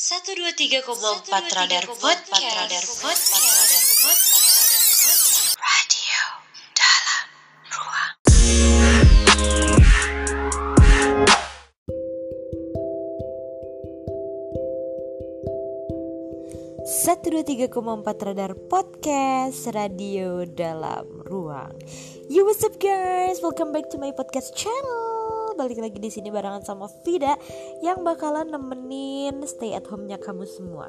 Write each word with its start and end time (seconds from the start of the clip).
Satu 0.00 0.32
dua 0.32 0.48
tiga 0.56 0.80
koma 0.80 1.20
empat 1.20 1.44
radar 1.52 1.84
podcast. 1.84 2.40
Radar 2.40 2.84
podcast. 2.88 3.36
Radar 3.36 3.84
podcast. 4.00 5.60
Radio 5.60 6.24
dalam 6.72 7.28
ruang. 7.68 8.12
Satu 17.04 17.36
dua 17.36 17.44
tiga 17.44 17.68
koma 17.68 18.00
empat 18.00 18.24
radar 18.24 18.56
podcast 18.72 19.68
radio 19.68 20.48
dalam 20.48 21.28
ruang. 21.28 21.76
Yo 22.32 22.48
what's 22.48 22.64
up 22.64 22.80
guys, 22.80 23.44
welcome 23.44 23.68
back 23.76 23.92
to 23.92 24.00
my 24.00 24.16
podcast 24.16 24.56
channel. 24.56 25.19
Balik 25.60 25.76
lagi 25.76 26.00
di 26.00 26.08
sini 26.08 26.32
barengan 26.32 26.64
sama 26.64 26.88
Vida 27.04 27.36
yang 27.84 28.00
bakalan 28.00 28.48
nemenin 28.48 29.44
stay 29.44 29.76
at 29.76 29.84
home-nya 29.92 30.16
kamu 30.16 30.48
semua. 30.48 30.88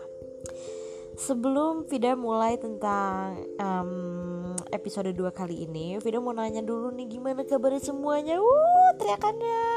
Sebelum 1.19 1.91
Vida 1.91 2.15
mulai 2.15 2.55
tentang 2.55 3.35
um, 3.59 4.55
episode 4.71 5.11
2 5.11 5.19
kali 5.35 5.67
ini 5.67 5.99
Vida 5.99 6.23
mau 6.23 6.31
nanya 6.31 6.63
dulu 6.63 6.87
nih 6.95 7.03
gimana 7.19 7.43
kabar 7.43 7.75
semuanya? 7.83 8.39
Wuh 8.39 8.95
teriakannya. 8.95 9.67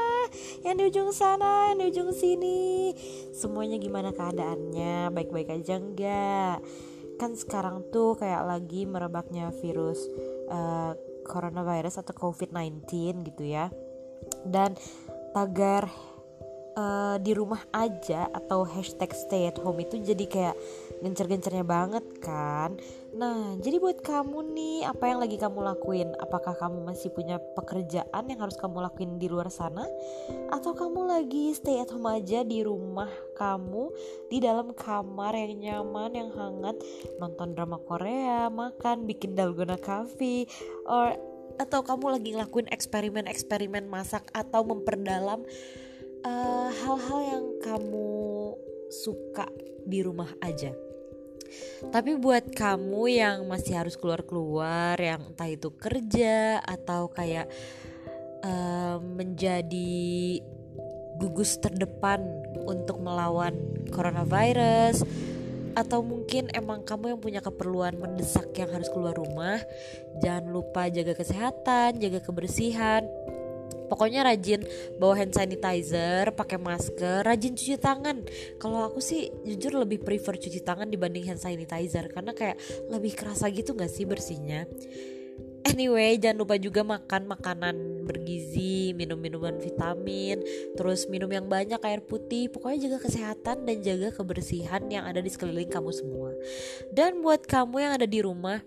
Yang 0.63 0.75
di 0.79 0.83
ujung 0.87 1.11
sana, 1.11 1.75
yang 1.75 1.83
di 1.83 1.85
ujung 1.91 2.15
sini. 2.15 2.95
Semuanya 3.35 3.75
gimana 3.75 4.15
keadaannya? 4.15 5.11
Baik-baik 5.11 5.59
aja 5.59 5.75
enggak 5.75 6.63
Kan 7.19 7.35
sekarang 7.35 7.83
tuh 7.91 8.15
kayak 8.15 8.47
lagi 8.47 8.87
merebaknya 8.87 9.51
virus 9.59 10.07
uh, 10.47 10.95
Coronavirus 11.27 11.99
atau 11.99 12.15
COVID-19 12.15 12.87
gitu 13.27 13.43
ya 13.43 13.67
Dan 14.45 14.77
tagar 15.33 15.89
uh, 16.75 17.15
di 17.19 17.31
rumah 17.33 17.63
aja 17.71 18.27
atau 18.31 18.67
hashtag 18.67 19.11
stay 19.15 19.47
at 19.49 19.57
home 19.57 19.81
itu 19.81 19.99
jadi 19.99 20.25
kayak 20.27 20.55
gencer-gencernya 21.03 21.65
banget 21.65 22.03
kan. 22.23 22.77
Nah 23.15 23.55
jadi 23.59 23.79
buat 23.79 24.03
kamu 24.03 24.55
nih 24.55 24.77
apa 24.87 25.03
yang 25.11 25.19
lagi 25.23 25.35
kamu 25.39 25.59
lakuin? 25.63 26.11
Apakah 26.19 26.55
kamu 26.55 26.83
masih 26.83 27.11
punya 27.11 27.39
pekerjaan 27.55 28.23
yang 28.27 28.39
harus 28.39 28.55
kamu 28.59 28.83
lakuin 28.83 29.19
di 29.19 29.27
luar 29.27 29.51
sana? 29.51 29.87
Atau 30.51 30.75
kamu 30.75 31.07
lagi 31.07 31.55
stay 31.55 31.83
at 31.83 31.91
home 31.91 32.07
aja 32.07 32.43
di 32.43 32.63
rumah 32.63 33.09
kamu 33.35 33.91
Di 34.31 34.39
dalam 34.39 34.71
kamar 34.71 35.35
yang 35.35 35.59
nyaman, 35.59 36.11
yang 36.15 36.31
hangat 36.31 36.79
Nonton 37.19 37.55
drama 37.55 37.79
Korea, 37.83 38.47
makan, 38.47 39.03
bikin 39.03 39.35
dalgona 39.35 39.75
coffee 39.79 40.47
Or 40.87 41.34
atau 41.55 41.81
kamu 41.83 42.19
lagi 42.19 42.29
ngelakuin 42.35 42.67
eksperimen-eksperimen 42.71 43.87
masak 43.87 44.27
atau 44.35 44.63
memperdalam 44.67 45.43
hal-hal 46.81 47.19
uh, 47.21 47.29
yang 47.29 47.45
kamu 47.61 48.09
suka 48.89 49.45
di 49.85 50.01
rumah 50.01 50.29
aja. 50.41 50.73
Tapi 51.93 52.17
buat 52.17 52.51
kamu 52.51 53.03
yang 53.13 53.37
masih 53.45 53.77
harus 53.77 53.93
keluar-keluar, 53.95 54.97
yang 54.97 55.21
entah 55.21 55.45
itu 55.45 55.69
kerja 55.77 56.59
atau 56.65 57.13
kayak 57.13 57.45
uh, 58.41 58.97
menjadi 58.97 60.41
gugus 61.21 61.61
terdepan 61.61 62.25
untuk 62.65 62.99
melawan 62.99 63.55
coronavirus 63.93 65.05
atau 65.75 65.99
mungkin 65.99 66.47
emang 66.55 66.87
kamu 66.87 67.15
yang 67.15 67.19
punya 67.21 67.41
keperluan 67.43 67.99
mendesak 67.99 68.55
yang 68.55 68.71
harus 68.71 68.87
keluar 68.89 69.13
rumah, 69.13 69.59
jangan 70.23 70.47
lupa 70.49 70.87
jaga 70.87 71.13
kesehatan, 71.13 71.99
jaga 71.99 72.23
kebersihan, 72.23 73.03
pokoknya 73.85 74.25
rajin 74.25 74.65
bawa 74.97 75.21
hand 75.21 75.33
sanitizer 75.35 76.33
pakai 76.33 76.57
masker 76.57 77.21
rajin 77.21 77.53
cuci 77.53 77.77
tangan. 77.77 78.25
Kalau 78.57 78.89
aku 78.89 78.99
sih 78.99 79.29
jujur 79.45 79.77
lebih 79.77 80.01
prefer 80.01 80.35
cuci 80.35 80.65
tangan 80.65 80.89
dibanding 80.89 81.29
hand 81.29 81.39
sanitizer 81.41 82.09
karena 82.09 82.33
kayak 82.33 82.57
lebih 82.89 83.13
kerasa 83.13 83.47
gitu 83.53 83.77
gak 83.77 83.91
sih 83.93 84.03
bersihnya? 84.09 84.65
Anyway, 85.65 86.21
jangan 86.21 86.45
lupa 86.45 86.55
juga 86.61 86.85
makan 86.85 87.25
makanan 87.25 88.05
bergizi, 88.05 88.74
minum 88.91 89.17
minuman 89.17 89.55
vitamin, 89.57 90.43
terus 90.75 91.07
minum 91.07 91.31
yang 91.31 91.47
banyak 91.47 91.79
air 91.81 92.03
putih. 92.03 92.51
Pokoknya 92.51 92.91
jaga 92.91 93.07
kesehatan 93.07 93.65
dan 93.65 93.77
jaga 93.81 94.11
kebersihan 94.13 94.83
yang 94.91 95.07
ada 95.07 95.23
di 95.23 95.31
sekeliling 95.31 95.71
kamu 95.71 95.89
semua. 95.95 96.35
Dan 96.91 97.23
buat 97.23 97.47
kamu 97.47 97.75
yang 97.81 97.93
ada 97.95 98.05
di 98.05 98.19
rumah, 98.19 98.59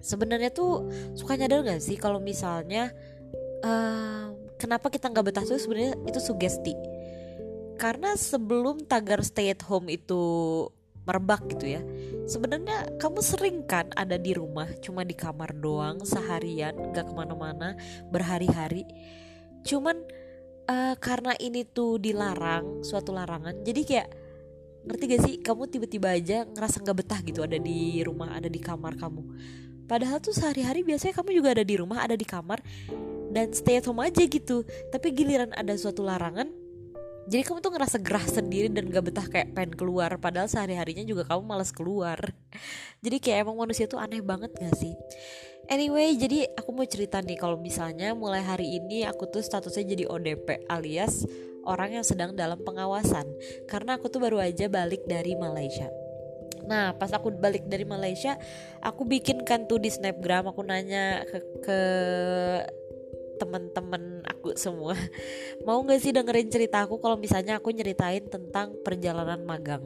sebenarnya 0.00 0.54
tuh 0.54 0.86
suka 1.18 1.34
nyadar 1.34 1.66
gak 1.66 1.82
sih 1.82 1.98
kalau 1.98 2.22
misalnya 2.22 2.94
uh, 3.66 4.30
kenapa 4.60 4.88
kita 4.88 5.10
nggak 5.10 5.26
betah 5.32 5.44
tuh 5.44 5.60
sebenarnya 5.60 5.98
itu 6.06 6.20
sugesti 6.22 6.74
karena 7.76 8.16
sebelum 8.16 8.88
tagar 8.88 9.20
stay 9.20 9.52
at 9.52 9.60
home 9.66 9.92
itu 9.92 10.22
merebak 11.06 11.44
gitu 11.54 11.78
ya 11.78 11.82
sebenarnya 12.26 12.98
kamu 12.98 13.20
sering 13.22 13.58
kan 13.68 13.86
ada 13.94 14.18
di 14.18 14.34
rumah 14.34 14.66
cuma 14.82 15.06
di 15.06 15.14
kamar 15.14 15.54
doang 15.54 16.02
seharian 16.02 16.74
gak 16.90 17.06
ke 17.06 17.14
mana-mana 17.14 17.78
berhari-hari 18.10 18.82
cuman 19.64 19.96
uh, 20.66 20.94
karena 20.98 21.32
ini 21.38 21.64
tuh 21.64 21.96
dilarang 21.96 22.82
suatu 22.82 23.14
larangan 23.14 23.62
jadi 23.62 23.82
kayak 23.86 24.08
ngerti 24.86 25.04
gak 25.10 25.22
sih? 25.26 25.34
Kamu 25.42 25.66
tiba-tiba 25.66 26.14
aja 26.14 26.46
ngerasa 26.46 26.78
nggak 26.78 26.96
betah 26.96 27.20
gitu 27.26 27.42
ada 27.42 27.58
di 27.58 28.00
rumah 28.06 28.38
ada 28.38 28.46
di 28.46 28.62
kamar 28.62 28.94
kamu. 28.94 29.22
Padahal 29.86 30.18
tuh 30.22 30.34
sehari-hari 30.34 30.86
biasanya 30.86 31.14
kamu 31.18 31.30
juga 31.42 31.58
ada 31.58 31.64
di 31.66 31.74
rumah 31.78 32.02
ada 32.02 32.14
di 32.14 32.26
kamar 32.26 32.62
dan 33.30 33.50
stay 33.50 33.82
at 33.82 33.86
home 33.90 34.02
aja 34.02 34.22
gitu. 34.22 34.62
Tapi 34.94 35.10
giliran 35.10 35.50
ada 35.58 35.74
suatu 35.74 36.06
larangan 36.06 36.46
jadi 37.26 37.42
kamu 37.42 37.58
tuh 37.58 37.74
ngerasa 37.74 37.98
gerah 37.98 38.22
sendiri 38.22 38.70
dan 38.70 38.86
gak 38.86 39.10
betah 39.10 39.26
kayak 39.26 39.50
pengen 39.50 39.74
keluar. 39.74 40.14
Padahal 40.22 40.46
sehari-harinya 40.46 41.02
juga 41.02 41.26
kamu 41.26 41.42
malas 41.42 41.74
keluar. 41.74 42.22
Jadi 43.02 43.18
kayak 43.18 43.50
emang 43.50 43.66
manusia 43.66 43.90
tuh 43.90 43.98
aneh 43.98 44.22
banget 44.22 44.54
gak 44.54 44.78
sih 44.78 44.94
Anyway, 45.66 46.14
jadi 46.14 46.46
aku 46.54 46.70
mau 46.70 46.86
cerita 46.86 47.18
nih 47.18 47.34
kalau 47.34 47.58
misalnya 47.58 48.14
mulai 48.14 48.42
hari 48.42 48.78
ini 48.78 49.02
aku 49.02 49.26
tuh 49.26 49.42
statusnya 49.42 49.98
jadi 49.98 50.04
ODP 50.06 50.70
alias 50.70 51.26
orang 51.66 51.98
yang 51.98 52.06
sedang 52.06 52.38
dalam 52.38 52.62
pengawasan. 52.62 53.26
Karena 53.66 53.98
aku 53.98 54.06
tuh 54.06 54.22
baru 54.22 54.38
aja 54.38 54.70
balik 54.70 55.02
dari 55.10 55.34
Malaysia. 55.34 55.90
Nah 56.66 56.94
pas 56.98 57.10
aku 57.14 57.30
balik 57.30 57.70
dari 57.70 57.86
Malaysia 57.86 58.34
Aku 58.82 59.06
bikin 59.06 59.46
kan 59.46 59.70
tuh 59.70 59.78
di 59.78 59.86
snapgram 59.86 60.50
Aku 60.50 60.66
nanya 60.66 61.22
ke, 61.30 61.38
ke 61.62 61.80
teman-teman 63.36 64.24
aku 64.24 64.56
semua 64.56 64.96
mau 65.68 65.84
gak 65.84 66.00
sih 66.00 66.10
dengerin 66.10 66.48
cerita 66.48 66.88
aku 66.88 66.96
kalau 66.98 67.20
misalnya 67.20 67.60
aku 67.60 67.68
nyeritain 67.68 68.24
tentang 68.26 68.72
perjalanan 68.80 69.44
magang 69.44 69.84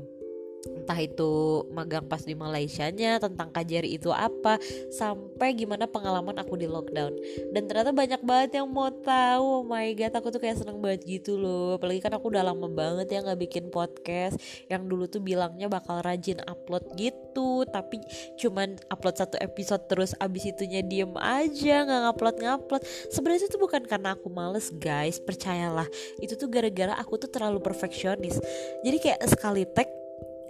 entah 0.90 1.06
itu 1.06 1.62
magang 1.70 2.02
pas 2.10 2.18
di 2.18 2.34
Malaysia 2.34 2.90
nya 2.90 3.22
tentang 3.22 3.54
KJRI 3.54 3.94
itu 3.94 4.10
apa 4.10 4.58
sampai 4.90 5.54
gimana 5.54 5.86
pengalaman 5.86 6.34
aku 6.42 6.58
di 6.58 6.66
lockdown. 6.66 7.14
Dan 7.54 7.70
ternyata 7.70 7.94
banyak 7.94 8.18
banget 8.26 8.58
yang 8.58 8.66
mau 8.66 8.90
tahu. 8.90 9.62
Oh 9.62 9.62
my 9.62 9.86
god 9.94 10.18
aku 10.18 10.34
tuh 10.34 10.42
kayak 10.42 10.58
seneng 10.58 10.82
banget 10.82 11.06
gitu 11.06 11.38
loh. 11.38 11.78
Apalagi 11.78 12.02
kan 12.02 12.10
aku 12.18 12.34
udah 12.34 12.42
lama 12.42 12.66
banget 12.66 13.06
ya 13.06 13.22
nggak 13.22 13.38
bikin 13.38 13.70
podcast 13.70 14.34
yang 14.66 14.90
dulu 14.90 15.06
tuh 15.06 15.22
bilangnya 15.22 15.70
bakal 15.70 16.02
rajin 16.02 16.42
upload 16.50 16.82
gitu 16.98 17.62
tapi 17.70 18.02
cuman 18.34 18.74
upload 18.90 19.14
satu 19.14 19.38
episode 19.38 19.86
terus 19.86 20.10
abis 20.18 20.50
itunya 20.50 20.82
diem 20.82 21.14
aja 21.22 21.86
nggak 21.86 22.00
ngupload 22.10 22.36
ngupload. 22.42 22.82
Sebenarnya 23.14 23.46
itu 23.46 23.62
bukan 23.62 23.86
karena 23.86 24.18
aku 24.18 24.26
males 24.26 24.74
guys. 24.74 25.22
Percayalah 25.22 25.86
itu 26.18 26.34
tuh 26.34 26.50
gara-gara 26.50 26.98
aku 26.98 27.14
tuh 27.14 27.30
terlalu 27.30 27.62
perfeksionis. 27.62 28.42
Jadi 28.82 28.98
kayak 28.98 29.22
sekali 29.30 29.62
tag 29.70 29.99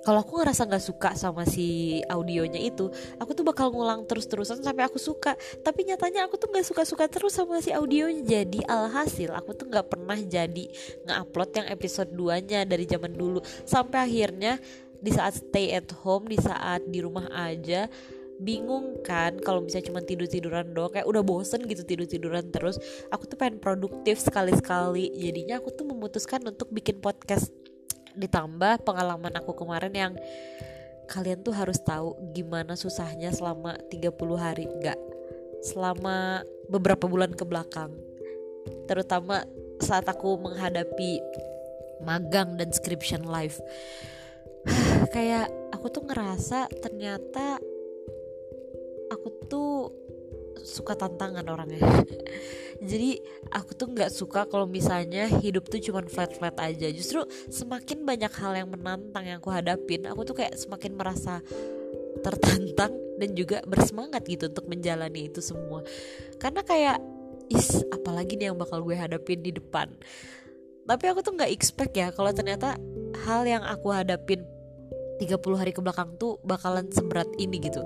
kalau 0.00 0.24
aku 0.24 0.40
ngerasa 0.40 0.64
nggak 0.64 0.84
suka 0.84 1.10
sama 1.12 1.44
si 1.44 2.00
audionya 2.08 2.56
itu 2.56 2.88
aku 3.20 3.36
tuh 3.36 3.44
bakal 3.44 3.68
ngulang 3.68 4.08
terus-terusan 4.08 4.64
sampai 4.64 4.88
aku 4.88 4.96
suka. 4.96 5.36
Tapi 5.60 5.84
nyatanya 5.92 6.24
aku 6.24 6.40
tuh 6.40 6.48
nggak 6.48 6.64
suka-suka 6.64 7.04
terus 7.06 7.36
sama 7.36 7.60
si 7.60 7.72
audionya. 7.72 8.24
Jadi 8.24 8.64
alhasil 8.64 9.32
aku 9.36 9.52
tuh 9.52 9.68
nggak 9.68 9.86
pernah 9.92 10.16
jadi 10.16 10.64
nge-upload 11.04 11.50
yang 11.60 11.66
episode 11.68 12.10
2 12.16 12.48
nya 12.48 12.60
dari 12.64 12.84
zaman 12.88 13.12
dulu. 13.12 13.44
Sampai 13.68 14.08
akhirnya 14.08 14.56
di 15.00 15.10
saat 15.12 15.36
stay 15.36 15.72
at 15.76 15.88
home 16.04 16.28
di 16.28 16.36
saat 16.36 16.84
di 16.84 17.00
rumah 17.00 17.28
aja 17.32 17.88
bingung 18.41 19.04
kan 19.04 19.36
kalau 19.44 19.60
misalnya 19.60 19.92
cuma 19.92 20.00
tidur 20.00 20.24
tiduran 20.24 20.72
doang 20.72 20.88
kayak 20.88 21.04
udah 21.04 21.20
bosen 21.20 21.60
gitu 21.68 21.84
tidur 21.84 22.08
tiduran 22.08 22.48
terus. 22.48 22.80
Aku 23.12 23.28
tuh 23.28 23.36
pengen 23.36 23.60
produktif 23.60 24.16
sekali 24.16 24.56
sekali 24.56 25.12
jadinya 25.12 25.60
aku 25.60 25.68
tuh 25.76 25.84
memutuskan 25.84 26.41
untuk 26.48 26.72
bikin 26.72 27.04
podcast 27.04 27.53
ditambah 28.16 28.83
pengalaman 28.86 29.34
aku 29.39 29.54
kemarin 29.54 29.95
yang 29.95 30.12
kalian 31.10 31.42
tuh 31.42 31.54
harus 31.54 31.83
tahu 31.83 32.15
gimana 32.30 32.78
susahnya 32.78 33.34
selama 33.34 33.77
30 33.91 34.15
hari. 34.39 34.65
Enggak 34.71 34.98
selama 35.60 36.41
beberapa 36.72 37.04
bulan 37.04 37.36
ke 37.36 37.45
belakang. 37.45 37.92
Terutama 38.89 39.45
saat 39.80 40.09
aku 40.09 40.36
menghadapi 40.41 41.21
magang 42.04 42.57
dan 42.57 42.72
scription 42.72 43.28
life 43.28 43.60
kayak 45.15 45.48
aku 45.72 45.92
tuh 45.92 46.04
ngerasa 46.04 46.68
ternyata 46.80 47.60
aku 49.13 49.28
tuh 49.48 49.99
suka 50.65 50.97
tantangan 50.97 51.45
orangnya. 51.48 51.80
Jadi 52.91 53.21
aku 53.53 53.77
tuh 53.77 53.92
nggak 53.92 54.09
suka 54.09 54.48
kalau 54.48 54.65
misalnya 54.65 55.28
hidup 55.28 55.68
tuh 55.68 55.80
cuman 55.80 56.09
flat 56.09 56.33
flat 56.33 56.57
aja. 56.60 56.89
Justru 56.89 57.24
semakin 57.53 58.04
banyak 58.04 58.33
hal 58.33 58.53
yang 58.57 58.68
menantang 58.72 59.28
yang 59.28 59.39
aku 59.39 59.53
hadapin 59.53 60.09
aku 60.09 60.24
tuh 60.24 60.36
kayak 60.41 60.57
semakin 60.57 60.97
merasa 60.97 61.45
tertantang 62.24 62.97
dan 63.21 63.30
juga 63.36 63.60
bersemangat 63.68 64.24
gitu 64.24 64.48
untuk 64.48 64.65
menjalani 64.65 65.28
itu 65.28 65.45
semua. 65.45 65.84
Karena 66.41 66.65
kayak 66.65 66.98
is 67.53 67.84
apalagi 67.92 68.39
nih 68.41 68.53
yang 68.53 68.56
bakal 68.56 68.80
gue 68.80 68.97
hadapin 68.97 69.45
di 69.45 69.53
depan. 69.53 69.92
Tapi 70.89 71.04
aku 71.06 71.21
tuh 71.21 71.36
nggak 71.36 71.53
expect 71.53 71.92
ya 71.95 72.09
kalau 72.10 72.33
ternyata 72.33 72.80
hal 73.28 73.45
yang 73.45 73.60
aku 73.63 73.92
hadapin 73.92 74.42
30 75.21 75.36
hari 75.60 75.77
ke 75.77 75.84
belakang 75.84 76.16
tuh 76.16 76.41
bakalan 76.41 76.89
seberat 76.89 77.28
ini 77.36 77.60
gitu 77.60 77.84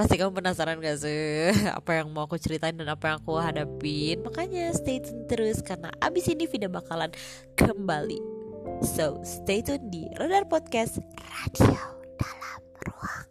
Pasti 0.00 0.16
kamu 0.16 0.32
penasaran 0.32 0.80
gak 0.80 0.96
sih? 0.96 1.52
Apa 1.76 2.00
yang 2.00 2.08
mau 2.08 2.24
aku 2.24 2.40
ceritain 2.40 2.72
dan 2.72 2.88
apa 2.88 3.12
yang 3.12 3.16
aku 3.20 3.36
hadapin? 3.36 4.24
Makanya 4.24 4.72
stay 4.72 4.96
tune 4.96 5.28
terus 5.28 5.60
karena 5.60 5.92
abis 6.00 6.24
ini 6.32 6.48
video 6.48 6.72
bakalan 6.72 7.12
kembali. 7.52 8.16
So 8.80 9.20
stay 9.20 9.60
tune 9.60 9.92
di 9.92 10.08
Radar 10.16 10.48
Podcast 10.48 11.04
Radio 11.20 11.84
Dalam 12.16 12.60
Ruang. 12.80 13.28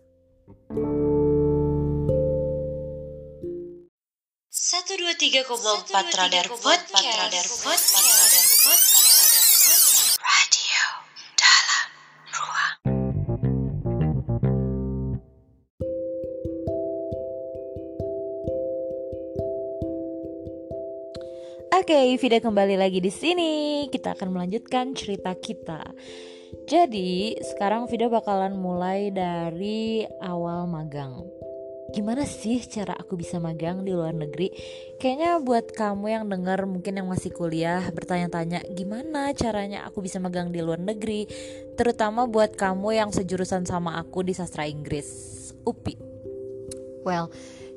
Satu 4.54 4.94
dua 4.94 5.18
tiga 5.18 5.42
koma 5.50 5.74
empat 5.74 6.06
Radar 6.14 6.54
Podcast. 6.54 7.18
Radar 7.18 7.48
Podcast 7.66 8.99
Oke, 21.70 22.18
video 22.18 22.42
kembali 22.42 22.82
lagi 22.82 22.98
di 22.98 23.14
sini. 23.14 23.86
Kita 23.94 24.18
akan 24.18 24.34
melanjutkan 24.34 24.98
cerita 24.98 25.38
kita. 25.38 25.86
Jadi, 26.66 27.38
sekarang 27.46 27.86
video 27.86 28.10
bakalan 28.10 28.58
mulai 28.58 29.14
dari 29.14 30.02
awal 30.26 30.66
magang. 30.66 31.22
Gimana 31.94 32.26
sih 32.26 32.58
cara 32.66 32.98
aku 32.98 33.22
bisa 33.22 33.38
magang 33.38 33.86
di 33.86 33.94
luar 33.94 34.18
negeri? 34.18 34.50
Kayaknya 34.98 35.42
buat 35.46 35.70
kamu 35.70 36.06
yang 36.10 36.26
dengar 36.26 36.66
mungkin 36.66 36.98
yang 36.98 37.06
masih 37.06 37.30
kuliah 37.30 37.86
bertanya-tanya 37.94 38.66
gimana 38.74 39.30
caranya 39.38 39.86
aku 39.86 40.02
bisa 40.02 40.18
magang 40.18 40.50
di 40.50 40.66
luar 40.66 40.82
negeri, 40.82 41.30
terutama 41.78 42.26
buat 42.26 42.58
kamu 42.58 42.98
yang 42.98 43.10
sejurusan 43.14 43.70
sama 43.70 43.98
aku 44.02 44.26
di 44.26 44.34
sastra 44.34 44.66
Inggris, 44.66 45.10
UPI. 45.66 45.98
Well, 47.06 47.30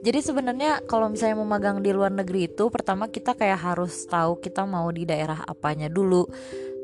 jadi 0.02 0.18
sebenarnya 0.18 0.82
kalau 0.90 1.06
misalnya 1.06 1.38
mau 1.38 1.46
magang 1.46 1.78
di 1.78 1.94
luar 1.94 2.10
negeri 2.10 2.50
itu 2.50 2.66
pertama 2.74 3.06
kita 3.06 3.38
kayak 3.38 3.62
harus 3.62 4.02
tahu 4.10 4.42
kita 4.42 4.66
mau 4.66 4.90
di 4.90 5.06
daerah 5.06 5.46
apanya 5.46 5.86
dulu. 5.86 6.26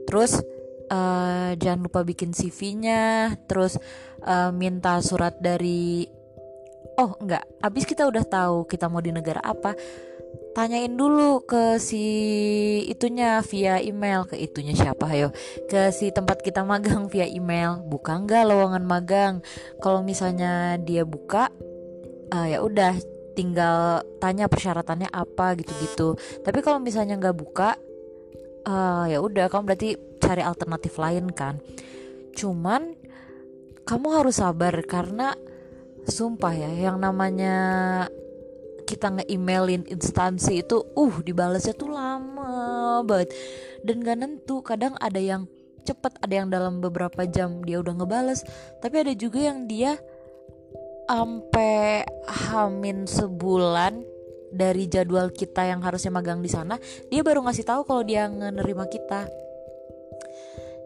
Terus 0.06 0.38
uh, 0.86 1.50
jangan 1.58 1.90
lupa 1.90 2.06
bikin 2.06 2.30
CV-nya, 2.30 3.34
terus 3.50 3.74
uh, 4.22 4.54
minta 4.54 5.02
surat 5.02 5.34
dari 5.42 6.06
Oh, 6.98 7.14
enggak. 7.22 7.46
Abis 7.62 7.86
kita 7.86 8.10
udah 8.10 8.26
tahu 8.26 8.66
kita 8.66 8.90
mau 8.90 8.98
di 8.98 9.14
negara 9.14 9.38
apa, 9.38 9.70
tanyain 10.58 10.90
dulu 10.90 11.46
ke 11.46 11.78
si 11.78 12.02
itunya 12.90 13.38
via 13.46 13.78
email 13.78 14.26
ke 14.26 14.34
itunya 14.34 14.74
siapa 14.74 15.06
ayo 15.14 15.30
ke 15.70 15.94
si 15.94 16.10
tempat 16.10 16.42
kita 16.42 16.66
magang 16.66 17.06
via 17.06 17.30
email 17.30 17.78
buka 17.86 18.18
nggak 18.18 18.42
lowongan 18.50 18.82
magang 18.82 19.34
kalau 19.78 20.02
misalnya 20.02 20.74
dia 20.82 21.06
buka 21.06 21.54
uh, 22.32 22.46
ya 22.48 22.58
udah 22.60 22.94
tinggal 23.38 24.02
tanya 24.18 24.50
persyaratannya 24.50 25.08
apa 25.14 25.54
gitu-gitu. 25.58 26.18
Tapi 26.42 26.58
kalau 26.58 26.82
misalnya 26.82 27.14
nggak 27.14 27.36
buka 27.38 27.78
uh, 28.66 29.06
ya 29.06 29.22
udah 29.22 29.46
kamu 29.46 29.62
berarti 29.68 29.94
cari 30.18 30.42
alternatif 30.42 30.98
lain 30.98 31.30
kan. 31.30 31.62
Cuman 32.34 32.98
kamu 33.86 34.06
harus 34.20 34.42
sabar 34.42 34.74
karena 34.84 35.32
sumpah 36.08 36.52
ya 36.56 36.90
yang 36.90 36.98
namanya 36.98 37.56
kita 38.88 39.20
nge-emailin 39.20 39.84
instansi 39.84 40.64
itu 40.64 40.80
uh 40.80 41.14
dibalasnya 41.22 41.76
tuh 41.76 41.92
lama 41.92 43.04
banget. 43.04 43.30
Dan 43.84 44.02
gak 44.02 44.16
nentu 44.18 44.64
kadang 44.64 44.98
ada 44.98 45.20
yang 45.20 45.46
cepet 45.88 46.20
ada 46.20 46.34
yang 46.34 46.48
dalam 46.52 46.84
beberapa 46.84 47.24
jam 47.24 47.64
dia 47.64 47.80
udah 47.80 47.96
ngebales 47.96 48.44
tapi 48.84 49.00
ada 49.00 49.12
juga 49.16 49.40
yang 49.40 49.64
dia 49.64 49.96
sampai 51.08 52.04
hamin 52.28 53.08
sebulan 53.08 54.04
dari 54.52 54.84
jadwal 54.92 55.32
kita 55.32 55.64
yang 55.64 55.80
harusnya 55.80 56.12
magang 56.12 56.44
di 56.44 56.52
sana 56.52 56.76
dia 57.08 57.24
baru 57.24 57.40
ngasih 57.48 57.64
tahu 57.64 57.88
kalau 57.88 58.04
dia 58.04 58.28
ngenerima 58.28 58.84
kita. 58.92 59.24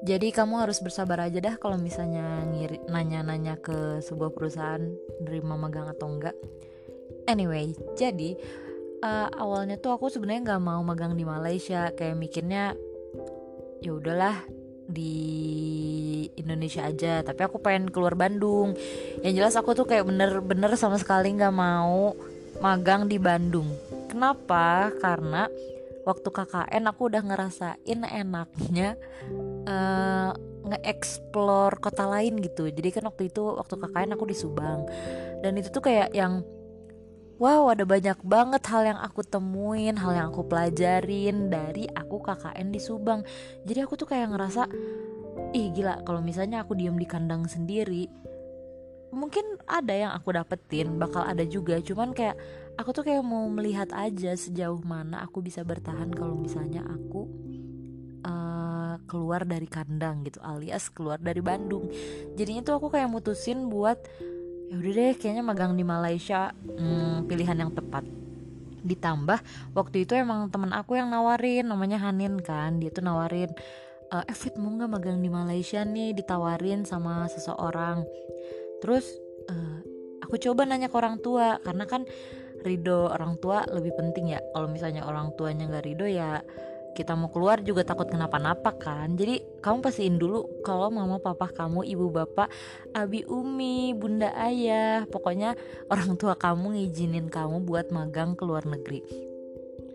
Jadi 0.02 0.34
kamu 0.34 0.66
harus 0.66 0.82
bersabar 0.82 1.30
aja 1.30 1.38
dah 1.38 1.54
kalau 1.62 1.78
misalnya 1.78 2.42
nanya-nanya 2.90 3.54
ke 3.62 4.02
sebuah 4.02 4.34
perusahaan 4.34 4.82
nerima 5.22 5.54
magang 5.54 5.86
atau 5.90 6.10
enggak. 6.10 6.34
Anyway 7.26 7.74
jadi 7.98 8.38
uh, 9.02 9.28
awalnya 9.34 9.78
tuh 9.78 9.98
aku 9.98 10.06
sebenarnya 10.06 10.54
nggak 10.54 10.62
mau 10.62 10.82
magang 10.86 11.18
di 11.18 11.26
Malaysia 11.26 11.90
kayak 11.94 12.18
mikirnya 12.18 12.78
ya 13.82 13.92
udahlah 13.94 14.61
di 14.86 16.26
Indonesia 16.34 16.86
aja 16.86 17.22
tapi 17.22 17.40
aku 17.46 17.58
pengen 17.62 17.90
keluar 17.90 18.14
Bandung. 18.18 18.74
Yang 19.22 19.34
jelas 19.42 19.54
aku 19.58 19.76
tuh 19.76 19.86
kayak 19.86 20.08
bener-bener 20.08 20.72
sama 20.78 20.98
sekali 20.98 21.32
nggak 21.34 21.54
mau 21.54 22.14
magang 22.62 23.10
di 23.10 23.18
Bandung. 23.18 23.68
Kenapa? 24.06 24.92
Karena 25.00 25.48
waktu 26.02 26.28
KKN 26.28 26.82
aku 26.90 27.00
udah 27.10 27.22
ngerasain 27.22 28.00
enaknya 28.02 28.98
uh, 29.66 30.34
nge-explore 30.62 31.78
kota 31.82 32.06
lain 32.06 32.38
gitu. 32.42 32.70
Jadi 32.70 32.88
kan 32.94 33.04
waktu 33.06 33.30
itu 33.30 33.42
waktu 33.42 33.74
KKN 33.78 34.14
aku 34.14 34.24
di 34.26 34.36
Subang. 34.36 34.86
Dan 35.42 35.58
itu 35.58 35.70
tuh 35.74 35.82
kayak 35.82 36.14
yang 36.14 36.46
wow 37.42 37.74
ada 37.74 37.82
banyak 37.82 38.22
banget 38.22 38.62
hal 38.70 38.86
yang 38.86 39.00
aku 39.02 39.26
temuin 39.26 39.98
hal 39.98 40.14
yang 40.14 40.30
aku 40.30 40.46
pelajarin 40.46 41.50
dari 41.50 41.90
aku 41.90 42.22
KKN 42.22 42.70
di 42.70 42.78
Subang. 42.78 43.26
Jadi 43.66 43.82
aku 43.82 43.98
tuh 43.98 44.06
kayak 44.06 44.30
ngerasa 44.30 44.70
ih 45.50 45.74
gila 45.74 46.06
kalau 46.06 46.22
misalnya 46.22 46.62
aku 46.62 46.78
diem 46.78 46.94
di 46.94 47.08
kandang 47.08 47.50
sendiri 47.50 48.06
mungkin 49.12 49.58
ada 49.66 49.90
yang 49.90 50.12
aku 50.14 50.38
dapetin 50.38 51.02
bakal 51.02 51.26
ada 51.26 51.42
juga. 51.42 51.82
Cuman 51.82 52.14
kayak 52.14 52.38
aku 52.78 52.94
tuh 52.94 53.02
kayak 53.02 53.26
mau 53.26 53.50
melihat 53.50 53.90
aja 53.90 54.38
sejauh 54.38 54.78
mana 54.86 55.26
aku 55.26 55.42
bisa 55.42 55.66
bertahan 55.66 56.14
kalau 56.14 56.38
misalnya 56.38 56.86
aku 56.86 57.26
uh, 58.22 59.02
keluar 59.10 59.42
dari 59.42 59.66
kandang 59.66 60.22
gitu 60.22 60.38
alias 60.40 60.94
keluar 60.94 61.18
dari 61.18 61.42
Bandung. 61.42 61.90
Jadinya 62.38 62.62
tuh 62.62 62.78
aku 62.78 62.94
kayak 62.94 63.10
mutusin 63.10 63.66
buat 63.66 63.98
ya 64.72 64.80
udah 64.80 64.92
deh 64.96 65.12
kayaknya 65.20 65.44
magang 65.44 65.76
di 65.76 65.84
Malaysia 65.84 66.48
hmm, 66.56 67.28
pilihan 67.28 67.60
yang 67.60 67.76
tepat. 67.76 68.08
Ditambah 68.80 69.38
waktu 69.76 70.08
itu 70.08 70.16
emang 70.16 70.48
temen 70.48 70.72
aku 70.72 70.96
yang 70.96 71.12
nawarin 71.12 71.68
namanya 71.68 72.00
Hanin 72.00 72.40
kan 72.40 72.80
dia 72.80 72.88
tuh 72.88 73.04
nawarin 73.04 73.52
eh 74.12 74.36
Fit 74.36 74.56
mau 74.56 74.72
nggak 74.72 74.88
magang 74.92 75.20
di 75.20 75.28
Malaysia 75.28 75.84
nih? 75.84 76.16
Ditawarin 76.16 76.88
sama 76.88 77.28
seseorang. 77.28 78.04
Terus 78.80 79.08
uh, 79.52 79.78
aku 80.24 80.40
coba 80.40 80.64
nanya 80.64 80.88
ke 80.88 80.96
orang 80.96 81.20
tua 81.20 81.60
karena 81.60 81.84
kan 81.84 82.08
ridho 82.64 83.12
orang 83.12 83.36
tua 83.44 83.68
lebih 83.68 83.92
penting 83.96 84.36
ya. 84.36 84.40
Kalau 84.56 84.72
misalnya 84.72 85.04
orang 85.04 85.36
tuanya 85.36 85.68
nggak 85.68 85.84
ridho 85.84 86.08
ya 86.08 86.40
kita 86.92 87.16
mau 87.16 87.32
keluar 87.32 87.64
juga 87.64 87.82
takut 87.82 88.08
kenapa-napa 88.08 88.76
kan. 88.76 89.16
Jadi 89.16 89.60
kamu 89.64 89.80
pastiin 89.80 90.16
dulu 90.20 90.62
kalau 90.62 90.92
mama 90.92 91.16
papa 91.18 91.48
kamu 91.48 91.88
ibu 91.88 92.12
bapak 92.12 92.52
abi 92.92 93.24
umi 93.24 93.96
bunda 93.96 94.32
ayah 94.36 95.08
pokoknya 95.08 95.56
orang 95.88 96.14
tua 96.20 96.36
kamu 96.36 96.76
ngizinin 96.76 97.32
kamu 97.32 97.64
buat 97.64 97.88
magang 97.90 98.36
ke 98.36 98.44
luar 98.44 98.68
negeri. 98.68 99.00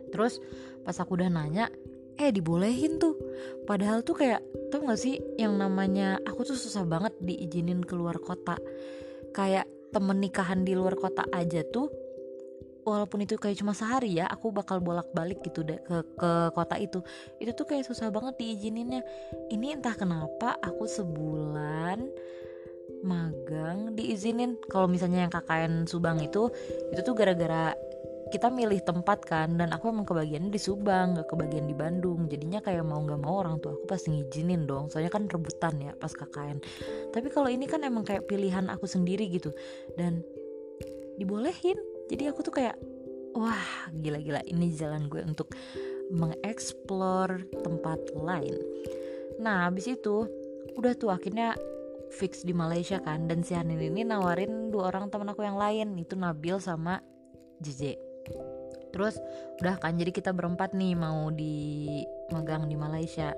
Terus 0.10 0.42
pas 0.82 0.98
aku 0.98 1.20
udah 1.22 1.30
nanya 1.30 1.70
eh 2.18 2.34
dibolehin 2.34 2.98
tuh. 2.98 3.13
Padahal 3.70 4.01
tuh 4.01 4.18
kayak 4.18 4.42
tau 4.74 4.82
gak 4.84 4.98
sih 4.98 5.22
yang 5.38 5.56
namanya 5.56 6.18
aku 6.25 6.44
tuh 6.44 6.58
susah 6.58 6.84
banget 6.84 7.13
diizinin 7.22 7.86
keluar 7.86 8.18
kota. 8.18 8.58
Kayak 9.32 9.70
temen 9.94 10.18
nikahan 10.20 10.66
di 10.66 10.74
luar 10.74 10.98
kota 10.98 11.24
aja 11.32 11.63
tuh 11.63 12.07
walaupun 12.88 13.27
itu 13.27 13.36
kayak 13.36 13.60
cuma 13.60 13.75
sehari 13.75 14.15
ya 14.15 14.32
aku 14.32 14.56
bakal 14.56 14.79
bolak-balik 14.79 15.44
gitu 15.44 15.67
deh 15.67 15.75
ke 15.84 16.08
ke 16.15 16.32
kota 16.56 16.79
itu. 16.79 17.03
Itu 17.44 17.51
tuh 17.51 17.67
kayak 17.67 17.84
susah 17.84 18.08
banget 18.08 18.39
diizininnya 18.39 19.03
ini 19.51 19.75
entah 19.75 19.91
kenapa 19.91 20.56
aku 20.63 20.88
sebulan 20.88 22.08
magang 23.03 23.94
diizinin. 23.94 24.56
Kalau 24.72 24.88
misalnya 24.88 25.27
yang 25.27 25.32
KKN 25.36 25.86
Subang 25.86 26.24
itu 26.24 26.48
itu 26.96 27.01
tuh 27.03 27.13
gara-gara 27.13 27.75
kita 28.27 28.51
milih 28.51 28.84
tempat 28.84 29.24
kan 29.24 29.56
dan 29.56 29.72
aku 29.72 29.88
emang 29.88 30.03
kebagian 30.03 30.51
di 30.51 30.60
Subang 30.60 31.15
gak 31.15 31.32
kebagian 31.32 31.67
di 31.67 31.75
Bandung. 31.75 32.27
Jadinya 32.27 32.60
kayak 32.63 32.84
mau 32.84 33.00
nggak 33.00 33.20
mau 33.24 33.44
orang 33.44 33.60
tua 33.60 33.75
aku 33.75 33.88
pasti 33.88 34.15
ngizinin 34.15 34.63
dong. 34.63 34.88
Soalnya 34.88 35.12
kan 35.12 35.27
rebutan 35.27 35.75
ya 35.84 35.91
pas 36.00 36.12
KKN 36.15 36.63
tapi 37.12 37.27
kalau 37.32 37.51
ini 37.51 37.67
kan 37.67 37.84
emang 37.84 38.08
kayak 38.08 38.27
pilihan 38.32 38.72
aku 38.72 38.88
sendiri 38.88 39.27
gitu. 39.27 39.51
Dan 39.96 40.24
dibolehin 41.17 41.79
jadi 42.08 42.32
aku 42.32 42.44
tuh 42.44 42.56
kayak 42.56 42.76
wah 43.38 43.92
gila-gila 43.94 44.42
ini 44.50 44.74
jalan 44.74 45.08
gue 45.08 45.22
untuk 45.24 45.54
mengeksplor 46.10 47.46
tempat 47.62 48.00
lain. 48.16 48.56
Nah 49.44 49.68
habis 49.68 49.92
itu 49.92 50.26
udah 50.80 50.94
tuh 50.96 51.12
akhirnya 51.12 51.54
fix 52.08 52.48
di 52.48 52.56
Malaysia 52.56 53.04
kan 53.04 53.28
dan 53.28 53.44
si 53.44 53.52
Hanin 53.54 53.84
ini 53.84 54.08
nawarin 54.08 54.72
dua 54.72 54.90
orang 54.96 55.12
temen 55.12 55.28
aku 55.28 55.44
yang 55.44 55.60
lain 55.60 56.00
itu 56.00 56.16
Nabil 56.16 56.56
sama 56.64 57.04
JJ 57.60 58.00
terus 58.96 59.20
udah 59.60 59.78
kan 59.78 60.00
jadi 60.00 60.10
kita 60.10 60.32
berempat 60.32 60.74
nih 60.74 60.96
mau 60.98 61.30
di 61.30 61.86
magang 62.34 62.66
di 62.66 62.74
Malaysia. 62.74 63.36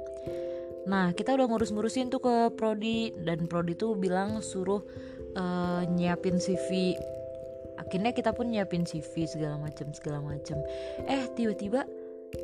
Nah 0.88 1.12
kita 1.12 1.36
udah 1.36 1.46
ngurus-ngurusin 1.52 2.08
tuh 2.08 2.22
ke 2.24 2.36
prodi 2.56 3.12
dan 3.28 3.44
prodi 3.50 3.76
tuh 3.76 4.00
bilang 4.00 4.40
suruh 4.40 4.80
uh, 5.36 5.84
nyiapin 5.84 6.40
CV 6.40 6.96
akhirnya 7.80 8.12
kita 8.12 8.36
pun 8.36 8.52
nyiapin 8.52 8.84
CV 8.84 9.26
segala 9.26 9.56
macam 9.56 9.90
segala 9.96 10.20
macam 10.20 10.60
eh 11.08 11.32
tiba-tiba 11.34 11.88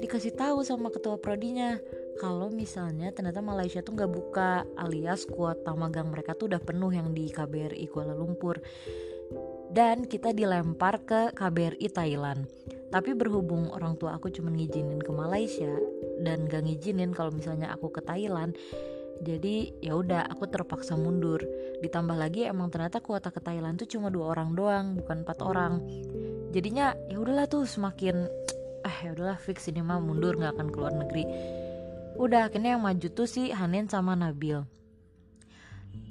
dikasih 0.02 0.34
tahu 0.34 0.66
sama 0.66 0.90
ketua 0.90 1.20
prodinya 1.22 1.78
kalau 2.16 2.48
misalnya 2.48 3.12
ternyata 3.12 3.44
Malaysia 3.44 3.84
tuh 3.84 4.00
nggak 4.00 4.12
buka 4.12 4.64
alias 4.80 5.28
kuota 5.28 5.76
magang 5.76 6.10
mereka 6.10 6.32
tuh 6.32 6.48
udah 6.48 6.62
penuh 6.64 6.88
yang 6.88 7.12
di 7.12 7.28
KBRI 7.28 7.92
Kuala 7.92 8.16
Lumpur. 8.16 8.64
Dan 9.68 10.08
kita 10.08 10.32
dilempar 10.32 11.04
ke 11.04 11.36
KBRI 11.36 11.92
Thailand. 11.92 12.48
Tapi 12.88 13.12
berhubung 13.12 13.68
orang 13.76 14.00
tua 14.00 14.16
aku 14.16 14.32
cuma 14.32 14.48
ngizinin 14.48 15.04
ke 15.04 15.12
Malaysia 15.12 15.76
dan 16.24 16.48
gak 16.48 16.64
ngizinin 16.64 17.12
kalau 17.12 17.36
misalnya 17.36 17.76
aku 17.76 17.92
ke 17.92 18.00
Thailand 18.00 18.56
jadi 19.24 19.72
ya 19.80 19.96
udah 19.96 20.28
aku 20.28 20.50
terpaksa 20.52 21.00
mundur. 21.00 21.40
Ditambah 21.80 22.16
lagi 22.18 22.48
emang 22.48 22.68
ternyata 22.68 23.00
kuota 23.00 23.32
ke 23.32 23.40
Thailand 23.40 23.80
tuh 23.80 23.88
cuma 23.88 24.12
dua 24.12 24.36
orang 24.36 24.52
doang 24.58 24.86
bukan 25.00 25.24
empat 25.24 25.40
orang. 25.40 25.80
Jadinya 26.52 26.96
ya 27.08 27.20
udahlah 27.20 27.48
tuh 27.48 27.64
semakin 27.64 28.28
ah 28.88 28.98
ya 29.04 29.16
udahlah 29.16 29.40
fix 29.40 29.72
ini 29.72 29.80
mah 29.80 30.04
mundur 30.04 30.36
nggak 30.36 30.60
akan 30.60 30.68
keluar 30.72 30.92
negeri. 30.92 31.24
Udah 32.16 32.48
akhirnya 32.48 32.76
yang 32.76 32.84
maju 32.84 33.08
tuh 33.12 33.28
si 33.28 33.52
Hanin 33.52 33.88
sama 33.88 34.16
Nabil. 34.16 34.64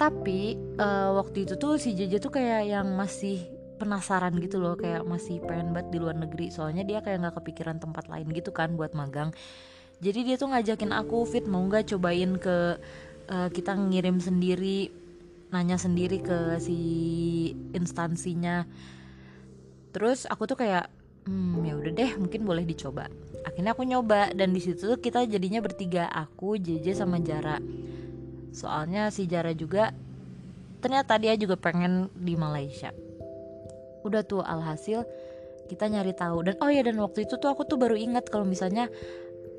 Tapi 0.00 0.56
uh, 0.80 1.16
waktu 1.20 1.44
itu 1.44 1.54
tuh 1.61 1.76
si 1.76 1.92
Jaja 1.92 2.16
tuh 2.20 2.32
kayak 2.32 2.68
yang 2.68 2.88
masih 2.96 3.40
penasaran 3.76 4.32
gitu 4.40 4.62
loh 4.62 4.78
kayak 4.80 5.04
masih 5.04 5.44
pengen 5.44 5.76
banget 5.76 5.92
di 5.92 5.99
luar 6.00 6.16
negeri. 6.16 6.49
Soalnya 6.49 6.88
dia 6.88 7.04
kayak 7.04 7.20
nggak 7.20 7.37
kepikiran 7.40 7.80
tempat 7.80 8.08
lain 8.08 8.32
gitu 8.32 8.52
kan 8.52 8.76
buat 8.80 8.96
magang 8.96 9.32
jadi 10.04 10.20
dia 10.20 10.37
tuh 10.37 10.52
ngajakin 10.52 10.92
aku 10.92 11.25
fit 11.25 11.49
mau 11.49 11.64
nggak 11.64 11.96
cobain 11.96 12.37
ke 12.37 12.76
uh, 13.32 13.49
kita 13.49 13.73
ngirim 13.73 14.20
sendiri 14.20 14.92
nanya 15.49 15.80
sendiri 15.80 16.20
ke 16.20 16.61
si 16.61 16.78
instansinya. 17.73 18.68
Terus 19.94 20.26
aku 20.26 20.50
tuh 20.50 20.58
kayak 20.61 20.90
hmm 21.25 21.64
ya 21.64 21.73
udah 21.78 21.92
deh 21.94 22.11
mungkin 22.20 22.44
boleh 22.44 22.68
dicoba. 22.68 23.08
Akhirnya 23.49 23.73
aku 23.73 23.87
nyoba 23.87 24.34
dan 24.37 24.52
di 24.52 24.61
situ 24.61 24.84
tuh 24.84 25.00
kita 25.00 25.25
jadinya 25.25 25.64
bertiga 25.64 26.11
aku 26.11 26.61
JJ 26.61 27.00
sama 27.00 27.23
Jara. 27.23 27.56
Soalnya 28.52 29.08
si 29.08 29.25
Jara 29.25 29.56
juga 29.56 29.94
ternyata 30.84 31.16
dia 31.16 31.32
juga 31.38 31.56
pengen 31.56 32.12
di 32.12 32.37
Malaysia. 32.37 32.92
Udah 34.04 34.20
tuh 34.26 34.44
alhasil 34.44 35.06
kita 35.70 35.88
nyari 35.88 36.12
tahu. 36.12 36.50
Dan 36.50 36.61
oh 36.61 36.68
ya 36.68 36.82
dan 36.84 37.00
waktu 37.00 37.25
itu 37.25 37.40
tuh 37.40 37.49
aku 37.49 37.64
tuh 37.64 37.80
baru 37.80 37.96
ingat 37.96 38.28
kalau 38.28 38.44
misalnya 38.44 38.90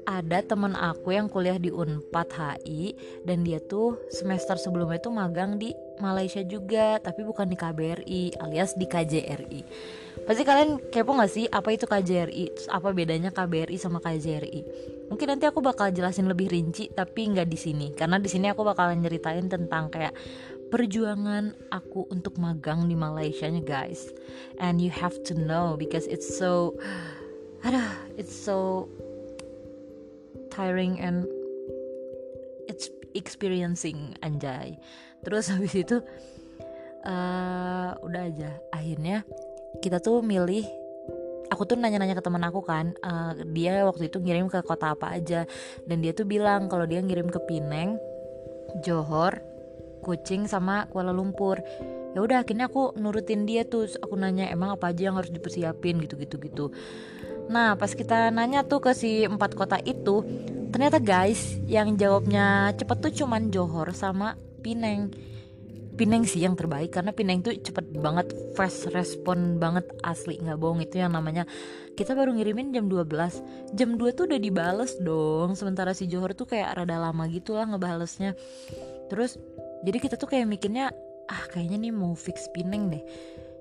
ada 0.06 0.40
teman 0.46 0.78
aku 0.78 1.18
yang 1.18 1.26
kuliah 1.26 1.58
di 1.58 1.74
Unpad 1.74 2.30
HI 2.32 2.94
dan 3.26 3.42
dia 3.42 3.58
tuh 3.58 3.98
semester 4.14 4.58
sebelumnya 4.58 5.02
tuh 5.02 5.14
magang 5.14 5.58
di 5.58 5.74
Malaysia 5.98 6.46
juga 6.46 7.02
tapi 7.02 7.26
bukan 7.26 7.50
di 7.50 7.58
KBRI 7.58 8.38
alias 8.40 8.78
di 8.78 8.86
KJRI 8.86 9.62
pasti 10.26 10.42
kalian 10.46 10.80
kepo 10.94 11.18
gak 11.18 11.32
sih 11.32 11.46
apa 11.50 11.74
itu 11.74 11.90
KJRI 11.90 12.44
terus 12.54 12.70
apa 12.70 12.94
bedanya 12.94 13.34
KBRI 13.34 13.78
sama 13.82 13.98
KJRI 13.98 14.96
mungkin 15.10 15.28
nanti 15.30 15.46
aku 15.46 15.62
bakal 15.62 15.94
jelasin 15.94 16.26
lebih 16.26 16.50
rinci 16.50 16.90
tapi 16.90 17.30
nggak 17.30 17.48
di 17.50 17.58
sini. 17.58 17.88
Karena 17.94 18.18
di 18.18 18.30
sini 18.30 18.50
aku 18.50 18.66
bakalan 18.66 19.02
nyeritain 19.02 19.46
tentang 19.46 19.90
kayak 19.94 20.14
perjuangan 20.74 21.54
aku 21.70 22.10
untuk 22.10 22.42
magang 22.42 22.90
di 22.90 22.98
Malaysia 22.98 23.46
nya 23.46 23.62
guys. 23.62 24.10
And 24.58 24.82
you 24.82 24.90
have 24.90 25.16
to 25.30 25.34
know 25.38 25.78
because 25.78 26.10
it's 26.10 26.26
so 26.26 26.74
aduh 27.66 27.86
it's 28.18 28.34
so 28.34 28.90
tiring 30.56 30.98
and 31.04 31.28
it's 32.72 32.88
experiencing 33.12 34.16
anjay. 34.24 34.80
Terus 35.28 35.50
habis 35.54 35.76
itu 35.76 36.00
uh, 37.04 37.92
udah 38.00 38.22
aja. 38.24 38.52
Akhirnya 38.72 39.28
kita 39.84 40.00
tuh 40.00 40.24
milih 40.24 40.64
aku 41.52 41.68
tuh 41.68 41.78
nanya-nanya 41.78 42.18
ke 42.18 42.24
teman 42.26 42.42
aku 42.42 42.66
kan 42.66 42.98
uh, 43.06 43.38
dia 43.54 43.86
waktu 43.86 44.10
itu 44.10 44.18
ngirim 44.24 44.48
ke 44.48 44.64
kota 44.64 44.96
apa 44.96 45.14
aja. 45.20 45.44
Dan 45.84 46.00
dia 46.00 46.16
tuh 46.16 46.24
bilang 46.24 46.72
kalau 46.72 46.88
dia 46.88 47.04
ngirim 47.04 47.28
ke 47.28 47.40
Pineng 47.44 48.00
Johor 48.82 49.44
Kucing 50.02 50.48
sama 50.48 50.88
Kuala 50.88 51.12
Lumpur. 51.12 51.60
Ya 52.16 52.24
udah 52.24 52.48
akhirnya 52.48 52.72
aku 52.72 52.96
nurutin 52.96 53.44
dia 53.44 53.68
tuh. 53.68 53.92
Aku 54.00 54.16
nanya 54.16 54.48
emang 54.48 54.72
apa 54.72 54.96
aja 54.96 55.12
yang 55.12 55.20
harus 55.20 55.34
dipersiapin? 55.34 56.00
Gitu 56.00 56.16
gitu 56.16 56.40
gitu 56.40 56.66
Nah 57.50 57.78
pas 57.78 57.92
kita 57.94 58.34
nanya 58.34 58.66
tuh 58.66 58.82
ke 58.82 58.92
si 58.98 59.26
empat 59.26 59.54
kota 59.54 59.78
itu 59.84 60.26
Ternyata 60.76 61.00
guys 61.00 61.56
yang 61.72 61.96
jawabnya 61.96 62.76
cepet 62.76 62.98
tuh 63.00 63.24
cuman 63.24 63.48
Johor 63.48 63.96
sama 63.96 64.36
Pineng 64.60 65.08
Pineng 65.96 66.28
sih 66.28 66.44
yang 66.44 66.60
terbaik 66.60 66.92
karena 66.92 67.16
Pineng 67.16 67.40
tuh 67.40 67.56
cepet 67.56 67.96
banget 67.96 68.28
fast 68.60 68.92
respon 68.92 69.56
banget 69.56 69.88
asli 70.04 70.36
nggak 70.36 70.60
bohong 70.60 70.84
itu 70.84 71.00
yang 71.00 71.16
namanya. 71.16 71.48
Kita 71.96 72.12
baru 72.12 72.36
ngirimin 72.36 72.76
jam 72.76 72.92
12 72.92 73.72
jam 73.72 73.96
2 73.96 74.04
tuh 74.12 74.28
udah 74.28 74.36
dibales 74.36 75.00
dong 75.00 75.56
sementara 75.56 75.96
si 75.96 76.12
Johor 76.12 76.36
tuh 76.36 76.52
kayak 76.52 76.84
rada 76.84 77.00
lama 77.00 77.24
gitu 77.32 77.56
lah 77.56 77.72
ngebalesnya. 77.72 78.36
Terus 79.08 79.40
jadi 79.88 79.96
kita 80.04 80.20
tuh 80.20 80.28
kayak 80.28 80.52
mikirnya 80.52 80.92
ah 81.32 81.44
kayaknya 81.56 81.88
nih 81.88 81.94
mau 81.96 82.12
fix 82.20 82.52
Pineng 82.52 82.92
deh 82.92 83.04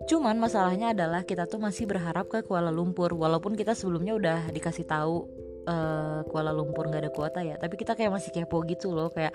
Cuman 0.04 0.36
masalahnya 0.36 0.92
adalah 0.92 1.24
kita 1.24 1.48
tuh 1.48 1.56
masih 1.56 1.88
berharap 1.88 2.28
ke 2.28 2.44
Kuala 2.44 2.68
Lumpur 2.68 3.08
walaupun 3.16 3.56
kita 3.56 3.72
sebelumnya 3.72 4.12
udah 4.12 4.38
dikasih 4.52 4.84
tahu 4.84 5.24
uh, 5.64 6.20
Kuala 6.28 6.52
Lumpur 6.52 6.92
nggak 6.92 7.08
ada 7.08 7.12
kuota 7.12 7.40
ya, 7.40 7.56
tapi 7.56 7.80
kita 7.80 7.96
kayak 7.96 8.12
masih 8.12 8.30
kepo 8.32 8.60
gitu 8.68 8.92
loh, 8.92 9.08
kayak 9.08 9.32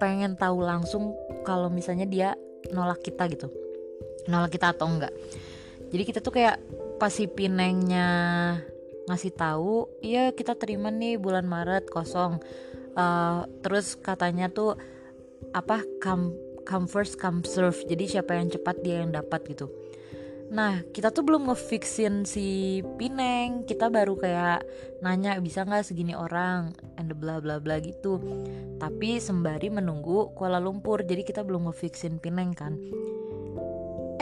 pengen 0.00 0.32
tahu 0.36 0.64
langsung 0.64 1.12
kalau 1.44 1.68
misalnya 1.68 2.08
dia 2.08 2.28
nolak 2.72 3.04
kita 3.04 3.28
gitu, 3.28 3.52
nolak 4.28 4.56
kita 4.56 4.72
atau 4.72 4.88
enggak. 4.88 5.12
Jadi 5.92 6.02
kita 6.02 6.18
tuh 6.24 6.32
kayak 6.32 6.56
pasti 6.96 7.28
pinengnya 7.28 8.08
ngasih 9.06 9.36
tahu, 9.36 10.00
iya 10.00 10.32
kita 10.32 10.56
terima 10.56 10.88
nih 10.88 11.20
bulan 11.20 11.44
Maret 11.44 11.92
kosong. 11.92 12.40
Uh, 12.96 13.44
terus 13.60 13.92
katanya 14.00 14.48
tuh 14.48 14.80
apa 15.52 15.84
come 16.00 16.32
come 16.64 16.88
first 16.88 17.20
come 17.20 17.44
serve. 17.44 17.76
Jadi 17.84 18.16
siapa 18.16 18.32
yang 18.32 18.48
cepat 18.48 18.80
dia 18.80 19.04
yang 19.04 19.12
dapat 19.12 19.44
gitu 19.52 19.68
Nah, 20.46 20.78
kita 20.94 21.10
tuh 21.10 21.26
belum 21.26 21.50
ngefixin 21.50 22.22
si 22.22 22.80
Pineng. 23.00 23.66
Kita 23.66 23.90
baru 23.90 24.14
kayak 24.14 24.62
nanya 25.02 25.38
bisa 25.42 25.66
nggak 25.66 25.82
segini 25.82 26.14
orang 26.14 26.70
and 26.94 27.10
bla 27.18 27.42
bla 27.42 27.58
bla 27.58 27.82
gitu. 27.82 28.22
Tapi 28.78 29.18
sembari 29.18 29.72
menunggu 29.74 30.30
Kuala 30.38 30.62
Lumpur, 30.62 31.02
jadi 31.02 31.26
kita 31.26 31.42
belum 31.42 31.70
ngefixin 31.70 32.22
Pineng 32.22 32.54
kan. 32.54 32.78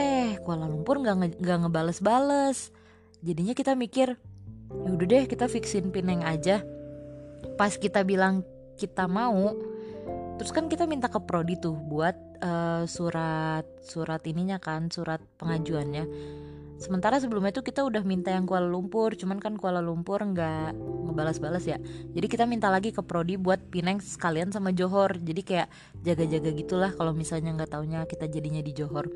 Eh, 0.00 0.40
Kuala 0.40 0.64
Lumpur 0.64 1.04
nggak 1.04 1.40
nggak 1.44 1.58
ngebales-bales. 1.68 2.72
Jadinya 3.24 3.52
kita 3.52 3.76
mikir, 3.76 4.16
ya 4.72 4.90
udah 4.92 5.06
deh 5.08 5.24
kita 5.28 5.48
fixin 5.48 5.92
Pineng 5.92 6.24
aja. 6.24 6.64
Pas 7.60 7.76
kita 7.76 8.00
bilang 8.00 8.44
kita 8.80 9.04
mau, 9.04 9.52
terus 10.36 10.50
kan 10.50 10.66
kita 10.66 10.84
minta 10.84 11.06
ke 11.10 11.20
prodi 11.22 11.56
tuh 11.58 11.74
buat 11.74 12.16
uh, 12.42 12.84
surat 12.84 13.64
surat 13.82 14.22
ininya 14.26 14.58
kan 14.58 14.90
surat 14.90 15.22
pengajuannya. 15.38 16.04
Sementara 16.74 17.22
sebelumnya 17.22 17.54
itu 17.54 17.62
kita 17.62 17.86
udah 17.86 18.02
minta 18.02 18.34
yang 18.34 18.50
Kuala 18.50 18.66
Lumpur 18.66 19.14
cuman 19.14 19.38
kan 19.38 19.54
Kuala 19.54 19.78
Lumpur 19.78 20.18
nggak 20.20 20.74
ngebalas-balas 21.08 21.64
ya. 21.64 21.78
Jadi 22.12 22.26
kita 22.26 22.44
minta 22.50 22.66
lagi 22.68 22.90
ke 22.90 23.00
prodi 23.00 23.38
buat 23.38 23.62
Pineng 23.70 24.02
sekalian 24.02 24.50
sama 24.50 24.74
Johor. 24.74 25.16
Jadi 25.22 25.40
kayak 25.46 25.70
jaga-jaga 26.02 26.50
gitulah 26.50 26.90
kalau 26.92 27.14
misalnya 27.14 27.54
nggak 27.54 27.70
taunya 27.70 28.02
kita 28.04 28.26
jadinya 28.26 28.60
di 28.60 28.74
Johor. 28.74 29.06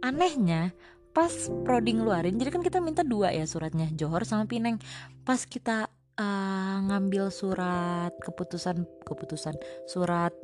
Anehnya 0.00 0.72
pas 1.14 1.30
prodi 1.62 1.94
ngeluarin 1.94 2.34
jadi 2.34 2.50
kan 2.50 2.60
kita 2.66 2.82
minta 2.82 3.06
dua 3.06 3.30
ya 3.30 3.46
suratnya 3.46 3.86
Johor 3.94 4.26
sama 4.26 4.50
Pineng 4.50 4.82
pas 5.22 5.46
kita 5.46 5.86
uh, 6.18 6.76
ngambil 6.86 7.30
surat 7.30 8.12
keputusan 8.22 8.86
keputusan 9.02 9.54
surat 9.88 10.34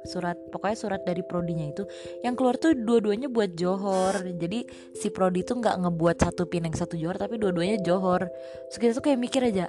surat 0.00 0.36
pokoknya 0.48 0.78
surat 0.80 1.00
dari 1.04 1.20
prodinya 1.20 1.68
itu. 1.68 1.84
Yang 2.24 2.34
keluar 2.40 2.56
tuh 2.56 2.72
dua-duanya 2.72 3.28
buat 3.28 3.52
Johor. 3.52 4.24
Jadi 4.24 4.64
si 4.96 5.12
prodi 5.12 5.44
tuh 5.44 5.60
nggak 5.60 5.76
ngebuat 5.84 6.16
satu 6.24 6.48
pineng 6.48 6.72
satu 6.72 6.96
Johor 6.96 7.20
tapi 7.20 7.36
dua-duanya 7.36 7.84
Johor. 7.84 8.24
Terus 8.72 8.78
kita 8.80 8.92
tuh 8.96 9.04
kayak 9.04 9.20
mikir 9.20 9.42
aja 9.44 9.68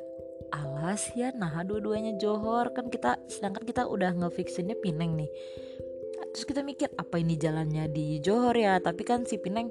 alas 0.51 1.07
ya 1.19 1.35
nah 1.35 1.51
dua-duanya 1.67 2.15
Johor. 2.15 2.71
Kan 2.71 2.87
kita 2.87 3.19
sedangkan 3.27 3.67
kita 3.67 3.83
udah 3.83 4.15
ngefixinnya 4.23 4.79
pineng 4.79 5.19
nih. 5.19 5.27
Terus 6.31 6.47
kita 6.47 6.63
mikir 6.63 6.87
apa 6.95 7.19
ini 7.19 7.35
jalannya 7.35 7.91
di 7.91 8.23
Johor 8.23 8.55
ya? 8.55 8.79
Tapi 8.79 9.03
kan 9.03 9.27
si 9.27 9.35
pineng 9.35 9.67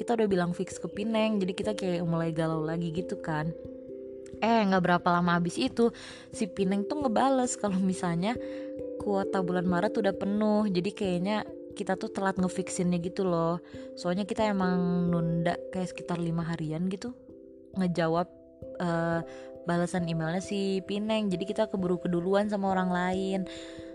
kita 0.00 0.16
udah 0.16 0.28
bilang 0.32 0.56
fix 0.56 0.80
ke 0.80 0.88
Pineng 0.88 1.36
jadi 1.44 1.52
kita 1.52 1.72
kayak 1.76 2.08
mulai 2.08 2.32
galau 2.32 2.64
lagi 2.64 2.88
gitu 2.88 3.20
kan 3.20 3.52
eh 4.40 4.60
nggak 4.66 4.82
berapa 4.82 5.08
lama 5.20 5.36
habis 5.36 5.60
itu 5.60 5.92
si 6.32 6.48
Pineng 6.48 6.88
tuh 6.88 7.04
ngebales 7.04 7.60
kalau 7.60 7.76
misalnya 7.76 8.34
kuota 9.00 9.40
bulan 9.40 9.64
Maret 9.68 9.96
udah 9.96 10.14
penuh. 10.16 10.68
Jadi 10.68 10.90
kayaknya 10.92 11.44
kita 11.72 11.96
tuh 11.96 12.12
telat 12.12 12.36
ngefixinnya 12.36 13.00
gitu 13.00 13.24
loh. 13.24 13.60
Soalnya 13.96 14.28
kita 14.28 14.48
emang 14.48 15.08
nunda 15.08 15.56
kayak 15.72 15.92
sekitar 15.92 16.20
lima 16.20 16.44
harian 16.44 16.88
gitu 16.92 17.16
ngejawab 17.78 18.26
uh, 18.82 19.20
balasan 19.64 20.08
emailnya 20.08 20.44
si 20.44 20.84
Pineng. 20.84 21.32
Jadi 21.32 21.44
kita 21.48 21.68
keburu 21.68 22.00
keduluan 22.00 22.48
sama 22.48 22.72
orang 22.72 22.90
lain. 22.90 23.40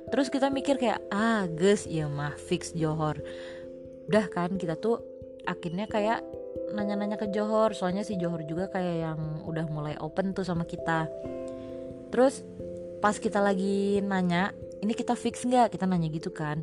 Terus 0.09 0.29
kita 0.29 0.53
mikir 0.53 0.77
kayak 0.77 1.01
ah 1.09 1.49
guys 1.49 1.85
ya 1.89 2.05
mah 2.09 2.33
fix 2.37 2.73
Johor. 2.73 3.17
Udah 4.09 4.29
kan 4.29 4.57
kita 4.57 4.77
tuh 4.77 5.01
akhirnya 5.45 5.85
kayak 5.89 6.21
nanya-nanya 6.75 7.15
ke 7.15 7.31
Johor. 7.31 7.71
Soalnya 7.71 8.03
si 8.03 8.19
Johor 8.19 8.43
juga 8.43 8.67
kayak 8.67 8.95
yang 8.99 9.19
udah 9.47 9.65
mulai 9.71 9.95
open 9.97 10.35
tuh 10.35 10.43
sama 10.43 10.67
kita. 10.67 11.07
Terus 12.11 12.43
pas 12.99 13.15
kita 13.15 13.39
lagi 13.39 14.03
nanya 14.03 14.51
ini 14.83 14.91
kita 14.91 15.15
fix 15.15 15.47
nggak? 15.47 15.73
Kita 15.73 15.87
nanya 15.87 16.11
gitu 16.11 16.29
kan. 16.35 16.59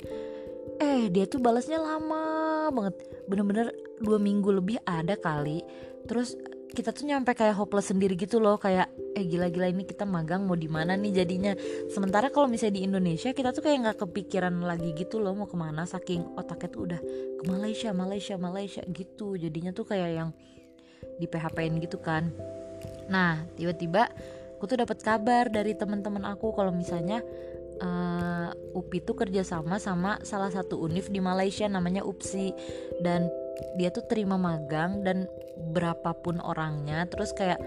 Eh 0.79 1.09
dia 1.09 1.25
tuh 1.25 1.41
balasnya 1.41 1.81
lama 1.81 2.69
banget. 2.71 2.95
Bener-bener 3.27 3.73
dua 3.99 4.21
minggu 4.21 4.53
lebih 4.53 4.77
ada 4.85 5.17
kali. 5.17 5.65
Terus 6.05 6.37
kita 6.73 6.91
tuh 6.91 7.05
nyampe 7.05 7.37
kayak 7.37 7.53
hopeless 7.53 7.93
sendiri 7.93 8.17
gitu 8.17 8.41
loh 8.41 8.57
kayak 8.57 8.89
eh 9.13 9.29
gila-gila 9.29 9.69
ini 9.69 9.85
kita 9.85 10.09
magang 10.09 10.49
mau 10.49 10.57
di 10.57 10.67
mana 10.73 10.97
nih 10.97 11.23
jadinya? 11.23 11.53
Sementara 11.93 12.33
kalau 12.33 12.49
misalnya 12.49 12.81
di 12.81 12.83
Indonesia 12.89 13.31
kita 13.37 13.53
tuh 13.53 13.61
kayak 13.61 13.79
nggak 13.85 13.99
kepikiran 14.09 14.57
lagi 14.65 14.97
gitu 14.97 15.21
loh 15.21 15.37
mau 15.37 15.45
ke 15.45 15.55
mana 15.55 15.85
saking 15.85 16.33
otaknya 16.35 16.69
tuh 16.73 16.81
udah 16.89 17.01
ke 17.39 17.43
Malaysia 17.45 17.93
Malaysia 17.93 18.35
Malaysia 18.41 18.83
gitu. 18.89 19.37
Jadinya 19.37 19.77
tuh 19.77 19.85
kayak 19.85 20.11
yang 20.17 20.31
di 21.21 21.29
PHP-in 21.29 21.77
gitu 21.85 22.01
kan. 22.01 22.33
Nah 23.13 23.45
tiba-tiba 23.55 24.09
aku 24.57 24.65
tuh 24.65 24.81
dapat 24.81 24.99
kabar 25.05 25.53
dari 25.53 25.77
teman-teman 25.77 26.25
aku 26.25 26.57
kalau 26.57 26.73
misalnya 26.73 27.21
uh, 27.85 28.49
UPI 28.73 29.05
tuh 29.05 29.17
kerjasama 29.19 29.77
sama 29.77 30.23
salah 30.25 30.49
satu 30.49 30.81
univ 30.81 31.13
di 31.13 31.21
Malaysia 31.21 31.69
namanya 31.69 32.01
UPSI. 32.01 32.49
Dan 33.05 33.42
dia 33.79 33.89
tuh 33.95 34.05
terima 34.07 34.37
magang 34.37 35.05
dan 35.07 35.31
berapapun 35.73 36.43
orangnya 36.43 37.07
terus 37.07 37.31
kayak 37.37 37.61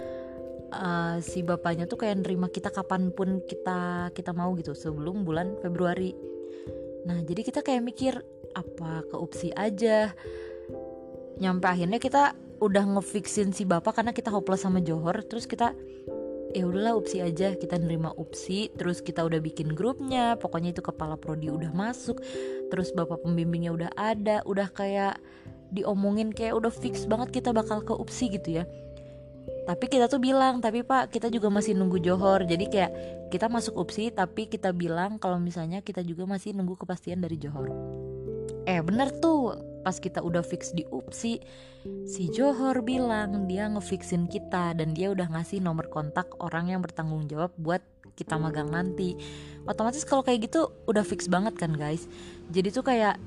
uh, 0.73 1.17
si 1.21 1.41
bapaknya 1.45 1.85
tuh 1.85 1.99
kayak 1.99 2.25
nerima 2.25 2.49
kita 2.49 2.73
kapan 2.73 3.13
pun 3.13 3.43
kita 3.45 4.09
kita 4.11 4.31
mau 4.33 4.53
gitu 4.57 4.73
sebelum 4.73 5.23
bulan 5.27 5.55
Februari. 5.59 6.15
Nah 7.05 7.21
jadi 7.21 7.41
kita 7.45 7.61
kayak 7.61 7.83
mikir 7.85 8.13
apa 8.55 9.05
ke 9.05 9.15
UPSI 9.15 9.49
aja? 9.53 10.11
Nyampe 11.37 11.67
akhirnya 11.67 11.99
kita 11.99 12.33
udah 12.63 12.83
ngefixin 12.97 13.51
si 13.51 13.67
bapak 13.67 13.99
karena 13.99 14.15
kita 14.15 14.31
hopeless 14.31 14.63
sama 14.63 14.79
Johor 14.79 15.19
terus 15.27 15.43
kita 15.43 15.75
ya 16.55 16.63
udahlah 16.63 16.95
upsi 16.95 17.19
aja 17.19 17.53
kita 17.53 17.75
nerima 17.75 18.15
upsi. 18.15 18.71
Terus 18.73 19.03
kita 19.03 19.21
udah 19.27 19.43
bikin 19.43 19.75
grupnya 19.75 20.39
pokoknya 20.39 20.71
itu 20.71 20.81
kepala 20.81 21.19
prodi 21.19 21.51
udah 21.51 21.71
masuk 21.75 22.23
terus 22.71 22.95
bapak 22.95 23.21
pembimbingnya 23.21 23.75
udah 23.75 23.91
ada 23.93 24.41
udah 24.47 24.71
kayak 24.71 25.19
diomongin 25.73 26.33
kayak 26.33 26.57
udah 26.57 26.73
fix 26.73 27.05
banget 27.05 27.41
kita 27.41 27.49
bakal 27.55 27.81
ke 27.81 27.93
upsi 27.93 28.29
gitu 28.33 28.61
ya. 28.61 28.65
Tapi 29.65 29.85
kita 29.89 30.05
tuh 30.05 30.21
bilang 30.21 30.61
tapi 30.61 30.85
pak 30.85 31.09
kita 31.09 31.29
juga 31.33 31.49
masih 31.49 31.73
nunggu 31.77 32.01
Johor. 32.01 32.45
Jadi 32.45 32.65
kayak 32.69 32.91
kita 33.33 33.49
masuk 33.49 33.77
upsi 33.77 34.13
tapi 34.13 34.45
kita 34.45 34.73
bilang 34.73 35.17
kalau 35.17 35.41
misalnya 35.41 35.81
kita 35.81 36.05
juga 36.05 36.29
masih 36.29 36.53
nunggu 36.53 36.77
kepastian 36.77 37.21
dari 37.21 37.37
Johor. 37.41 37.73
Eh 38.65 38.81
bener 38.81 39.09
tuh. 39.17 39.57
Pas 39.85 40.01
kita 40.01 40.25
udah 40.25 40.41
fix 40.41 40.73
di 40.73 40.81
UPSI 40.89 41.37
si 42.09 42.23
Johor 42.33 42.81
bilang 42.81 43.45
dia 43.45 43.69
ngefixin 43.69 44.25
kita 44.25 44.73
dan 44.73 44.97
dia 44.97 45.13
udah 45.13 45.29
ngasih 45.29 45.61
nomor 45.61 45.93
kontak 45.93 46.25
orang 46.41 46.73
yang 46.73 46.81
bertanggung 46.81 47.29
jawab 47.29 47.53
buat 47.61 47.85
kita 48.17 48.41
magang 48.41 48.73
nanti. 48.73 49.13
Otomatis 49.69 50.01
kalau 50.01 50.25
kayak 50.25 50.49
gitu 50.49 50.73
udah 50.89 51.05
fix 51.05 51.29
banget 51.29 51.53
kan 51.61 51.77
guys? 51.77 52.09
Jadi 52.49 52.73
tuh 52.73 52.81
kayak 52.81 53.21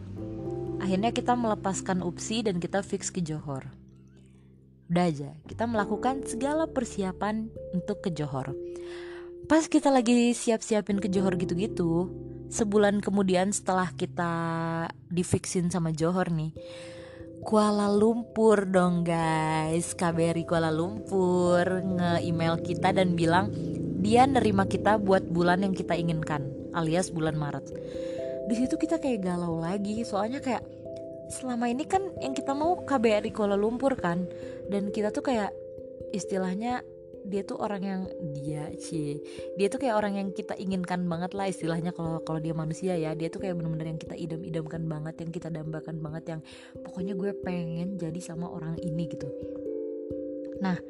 akhirnya 0.79 1.11
kita 1.15 1.35
melepaskan 1.35 2.01
UPSI 2.03 2.49
dan 2.49 2.59
kita 2.63 2.83
fix 2.83 3.11
ke 3.13 3.23
Johor. 3.23 3.69
Udah 4.89 5.11
aja 5.11 5.37
kita 5.45 5.69
melakukan 5.69 6.25
segala 6.25 6.65
persiapan 6.65 7.53
untuk 7.77 8.01
ke 8.01 8.11
Johor. 8.15 8.57
Pas 9.49 9.65
kita 9.69 9.93
lagi 9.93 10.33
siap-siapin 10.33 11.01
ke 11.01 11.09
Johor 11.13 11.37
gitu-gitu 11.37 12.09
sebulan 12.49 13.05
kemudian 13.05 13.53
setelah 13.53 13.93
kita 13.93 14.33
difixin 15.13 15.69
sama 15.69 15.93
Johor 15.93 16.33
nih 16.33 16.57
Kuala 17.45 17.87
Lumpur 17.87 18.67
dong 18.67 19.07
guys. 19.07 19.95
KBRI 19.95 20.43
Kuala 20.43 20.75
Lumpur 20.75 21.65
nge-email 21.65 22.61
kita 22.65 22.91
dan 22.91 23.15
bilang 23.15 23.55
dia 24.03 24.27
nerima 24.27 24.67
kita 24.67 24.99
buat 24.99 25.27
bulan 25.29 25.63
yang 25.63 25.75
kita 25.75 25.95
inginkan 25.95 26.51
alias 26.75 27.11
bulan 27.15 27.39
Maret 27.39 27.67
di 28.49 28.55
situ 28.57 28.75
kita 28.81 28.97
kayak 28.97 29.21
galau 29.21 29.61
lagi. 29.61 30.03
Soalnya 30.03 30.41
kayak 30.41 30.65
selama 31.29 31.69
ini 31.69 31.85
kan 31.85 32.01
yang 32.25 32.33
kita 32.33 32.57
mau 32.57 32.81
KBRI 32.81 33.31
Kuala 33.31 33.55
Lumpur 33.55 33.93
kan. 34.01 34.25
Dan 34.73 34.89
kita 34.89 35.13
tuh 35.13 35.21
kayak 35.21 35.53
istilahnya 36.17 36.81
dia 37.29 37.45
tuh 37.45 37.61
orang 37.61 37.83
yang 37.85 38.03
dia 38.33 38.73
sih 38.81 39.21
dia 39.61 39.69
tuh 39.69 39.77
kayak 39.85 40.01
orang 40.01 40.17
yang 40.17 40.29
kita 40.33 40.57
inginkan 40.57 41.05
banget 41.05 41.37
lah 41.37 41.45
istilahnya 41.45 41.93
kalau 41.93 42.25
kalau 42.25 42.41
dia 42.41 42.57
manusia 42.57 42.97
ya. 42.97 43.13
Dia 43.13 43.29
tuh 43.29 43.45
kayak 43.45 43.61
bener-bener 43.61 43.93
yang 43.93 44.01
kita 44.01 44.17
idam-idamkan 44.17 44.83
banget 44.89 45.15
yang 45.21 45.31
kita 45.31 45.49
dambakan 45.53 46.01
banget 46.01 46.25
yang 46.37 46.41
pokoknya 46.81 47.13
gue 47.13 47.31
pengen 47.45 48.01
jadi 48.01 48.21
sama 48.25 48.49
orang 48.49 48.81
ini 48.81 49.05
gitu. 49.13 49.29
Nah 50.65 50.81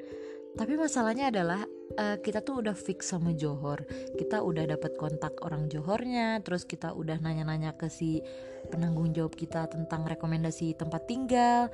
tapi 0.54 0.74
masalahnya 0.74 1.30
adalah 1.30 1.62
uh, 1.96 2.16
kita 2.20 2.44
tuh 2.44 2.60
udah 2.60 2.76
fix 2.76 3.14
sama 3.14 3.32
Johor. 3.32 3.86
Kita 4.18 4.44
udah 4.44 4.68
dapat 4.68 4.98
kontak 5.00 5.40
orang 5.40 5.70
Johornya 5.72 6.42
terus 6.44 6.68
kita 6.68 6.92
udah 6.92 7.16
nanya-nanya 7.22 7.78
ke 7.78 7.88
si 7.88 8.20
penanggung 8.68 9.14
jawab 9.16 9.32
kita 9.32 9.70
tentang 9.70 10.04
rekomendasi 10.04 10.76
tempat 10.76 11.08
tinggal. 11.08 11.72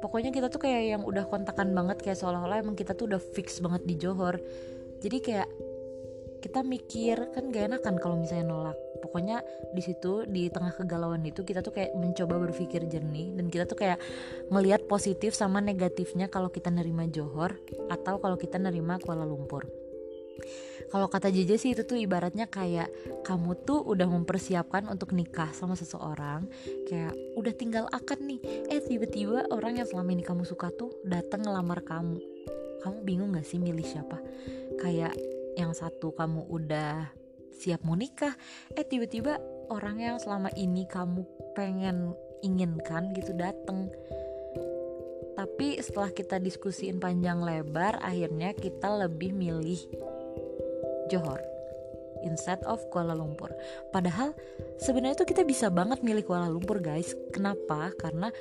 Pokoknya 0.00 0.32
kita 0.32 0.48
tuh 0.48 0.64
kayak 0.64 0.82
yang 0.96 1.02
udah 1.04 1.28
kontakan 1.28 1.76
banget 1.76 2.00
kayak 2.00 2.18
seolah-olah 2.18 2.64
emang 2.64 2.74
kita 2.74 2.96
tuh 2.96 3.12
udah 3.12 3.20
fix 3.20 3.60
banget 3.62 3.84
di 3.84 3.94
Johor. 4.00 4.40
Jadi 5.04 5.18
kayak 5.20 5.48
kita 6.40 6.60
mikir 6.62 7.32
kan 7.32 7.48
gak 7.50 7.64
enak 7.72 7.80
kan 7.82 7.94
kalau 8.00 8.20
misalnya 8.20 8.46
nolak. 8.48 8.78
Pokoknya 9.00 9.44
di 9.72 9.82
situ 9.84 10.24
di 10.26 10.48
tengah 10.48 10.72
kegalauan 10.72 11.22
itu 11.22 11.44
kita 11.44 11.60
tuh 11.60 11.72
kayak 11.72 11.94
mencoba 11.94 12.40
berpikir 12.48 12.88
jernih. 12.88 13.36
Dan 13.36 13.52
kita 13.52 13.68
tuh 13.68 13.78
kayak 13.78 14.00
ngelihat 14.50 14.88
positif 14.88 15.36
sama 15.36 15.60
negatifnya 15.60 16.26
kalau 16.32 16.48
kita 16.48 16.72
nerima 16.72 17.06
Johor 17.08 17.56
atau 17.92 18.18
kalau 18.18 18.36
kita 18.40 18.56
nerima 18.56 18.98
Kuala 19.00 19.24
Lumpur. 19.28 19.86
Kalau 20.86 21.10
kata 21.10 21.34
JJ 21.34 21.50
sih 21.58 21.70
itu 21.74 21.82
tuh 21.82 21.98
ibaratnya 21.98 22.46
kayak 22.46 22.86
kamu 23.26 23.58
tuh 23.66 23.82
udah 23.82 24.06
mempersiapkan 24.06 24.86
untuk 24.86 25.16
nikah 25.16 25.50
sama 25.50 25.74
seseorang 25.74 26.46
kayak 26.86 27.12
udah 27.34 27.52
tinggal 27.56 27.84
akad 27.90 28.22
nih. 28.22 28.38
Eh 28.70 28.78
tiba-tiba 28.84 29.50
orang 29.50 29.82
yang 29.82 29.88
selama 29.88 30.14
ini 30.14 30.22
kamu 30.22 30.46
suka 30.46 30.70
tuh 30.70 30.94
datang 31.02 31.42
ngelamar 31.42 31.82
kamu. 31.82 32.22
Kamu 32.86 33.02
bingung 33.02 33.34
gak 33.34 33.48
sih 33.48 33.58
milih 33.58 33.82
siapa? 33.82 34.22
Kayak 34.78 35.18
yang 35.56 35.72
satu 35.72 36.12
kamu 36.12 36.46
udah 36.46 37.10
siap 37.56 37.82
mau 37.82 37.96
nikah 37.96 38.36
eh 38.76 38.84
tiba-tiba 38.84 39.40
orang 39.72 39.98
yang 39.98 40.16
selama 40.20 40.52
ini 40.54 40.84
kamu 40.84 41.24
pengen 41.56 42.12
inginkan 42.44 43.16
gitu 43.16 43.32
dateng 43.32 43.88
tapi 45.36 45.76
setelah 45.80 46.12
kita 46.12 46.36
diskusiin 46.36 47.00
panjang 47.00 47.40
lebar 47.40 48.00
akhirnya 48.00 48.52
kita 48.52 48.88
lebih 49.04 49.32
milih 49.32 49.80
Johor 51.08 51.40
instead 52.24 52.58
of 52.66 52.82
Kuala 52.90 53.14
Lumpur. 53.14 53.52
Padahal 53.94 54.34
sebenarnya 54.82 55.22
tuh 55.22 55.28
kita 55.28 55.46
bisa 55.46 55.70
banget 55.70 56.02
milih 56.02 56.26
Kuala 56.26 56.50
Lumpur 56.50 56.82
guys. 56.82 57.14
Kenapa? 57.30 57.94
Karena 57.94 58.32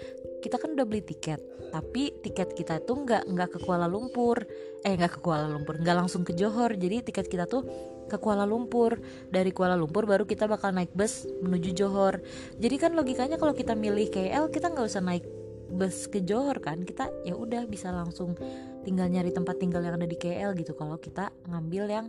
kita 0.45 0.61
kan 0.61 0.77
udah 0.77 0.85
beli 0.85 1.01
tiket, 1.01 1.41
tapi 1.73 2.13
tiket 2.21 2.53
kita 2.53 2.77
tuh 2.85 3.01
nggak 3.01 3.25
nggak 3.25 3.49
ke 3.57 3.59
Kuala 3.65 3.89
Lumpur, 3.89 4.45
eh 4.85 4.93
nggak 4.93 5.17
ke 5.17 5.19
Kuala 5.25 5.49
Lumpur, 5.49 5.81
nggak 5.81 5.97
langsung 5.97 6.21
ke 6.21 6.37
Johor. 6.37 6.77
Jadi 6.77 7.01
tiket 7.01 7.25
kita 7.25 7.49
tuh 7.49 7.65
ke 8.05 8.21
Kuala 8.21 8.45
Lumpur. 8.45 9.01
Dari 9.33 9.49
Kuala 9.49 9.73
Lumpur 9.73 10.05
baru 10.05 10.29
kita 10.29 10.45
bakal 10.45 10.77
naik 10.77 10.93
bus 10.93 11.25
menuju 11.41 11.73
Johor. 11.73 12.21
Jadi 12.61 12.75
kan 12.77 12.93
logikanya 12.93 13.41
kalau 13.41 13.57
kita 13.57 13.73
milih 13.73 14.13
KL 14.13 14.53
kita 14.53 14.69
nggak 14.69 14.85
usah 14.85 15.01
naik 15.01 15.25
bus 15.65 16.05
ke 16.05 16.21
Johor 16.21 16.61
kan 16.61 16.85
kita 16.85 17.09
ya 17.25 17.33
udah 17.33 17.65
bisa 17.65 17.89
langsung 17.89 18.37
tinggal 18.85 19.09
nyari 19.09 19.33
tempat 19.33 19.57
tinggal 19.57 19.81
yang 19.81 19.97
ada 19.97 20.05
di 20.05 20.15
KL 20.15 20.53
gitu 20.53 20.77
kalau 20.77 21.01
kita 21.01 21.33
ngambil 21.49 21.83
yang 21.89 22.05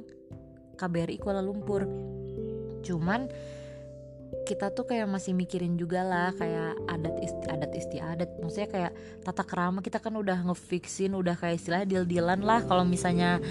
KBRI 0.77 1.16
Kuala 1.16 1.40
Lumpur 1.40 1.88
cuman 2.85 3.27
kita 4.46 4.70
tuh 4.70 4.87
kayak 4.87 5.11
masih 5.11 5.35
mikirin 5.35 5.74
juga 5.74 6.06
lah 6.06 6.30
kayak 6.38 6.78
adat 6.87 7.18
isti 7.18 7.44
adat 7.50 7.72
istiadat. 7.74 8.30
Maksudnya 8.38 8.70
kayak 8.70 8.92
tata 9.26 9.42
kerama 9.42 9.82
kita 9.82 9.98
kan 9.98 10.14
udah 10.14 10.46
ngefixin 10.46 11.18
udah 11.18 11.35
kayak 11.35 11.59
istilah 11.59 11.82
deal 11.82 12.06
dealan 12.06 12.46
lah. 12.46 12.62
Kalau 12.62 12.87
misalnya 12.87 13.42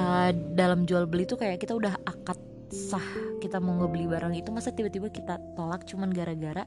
uh, 0.00 0.32
dalam 0.56 0.88
jual 0.88 1.04
beli 1.04 1.28
tuh 1.28 1.36
kayak 1.36 1.60
kita 1.60 1.76
udah 1.76 2.00
akad 2.08 2.40
sah 2.72 3.04
kita 3.44 3.60
mau 3.60 3.76
ngebeli 3.76 4.08
barang 4.08 4.32
itu. 4.32 4.48
Masa 4.48 4.72
tiba-tiba 4.72 5.12
kita 5.12 5.36
tolak 5.52 5.84
cuman 5.84 6.08
gara-gara 6.08 6.64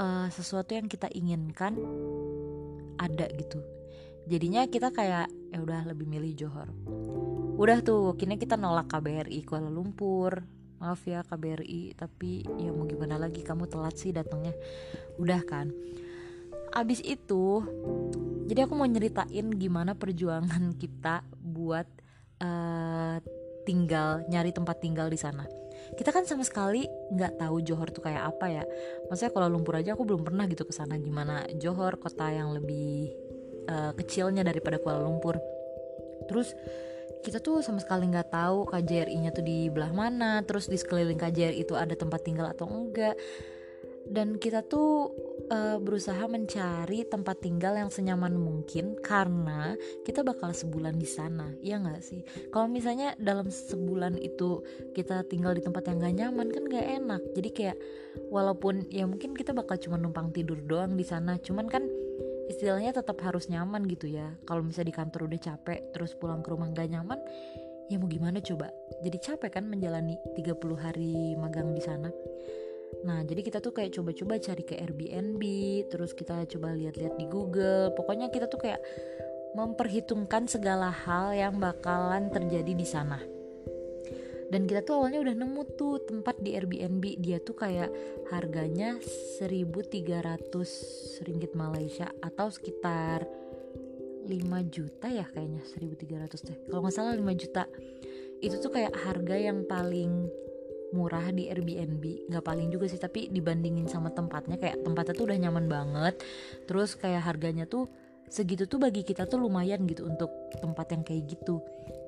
uh, 0.00 0.32
sesuatu 0.32 0.72
yang 0.72 0.88
kita 0.88 1.12
inginkan 1.12 1.76
ada 2.96 3.28
gitu. 3.36 3.60
Jadinya 4.24 4.64
kita 4.64 4.88
kayak 4.88 5.28
ya 5.52 5.58
udah 5.60 5.84
lebih 5.84 6.08
milih 6.08 6.32
Johor. 6.32 6.72
Udah 7.60 7.84
tuh 7.84 8.16
kini 8.16 8.40
kita 8.40 8.56
nolak 8.56 8.88
KBRI 8.88 9.44
Kuala 9.44 9.68
Lumpur 9.68 10.63
maaf 10.78 11.02
ya 11.06 11.22
KBRI 11.24 11.96
tapi 11.98 12.44
ya 12.60 12.70
mau 12.70 12.86
gimana 12.88 13.16
lagi? 13.16 13.42
Kamu 13.42 13.66
telat 13.66 13.96
sih 13.98 14.10
datangnya. 14.10 14.52
Udah 15.18 15.40
kan? 15.46 15.70
Abis 16.74 17.00
itu 17.06 17.62
jadi 18.44 18.68
aku 18.68 18.76
mau 18.76 18.84
nyeritain 18.84 19.48
gimana 19.56 19.96
perjuangan 19.96 20.74
kita 20.82 21.24
buat 21.40 21.88
uh, 22.44 23.16
tinggal 23.64 24.22
nyari 24.28 24.52
tempat 24.52 24.76
tinggal 24.84 25.08
di 25.08 25.16
sana. 25.16 25.48
Kita 25.94 26.12
kan 26.12 26.24
sama 26.24 26.44
sekali 26.44 26.84
nggak 26.86 27.40
tahu 27.40 27.60
Johor 27.64 27.88
tuh 27.92 28.04
kayak 28.04 28.36
apa 28.36 28.46
ya. 28.48 28.64
Maksudnya 29.08 29.32
kalau 29.32 29.48
Lumpur 29.52 29.76
aja 29.76 29.96
aku 29.96 30.04
belum 30.04 30.24
pernah 30.24 30.44
gitu 30.48 30.64
ke 30.68 30.72
sana. 30.72 30.96
Gimana 31.00 31.48
Johor 31.56 31.96
kota 32.00 32.28
yang 32.32 32.52
lebih 32.52 33.12
uh, 33.68 33.92
kecilnya 33.96 34.44
daripada 34.44 34.80
Kuala 34.80 35.04
Lumpur. 35.04 35.40
Terus 36.28 36.52
kita 37.24 37.40
tuh 37.40 37.64
sama 37.64 37.80
sekali 37.80 38.04
nggak 38.12 38.28
tahu 38.28 38.68
KJRI-nya 38.68 39.32
tuh 39.32 39.40
di 39.40 39.72
belah 39.72 39.90
mana 39.96 40.44
terus 40.44 40.68
di 40.68 40.76
sekeliling 40.76 41.16
KJRI 41.16 41.64
itu 41.64 41.72
ada 41.72 41.96
tempat 41.96 42.20
tinggal 42.20 42.52
atau 42.52 42.68
enggak. 42.68 43.16
Dan 44.04 44.36
kita 44.36 44.60
tuh 44.60 45.16
uh, 45.48 45.80
berusaha 45.80 46.28
mencari 46.28 47.08
tempat 47.08 47.40
tinggal 47.40 47.72
yang 47.72 47.88
senyaman 47.88 48.36
mungkin 48.36 49.00
karena 49.00 49.80
kita 50.04 50.20
bakal 50.20 50.52
sebulan 50.52 51.00
di 51.00 51.08
sana 51.08 51.56
ya 51.64 51.80
nggak 51.80 52.04
sih? 52.04 52.20
Kalau 52.52 52.68
misalnya 52.68 53.16
dalam 53.16 53.48
sebulan 53.48 54.20
itu 54.20 54.60
kita 54.92 55.24
tinggal 55.24 55.56
di 55.56 55.64
tempat 55.64 55.88
yang 55.88 56.04
gak 56.04 56.16
nyaman 56.20 56.52
kan 56.52 56.64
gak 56.68 56.84
enak. 57.00 57.22
Jadi 57.32 57.48
kayak 57.48 57.76
walaupun 58.28 58.84
ya 58.92 59.08
mungkin 59.08 59.32
kita 59.32 59.56
bakal 59.56 59.80
cuma 59.80 59.96
numpang 59.96 60.36
tidur 60.36 60.60
doang 60.60 61.00
di 61.00 61.04
sana. 61.08 61.40
Cuman 61.40 61.64
kan 61.72 61.88
istilahnya 62.48 62.92
tetap 62.92 63.18
harus 63.24 63.48
nyaman 63.48 63.84
gitu 63.88 64.10
ya 64.10 64.34
kalau 64.44 64.60
misalnya 64.60 64.92
di 64.92 64.96
kantor 64.96 65.20
udah 65.30 65.40
capek 65.40 65.80
terus 65.96 66.12
pulang 66.16 66.44
ke 66.44 66.48
rumah 66.52 66.68
gak 66.72 66.90
nyaman 66.92 67.20
ya 67.88 67.96
mau 68.00 68.08
gimana 68.08 68.40
coba 68.40 68.72
jadi 69.04 69.18
capek 69.20 69.60
kan 69.60 69.64
menjalani 69.68 70.16
30 70.36 70.56
hari 70.80 71.36
magang 71.36 71.72
di 71.72 71.82
sana 71.84 72.08
Nah, 73.02 73.26
jadi 73.26 73.42
kita 73.42 73.58
tuh 73.58 73.74
kayak 73.74 73.90
coba-coba 73.98 74.38
cari 74.38 74.62
ke 74.62 74.78
Airbnb, 74.78 75.42
terus 75.90 76.14
kita 76.14 76.46
coba 76.46 76.78
lihat-lihat 76.78 77.18
di 77.18 77.26
Google. 77.26 77.90
Pokoknya 77.90 78.30
kita 78.30 78.46
tuh 78.46 78.62
kayak 78.62 78.78
memperhitungkan 79.58 80.46
segala 80.46 80.94
hal 80.94 81.34
yang 81.34 81.58
bakalan 81.58 82.30
terjadi 82.30 82.70
di 82.70 82.86
sana. 82.86 83.18
Dan 84.48 84.68
kita 84.68 84.84
tuh 84.84 85.00
awalnya 85.00 85.20
udah 85.24 85.34
nemu 85.34 85.62
tuh 85.76 86.04
tempat 86.04 86.40
di 86.40 86.56
Airbnb. 86.56 87.04
Dia 87.20 87.40
tuh 87.40 87.56
kayak 87.56 87.90
harganya 88.30 88.98
1300 89.40 91.24
ringgit 91.24 91.52
Malaysia 91.56 92.12
atau 92.20 92.48
sekitar 92.52 93.24
5 94.24 94.30
juta 94.72 95.06
ya 95.12 95.26
kayaknya 95.28 95.62
1300 95.64 96.48
deh. 96.48 96.56
Kalau 96.68 96.80
nggak 96.84 96.94
salah 96.94 97.14
5 97.16 97.24
juta. 97.36 97.64
Itu 98.40 98.60
tuh 98.60 98.72
kayak 98.72 98.92
harga 98.92 99.36
yang 99.36 99.64
paling 99.64 100.28
murah 100.94 101.34
di 101.34 101.50
Airbnb 101.50 102.30
nggak 102.30 102.44
paling 102.46 102.70
juga 102.70 102.86
sih 102.86 103.02
tapi 103.02 103.26
dibandingin 103.26 103.90
sama 103.90 104.14
tempatnya 104.14 104.62
kayak 104.62 104.86
tempatnya 104.86 105.14
tuh 105.18 105.26
udah 105.26 105.38
nyaman 105.42 105.66
banget 105.66 106.14
terus 106.70 106.94
kayak 106.94 107.26
harganya 107.26 107.66
tuh 107.66 107.90
segitu 108.30 108.70
tuh 108.70 108.78
bagi 108.78 109.02
kita 109.02 109.26
tuh 109.26 109.42
lumayan 109.42 109.82
gitu 109.90 110.06
untuk 110.06 110.30
tempat 110.62 110.94
yang 110.94 111.02
kayak 111.02 111.26
gitu 111.26 111.58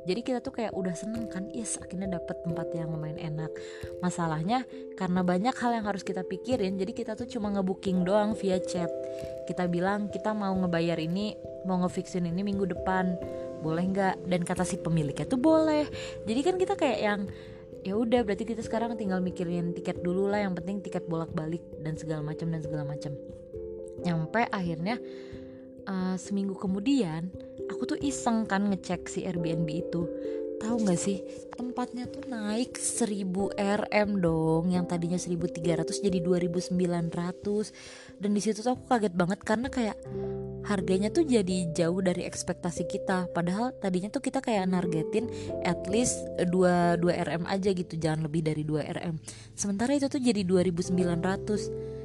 jadi 0.06 0.20
kita 0.22 0.38
tuh 0.38 0.54
kayak 0.54 0.72
udah 0.72 0.94
seneng 0.94 1.26
kan 1.26 1.50
yes 1.50 1.76
akhirnya 1.82 2.16
dapet 2.16 2.38
tempat 2.46 2.70
yang 2.72 2.94
lumayan 2.94 3.18
enak. 3.18 3.50
Masalahnya 3.98 4.62
karena 4.94 5.26
banyak 5.26 5.52
hal 5.58 5.82
yang 5.82 5.84
harus 5.90 6.06
kita 6.06 6.22
pikirin 6.22 6.78
jadi 6.78 6.94
kita 6.94 7.12
tuh 7.18 7.26
cuma 7.26 7.50
ngebooking 7.50 8.06
doang 8.06 8.38
via 8.38 8.62
chat. 8.62 8.88
Kita 9.50 9.66
bilang 9.66 10.06
kita 10.08 10.30
mau 10.30 10.54
ngebayar 10.54 10.96
ini 11.02 11.34
mau 11.66 11.82
ngefixin 11.82 12.30
ini 12.30 12.46
minggu 12.46 12.70
depan. 12.70 13.18
Boleh 13.60 13.84
nggak? 13.90 14.30
Dan 14.30 14.46
kata 14.46 14.62
si 14.62 14.78
pemiliknya 14.78 15.26
tuh 15.26 15.42
boleh. 15.42 15.90
Jadi 16.22 16.40
kan 16.46 16.54
kita 16.54 16.78
kayak 16.78 17.00
yang 17.02 17.20
ya 17.82 17.94
udah 17.94 18.22
berarti 18.22 18.42
kita 18.46 18.62
sekarang 18.62 18.94
tinggal 18.98 19.22
mikirin 19.22 19.70
tiket 19.74 20.02
dulu 20.02 20.26
lah 20.30 20.42
yang 20.42 20.54
penting 20.54 20.82
tiket 20.82 21.06
bolak 21.06 21.30
balik 21.34 21.62
dan 21.82 21.98
segala 21.98 22.22
macam 22.22 22.46
dan 22.54 22.62
segala 22.62 22.86
macam. 22.86 23.14
Nyampe 24.06 24.46
akhirnya 24.54 25.02
uh, 25.86 26.14
seminggu 26.18 26.54
kemudian 26.58 27.30
aku 27.70 27.96
tuh 27.96 27.98
iseng 28.00 28.46
kan 28.46 28.70
ngecek 28.70 29.08
si 29.10 29.26
Airbnb 29.26 29.68
itu. 29.68 30.06
Tahu 30.56 30.88
nggak 30.88 31.00
sih? 31.00 31.20
Tempatnya 31.52 32.08
tuh 32.08 32.24
naik 32.32 32.80
1000 32.80 33.52
RM 33.60 34.08
dong. 34.24 34.72
Yang 34.72 34.84
tadinya 34.88 35.18
1300 35.20 36.00
jadi 36.00 36.18
2900 36.24 36.72
dan 38.16 38.30
di 38.32 38.40
situ 38.40 38.64
tuh 38.64 38.72
aku 38.72 38.88
kaget 38.88 39.12
banget 39.12 39.40
karena 39.44 39.68
kayak 39.68 40.00
harganya 40.64 41.12
tuh 41.12 41.28
jadi 41.28 41.70
jauh 41.76 42.00
dari 42.00 42.24
ekspektasi 42.24 42.88
kita. 42.88 43.28
Padahal 43.36 43.76
tadinya 43.76 44.08
tuh 44.08 44.24
kita 44.24 44.40
kayak 44.40 44.64
nargetin 44.72 45.28
at 45.60 45.84
least 45.92 46.24
2 46.40 46.48
2 46.48 47.04
RM 47.04 47.44
aja 47.44 47.70
gitu. 47.76 47.94
Jangan 48.00 48.24
lebih 48.24 48.48
dari 48.48 48.64
2 48.64 48.80
RM 48.96 49.20
sementara 49.52 49.92
itu 49.92 50.08
tuh 50.08 50.24
jadi 50.24 50.40
2900 50.40 51.95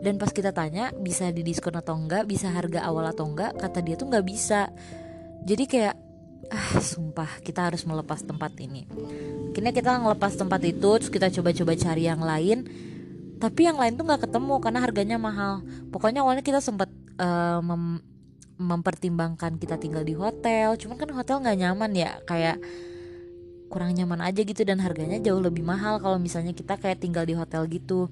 dan 0.00 0.16
pas 0.16 0.32
kita 0.32 0.50
tanya 0.56 0.90
bisa 0.96 1.28
di 1.28 1.44
diskon 1.44 1.76
atau 1.76 1.92
enggak 1.92 2.24
bisa 2.24 2.48
harga 2.48 2.88
awal 2.88 3.12
atau 3.12 3.28
enggak 3.28 3.52
kata 3.60 3.84
dia 3.84 3.94
tuh 4.00 4.08
nggak 4.08 4.26
bisa. 4.26 4.72
Jadi 5.44 5.64
kayak 5.68 5.94
ah 6.50 6.80
sumpah 6.80 7.40
kita 7.44 7.68
harus 7.68 7.84
melepas 7.84 8.24
tempat 8.24 8.56
ini. 8.58 8.88
Akhirnya 9.52 9.72
kita 9.76 10.00
ngelepas 10.00 10.32
tempat 10.40 10.60
itu 10.64 10.90
terus 10.98 11.12
kita 11.12 11.28
coba-coba 11.28 11.72
cari 11.76 12.02
yang 12.08 12.24
lain. 12.24 12.64
Tapi 13.40 13.60
yang 13.64 13.76
lain 13.76 13.96
tuh 13.96 14.04
nggak 14.08 14.28
ketemu 14.28 14.54
karena 14.60 14.80
harganya 14.80 15.16
mahal. 15.20 15.64
Pokoknya 15.92 16.24
awalnya 16.24 16.44
kita 16.44 16.64
sempat 16.64 16.88
uh, 17.20 17.60
mem 17.60 18.00
mempertimbangkan 18.60 19.56
kita 19.56 19.80
tinggal 19.80 20.04
di 20.04 20.12
hotel. 20.12 20.76
Cuman 20.76 20.96
kan 20.96 21.12
hotel 21.12 21.40
nggak 21.44 21.58
nyaman 21.60 21.92
ya 21.96 22.20
kayak 22.28 22.60
kurang 23.70 23.94
nyaman 23.94 24.20
aja 24.26 24.42
gitu 24.42 24.66
dan 24.66 24.82
harganya 24.82 25.22
jauh 25.22 25.38
lebih 25.38 25.62
mahal 25.62 26.02
kalau 26.02 26.18
misalnya 26.18 26.50
kita 26.50 26.74
kayak 26.74 26.98
tinggal 26.98 27.22
di 27.22 27.38
hotel 27.38 27.70
gitu 27.70 28.10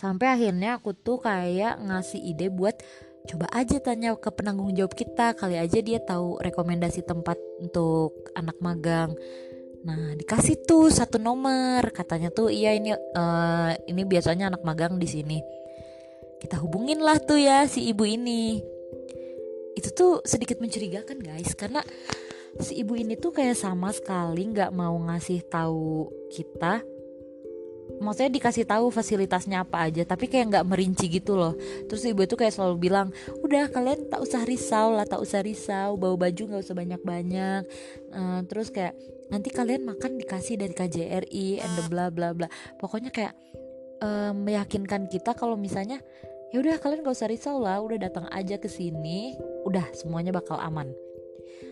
sampai 0.00 0.32
akhirnya 0.32 0.80
aku 0.80 0.96
tuh 0.96 1.20
kayak 1.20 1.76
ngasih 1.84 2.16
ide 2.16 2.48
buat 2.48 2.80
coba 3.28 3.52
aja 3.52 3.76
tanya 3.84 4.16
ke 4.16 4.32
penanggung 4.32 4.72
jawab 4.72 4.96
kita. 4.96 5.36
Kali 5.36 5.60
aja 5.60 5.78
dia 5.84 6.00
tahu 6.00 6.40
rekomendasi 6.40 7.04
tempat 7.04 7.36
untuk 7.60 8.32
anak 8.32 8.56
magang. 8.64 9.12
Nah 9.84 10.16
dikasih 10.16 10.64
tuh 10.64 10.88
satu 10.88 11.20
nomor. 11.20 11.92
Katanya 11.92 12.32
tuh 12.32 12.48
iya 12.48 12.72
ini 12.72 12.96
uh, 12.96 13.70
ini 13.84 14.02
biasanya 14.08 14.48
anak 14.48 14.64
magang 14.64 14.96
di 14.96 15.04
sini. 15.04 15.38
Kita 16.40 16.56
hubungin 16.64 17.04
lah 17.04 17.20
tuh 17.20 17.36
ya 17.36 17.68
si 17.68 17.84
ibu 17.92 18.08
ini. 18.08 18.56
Itu 19.76 19.92
tuh 19.92 20.12
sedikit 20.24 20.64
mencurigakan 20.64 21.20
guys. 21.20 21.52
Karena 21.52 21.84
si 22.56 22.80
ibu 22.80 22.96
ini 22.96 23.20
tuh 23.20 23.36
kayak 23.36 23.52
sama 23.52 23.92
sekali 23.92 24.48
nggak 24.48 24.72
mau 24.72 24.96
ngasih 24.96 25.44
tahu 25.52 26.08
kita 26.32 26.80
maksudnya 28.00 28.32
dikasih 28.32 28.64
tahu 28.64 28.88
fasilitasnya 28.88 29.62
apa 29.62 29.86
aja 29.86 30.02
tapi 30.08 30.26
kayak 30.26 30.56
nggak 30.56 30.66
merinci 30.66 31.06
gitu 31.12 31.36
loh. 31.36 31.54
Terus 31.86 32.02
ibu 32.08 32.24
itu 32.24 32.34
kayak 32.34 32.56
selalu 32.56 32.90
bilang 32.90 33.12
udah 33.44 33.68
kalian 33.68 34.08
tak 34.08 34.20
usah 34.24 34.42
risau 34.48 34.96
lah 34.96 35.04
tak 35.04 35.20
usah 35.20 35.44
risau 35.44 36.00
bawa 36.00 36.16
baju 36.28 36.42
nggak 36.50 36.62
usah 36.64 36.76
banyak 36.76 37.00
banyak 37.04 37.62
uh, 38.16 38.40
terus 38.48 38.72
kayak 38.72 38.96
nanti 39.30 39.52
kalian 39.52 39.86
makan 39.86 40.18
dikasih 40.18 40.58
dari 40.58 40.74
KJRI 40.74 41.62
and 41.62 41.72
the 41.78 41.84
bla 41.86 42.10
bla 42.10 42.34
bla. 42.34 42.50
Pokoknya 42.80 43.14
kayak 43.14 43.36
uh, 44.02 44.32
meyakinkan 44.34 45.06
kita 45.06 45.36
kalau 45.36 45.54
misalnya 45.54 46.00
ya 46.50 46.58
udah 46.58 46.82
kalian 46.82 47.06
gak 47.06 47.14
usah 47.14 47.30
risau 47.30 47.62
lah 47.62 47.78
udah 47.78 48.10
datang 48.10 48.26
aja 48.34 48.58
ke 48.58 48.66
sini 48.66 49.38
udah 49.62 49.86
semuanya 49.94 50.34
bakal 50.34 50.58
aman 50.58 50.90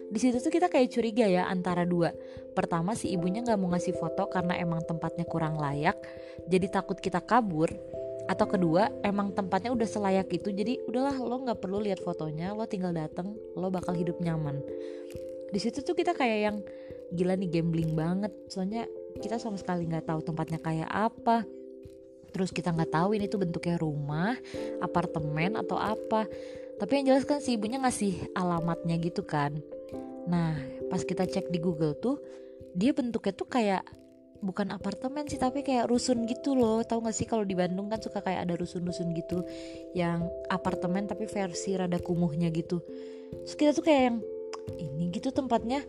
di 0.08 0.16
situ 0.16 0.40
tuh 0.40 0.48
kita 0.48 0.72
kayak 0.72 0.88
curiga 0.88 1.28
ya 1.28 1.44
antara 1.52 1.84
dua. 1.84 2.16
Pertama 2.56 2.96
si 2.96 3.12
ibunya 3.12 3.44
nggak 3.44 3.60
mau 3.60 3.68
ngasih 3.76 3.92
foto 4.00 4.24
karena 4.32 4.56
emang 4.56 4.80
tempatnya 4.88 5.28
kurang 5.28 5.60
layak 5.60 6.00
jadi 6.48 6.66
takut 6.72 6.96
kita 6.96 7.20
kabur. 7.20 7.68
Atau 8.28 8.44
kedua 8.44 8.92
emang 9.04 9.32
tempatnya 9.32 9.72
udah 9.72 9.88
selayak 9.88 10.28
itu 10.32 10.52
jadi 10.52 10.80
udahlah 10.88 11.16
lo 11.16 11.44
nggak 11.48 11.60
perlu 11.60 11.80
lihat 11.80 12.00
fotonya 12.00 12.52
lo 12.52 12.64
tinggal 12.64 12.92
dateng 12.92 13.36
lo 13.56 13.68
bakal 13.68 13.92
hidup 13.92 14.20
nyaman. 14.20 14.60
Di 15.48 15.60
situ 15.60 15.80
tuh 15.80 15.96
kita 15.96 16.12
kayak 16.16 16.38
yang 16.40 16.56
gila 17.12 17.36
nih 17.36 17.60
gambling 17.60 17.92
banget. 17.92 18.32
Soalnya 18.48 18.88
kita 19.20 19.36
sama 19.36 19.60
sekali 19.60 19.84
nggak 19.88 20.08
tahu 20.08 20.20
tempatnya 20.24 20.60
kayak 20.60 20.88
apa. 20.88 21.44
Terus 22.32 22.52
kita 22.52 22.72
nggak 22.72 22.92
tahu 22.92 23.16
ini 23.16 23.28
tuh 23.28 23.40
bentuknya 23.44 23.76
rumah 23.80 24.36
apartemen 24.80 25.56
atau 25.56 25.76
apa. 25.76 26.28
Tapi 26.80 26.92
yang 27.00 27.12
jelas 27.12 27.24
kan 27.28 27.40
si 27.40 27.56
ibunya 27.56 27.80
ngasih 27.80 28.32
alamatnya 28.36 29.00
gitu 29.00 29.24
kan 29.24 29.56
nah 30.28 30.52
pas 30.92 31.00
kita 31.00 31.24
cek 31.24 31.48
di 31.48 31.58
Google 31.58 31.96
tuh 31.96 32.20
dia 32.76 32.92
bentuknya 32.92 33.32
tuh 33.32 33.48
kayak 33.48 33.82
bukan 34.38 34.70
apartemen 34.70 35.26
sih 35.26 35.38
tapi 35.38 35.66
kayak 35.66 35.90
rusun 35.90 36.24
gitu 36.26 36.54
loh. 36.54 36.82
Tahu 36.86 37.02
gak 37.06 37.16
sih 37.16 37.26
kalau 37.26 37.42
di 37.42 37.58
Bandung 37.58 37.90
kan 37.90 37.98
suka 37.98 38.22
kayak 38.22 38.46
ada 38.46 38.54
rusun-rusun 38.54 39.10
gitu 39.14 39.42
yang 39.94 40.26
apartemen 40.46 41.10
tapi 41.10 41.26
versi 41.26 41.74
rada 41.74 41.98
kumuhnya 41.98 42.50
gitu. 42.54 42.82
Terus 43.44 43.54
kita 43.58 43.70
tuh 43.74 43.84
kayak 43.86 44.02
yang 44.12 44.18
ini 44.78 45.10
gitu 45.10 45.34
tempatnya. 45.34 45.82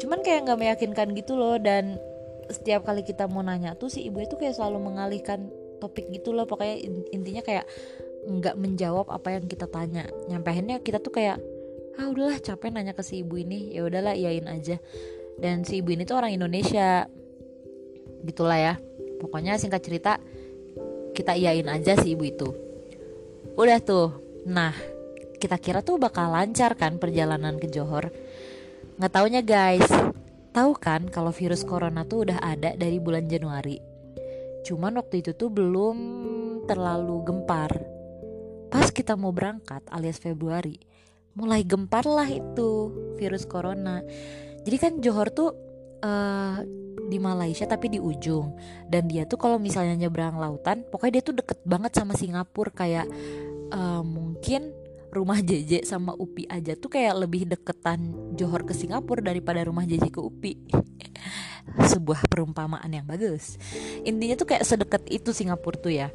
Cuman 0.00 0.24
kayak 0.24 0.48
nggak 0.48 0.58
meyakinkan 0.58 1.14
gitu 1.14 1.38
loh 1.38 1.60
dan 1.60 2.00
setiap 2.50 2.82
kali 2.82 3.06
kita 3.06 3.30
mau 3.30 3.44
nanya 3.44 3.78
tuh 3.78 3.86
si 3.86 4.02
ibu 4.02 4.18
itu 4.18 4.34
kayak 4.34 4.58
selalu 4.58 4.90
mengalihkan 4.92 5.46
topik 5.78 6.10
gitu 6.10 6.34
loh. 6.34 6.48
Pokoknya 6.50 6.82
intinya 7.14 7.42
kayak 7.46 7.66
nggak 8.26 8.58
menjawab 8.58 9.06
apa 9.06 9.38
yang 9.38 9.46
kita 9.46 9.70
tanya. 9.70 10.08
Nyampe 10.26 10.50
akhirnya 10.50 10.82
kita 10.82 10.98
tuh 10.98 11.14
kayak 11.14 11.38
ah 12.00 12.06
udahlah 12.08 12.38
capek 12.40 12.70
nanya 12.72 12.96
ke 12.96 13.02
si 13.04 13.20
ibu 13.24 13.36
ini. 13.40 13.74
Ya 13.74 13.84
udahlah 13.84 14.16
iyain 14.16 14.46
aja. 14.48 14.80
Dan 15.36 15.64
si 15.66 15.80
ibu 15.80 15.92
ini 15.92 16.06
tuh 16.08 16.20
orang 16.20 16.32
Indonesia. 16.32 17.08
Gitulah 18.22 18.58
ya. 18.58 18.74
Pokoknya 19.20 19.58
singkat 19.60 19.82
cerita 19.84 20.18
kita 21.12 21.36
iyain 21.36 21.68
aja 21.68 21.98
si 22.00 22.16
ibu 22.16 22.24
itu. 22.24 22.48
Udah 23.54 23.78
tuh. 23.82 24.16
Nah 24.48 24.72
kita 25.36 25.58
kira 25.58 25.82
tuh 25.82 25.98
bakal 25.98 26.30
lancar 26.30 26.78
kan 26.78 26.96
perjalanan 27.02 27.58
ke 27.58 27.66
Johor. 27.68 28.14
Nggak 28.96 29.12
taunya 29.12 29.42
guys. 29.42 29.88
Tahu 30.52 30.76
kan 30.76 31.08
kalau 31.08 31.32
virus 31.32 31.64
corona 31.64 32.04
tuh 32.04 32.28
udah 32.28 32.38
ada 32.44 32.76
dari 32.76 33.00
bulan 33.00 33.24
Januari. 33.24 33.80
Cuman 34.62 35.00
waktu 35.00 35.24
itu 35.24 35.32
tuh 35.34 35.50
belum 35.50 35.96
terlalu 36.70 37.16
gempar. 37.26 37.72
Pas 38.70 38.88
kita 38.88 39.18
mau 39.18 39.34
berangkat 39.34 39.84
alias 39.90 40.16
Februari, 40.22 40.78
mulai 41.32 41.64
gempar 41.64 42.04
lah 42.04 42.28
itu 42.28 42.92
virus 43.16 43.48
corona. 43.48 44.04
Jadi 44.62 44.76
kan 44.78 44.92
Johor 45.02 45.32
tuh 45.32 45.50
uh, 46.04 46.60
di 47.08 47.18
Malaysia 47.18 47.64
tapi 47.64 47.92
di 47.92 47.98
ujung 47.98 48.56
dan 48.88 49.08
dia 49.08 49.24
tuh 49.24 49.40
kalau 49.40 49.56
misalnya 49.56 49.96
nyebrang 49.96 50.36
lautan, 50.38 50.84
pokoknya 50.88 51.20
dia 51.20 51.24
tuh 51.24 51.36
deket 51.40 51.58
banget 51.64 51.92
sama 51.96 52.12
Singapura 52.14 52.70
kayak 52.72 53.06
uh, 53.72 54.04
mungkin 54.04 54.72
rumah 55.12 55.44
JJ 55.44 55.84
sama 55.84 56.16
Upi 56.16 56.48
aja 56.48 56.72
tuh 56.72 56.88
kayak 56.88 57.28
lebih 57.28 57.44
deketan 57.44 58.32
Johor 58.32 58.64
ke 58.64 58.72
Singapura 58.72 59.20
daripada 59.20 59.60
rumah 59.60 59.84
JJ 59.84 60.08
ke 60.08 60.20
Upi. 60.20 60.56
Sebuah 61.92 62.26
perumpamaan 62.26 62.88
yang 62.88 63.06
bagus. 63.06 63.60
Intinya 64.02 64.34
tuh 64.34 64.48
kayak 64.48 64.64
sedekat 64.64 65.04
itu 65.12 65.30
Singapura 65.36 65.76
tuh 65.78 65.92
ya 65.92 66.08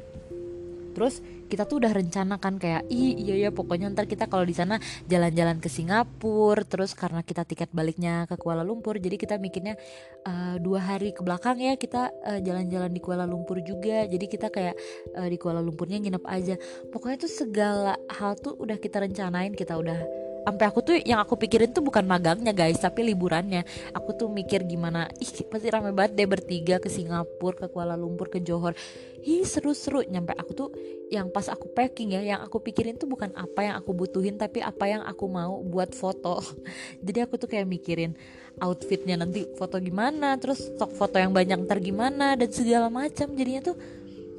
terus 0.92 1.20
kita 1.48 1.64
tuh 1.64 1.80
udah 1.80 1.92
rencana 1.96 2.36
kan 2.36 2.60
kayak 2.60 2.84
ih 2.92 3.16
iya 3.16 3.48
ya 3.48 3.50
pokoknya 3.50 3.88
ntar 3.96 4.04
kita 4.04 4.28
kalau 4.28 4.44
di 4.44 4.52
sana 4.52 4.76
jalan-jalan 5.08 5.64
ke 5.64 5.72
Singapura 5.72 6.60
terus 6.68 6.92
karena 6.92 7.24
kita 7.24 7.48
tiket 7.48 7.72
baliknya 7.72 8.28
ke 8.28 8.36
Kuala 8.36 8.60
Lumpur 8.60 9.00
jadi 9.00 9.16
kita 9.16 9.40
mikirnya 9.40 9.80
uh, 10.28 10.56
dua 10.60 10.84
hari 10.84 11.16
ke 11.16 11.24
belakang 11.24 11.56
ya 11.60 11.80
kita 11.80 12.12
uh, 12.12 12.40
jalan-jalan 12.44 12.92
di 12.92 13.00
Kuala 13.00 13.24
Lumpur 13.24 13.60
juga. 13.62 14.04
Jadi 14.04 14.26
kita 14.28 14.52
kayak 14.52 14.76
uh, 15.16 15.28
di 15.28 15.36
Kuala 15.40 15.64
Lumpurnya 15.64 16.00
nginep 16.00 16.24
aja. 16.28 16.54
Pokoknya 16.92 17.16
tuh 17.24 17.32
segala 17.32 17.94
hal 18.18 18.36
tuh 18.36 18.56
udah 18.58 18.76
kita 18.76 19.00
rencanain 19.00 19.54
kita 19.54 19.78
udah 19.78 20.17
sampai 20.48 20.64
aku 20.64 20.80
tuh 20.80 20.96
yang 21.04 21.20
aku 21.20 21.36
pikirin 21.36 21.76
tuh 21.76 21.84
bukan 21.84 22.08
magangnya 22.08 22.56
guys 22.56 22.80
tapi 22.80 23.04
liburannya. 23.04 23.68
Aku 23.92 24.16
tuh 24.16 24.32
mikir 24.32 24.64
gimana 24.64 25.12
ih 25.20 25.28
pasti 25.44 25.68
rame 25.68 25.92
banget 25.92 26.16
deh 26.16 26.24
bertiga 26.24 26.80
ke 26.80 26.88
Singapura 26.88 27.60
ke 27.60 27.66
Kuala 27.68 28.00
Lumpur 28.00 28.32
ke 28.32 28.40
Johor. 28.40 28.72
Ih 29.20 29.44
seru-seru. 29.44 30.00
Nyampe 30.08 30.32
aku 30.32 30.52
tuh 30.56 30.68
yang 31.12 31.28
pas 31.28 31.52
aku 31.52 31.68
packing 31.76 32.16
ya 32.16 32.24
yang 32.24 32.40
aku 32.40 32.64
pikirin 32.64 32.96
tuh 32.96 33.04
bukan 33.04 33.28
apa 33.36 33.60
yang 33.60 33.76
aku 33.76 33.92
butuhin 33.92 34.40
tapi 34.40 34.64
apa 34.64 34.88
yang 34.88 35.04
aku 35.04 35.28
mau 35.28 35.60
buat 35.60 35.92
foto. 35.92 36.40
Jadi 37.04 37.18
aku 37.20 37.36
tuh 37.36 37.52
kayak 37.52 37.68
mikirin 37.68 38.16
outfitnya 38.58 39.20
nanti 39.20 39.44
foto 39.54 39.76
gimana 39.78 40.34
terus 40.40 40.64
stok 40.64 40.96
foto 40.96 41.20
yang 41.20 41.30
banyak 41.36 41.68
ntar 41.68 41.76
gimana 41.84 42.40
dan 42.40 42.48
segala 42.48 42.88
macam. 42.88 43.36
Jadinya 43.36 43.68
tuh 43.68 43.76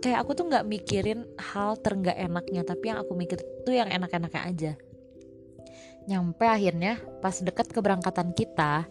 kayak 0.01 0.25
aku 0.25 0.33
tuh 0.33 0.49
nggak 0.49 0.65
mikirin 0.65 1.29
hal 1.37 1.77
terenggak 1.77 2.17
enaknya 2.17 2.65
tapi 2.65 2.89
yang 2.89 2.97
aku 2.97 3.13
mikir 3.13 3.37
tuh 3.61 3.77
yang 3.77 3.91
enak-enaknya 3.93 4.41
aja 4.47 4.73
Nyampe 6.09 6.49
akhirnya 6.49 6.97
pas 7.21 7.37
deket 7.37 7.69
keberangkatan 7.69 8.33
kita, 8.33 8.89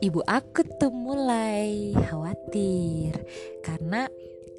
ibu 0.00 0.24
aku 0.24 0.64
tuh 0.80 0.88
mulai 0.88 1.92
khawatir. 1.92 3.12
Karena 3.60 4.08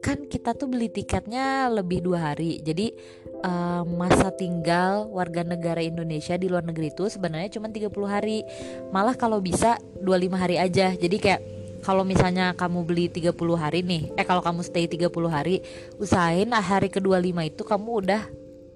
kan 0.06 0.30
kita 0.30 0.54
tuh 0.54 0.70
beli 0.70 0.94
tiketnya 0.94 1.66
lebih 1.74 2.06
dua 2.06 2.30
hari. 2.30 2.62
Jadi 2.62 2.94
uh, 3.42 3.82
masa 3.82 4.30
tinggal 4.30 5.10
warga 5.10 5.42
negara 5.42 5.82
Indonesia 5.82 6.38
di 6.38 6.46
luar 6.46 6.62
negeri 6.62 6.94
itu 6.94 7.10
sebenarnya 7.10 7.58
cuma 7.58 7.74
30 7.74 7.90
hari. 8.06 8.46
Malah 8.94 9.18
kalau 9.18 9.42
bisa 9.42 9.82
25 10.06 10.38
hari 10.38 10.62
aja. 10.62 10.94
Jadi 10.94 11.18
kayak 11.18 11.42
kalau 11.82 12.06
misalnya 12.06 12.54
kamu 12.54 12.86
beli 12.86 13.06
30 13.10 13.34
hari 13.58 13.86
nih 13.86 14.10
eh 14.18 14.26
kalau 14.26 14.42
kamu 14.42 14.66
stay 14.66 14.90
30 14.90 15.10
hari 15.30 15.62
usahain 16.02 16.50
hari 16.50 16.90
ke-25 16.90 17.38
itu 17.46 17.62
kamu 17.62 17.90
udah 18.02 18.22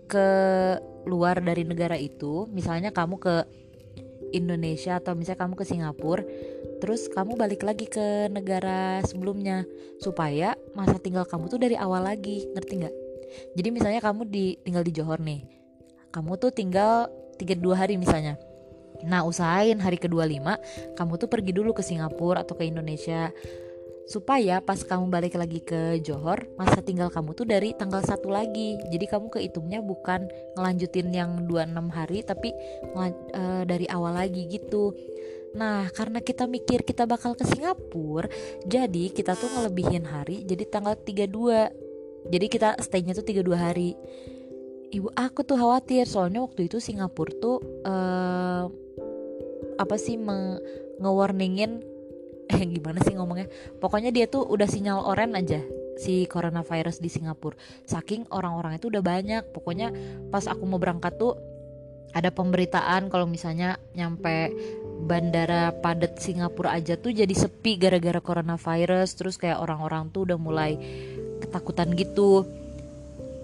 ke 0.05 0.27
luar 1.07 1.39
dari 1.43 1.63
negara 1.63 1.95
itu, 1.95 2.47
misalnya 2.51 2.91
kamu 2.91 3.15
ke 3.19 3.35
Indonesia 4.31 5.01
atau 5.01 5.17
misalnya 5.17 5.41
kamu 5.41 5.53
ke 5.57 5.65
Singapura, 5.65 6.23
terus 6.79 7.09
kamu 7.09 7.35
balik 7.35 7.65
lagi 7.65 7.89
ke 7.89 8.29
negara 8.29 9.01
sebelumnya 9.03 9.65
supaya 9.97 10.53
masa 10.77 11.01
tinggal 11.01 11.25
kamu 11.25 11.49
tuh 11.49 11.59
dari 11.59 11.75
awal 11.75 12.05
lagi, 12.05 12.45
ngerti 12.53 12.73
nggak? 12.85 12.95
Jadi 13.57 13.69
misalnya 13.69 14.01
kamu 14.01 14.25
di 14.29 14.57
tinggal 14.61 14.83
di 14.85 14.93
Johor 14.93 15.21
nih, 15.21 15.45
kamu 16.13 16.37
tuh 16.37 16.51
tinggal 16.53 17.09
tiga 17.37 17.55
dua 17.57 17.85
hari 17.85 17.97
misalnya. 17.97 18.37
Nah 18.99 19.23
usahain 19.23 19.79
hari 19.79 19.95
kedua 19.95 20.27
lima 20.27 20.59
kamu 20.99 21.15
tuh 21.15 21.31
pergi 21.31 21.55
dulu 21.55 21.71
ke 21.71 21.79
Singapura 21.79 22.43
atau 22.43 22.59
ke 22.59 22.67
Indonesia 22.67 23.31
supaya 24.09 24.57
pas 24.57 24.81
kamu 24.81 25.05
balik 25.13 25.37
lagi 25.37 25.61
ke 25.61 26.01
Johor 26.01 26.49
masa 26.57 26.81
tinggal 26.81 27.13
kamu 27.13 27.37
tuh 27.37 27.45
dari 27.45 27.77
tanggal 27.77 28.01
satu 28.01 28.33
lagi. 28.33 28.81
Jadi 28.89 29.05
kamu 29.05 29.29
kehitungnya 29.29 29.85
bukan 29.85 30.25
ngelanjutin 30.57 31.13
yang 31.13 31.45
26 31.45 31.93
hari 31.93 32.25
tapi 32.25 32.49
uh, 32.97 33.63
dari 33.69 33.85
awal 33.85 34.17
lagi 34.17 34.49
gitu. 34.49 34.97
Nah 35.53 35.93
karena 35.93 36.25
kita 36.25 36.49
mikir 36.49 36.81
kita 36.81 37.05
bakal 37.05 37.37
ke 37.37 37.45
Singapura 37.45 38.25
jadi 38.65 39.13
kita 39.13 39.37
tuh 39.37 39.49
ngelebihin 39.53 40.09
hari 40.09 40.41
jadi 40.41 40.65
tanggal 40.65 40.97
32 40.97 42.33
jadi 42.33 42.45
kita 42.49 42.81
staynya 42.81 43.13
tuh 43.13 43.23
32 43.29 43.45
hari. 43.53 43.93
Ibu 44.89 45.13
aku 45.13 45.45
tuh 45.45 45.53
khawatir 45.53 46.09
soalnya 46.09 46.41
waktu 46.41 46.65
itu 46.65 46.81
Singapura 46.81 47.29
tuh 47.37 47.61
uh, 47.85 48.65
apa 49.77 49.95
sih 50.01 50.17
nge-warningin 50.97 51.98
eh 52.49 52.65
gimana 52.65 52.97
sih 53.05 53.13
ngomongnya? 53.13 53.47
Pokoknya 53.77 54.09
dia 54.09 54.25
tuh 54.25 54.41
udah 54.41 54.65
sinyal 54.65 55.05
oren 55.05 55.37
aja 55.37 55.61
si 55.99 56.25
coronavirus 56.25 56.97
di 56.97 57.09
Singapura. 57.11 57.59
Saking 57.85 58.31
orang-orang 58.33 58.81
itu 58.81 58.89
udah 58.89 59.03
banyak. 59.05 59.53
Pokoknya 59.53 59.93
pas 60.33 60.49
aku 60.49 60.65
mau 60.65 60.81
berangkat 60.81 61.19
tuh 61.21 61.37
ada 62.09 62.33
pemberitaan 62.33 63.13
kalau 63.13 63.29
misalnya 63.29 63.77
nyampe 63.93 64.49
bandara 65.05 65.69
padat 65.77 66.17
Singapura 66.17 66.73
aja 66.73 66.97
tuh 66.97 67.13
jadi 67.13 67.29
sepi 67.29 67.77
gara-gara 67.77 68.17
coronavirus. 68.17 69.13
Terus 69.13 69.37
kayak 69.37 69.61
orang-orang 69.61 70.09
tuh 70.09 70.25
udah 70.25 70.39
mulai 70.41 70.73
ketakutan 71.45 71.93
gitu. 71.93 72.49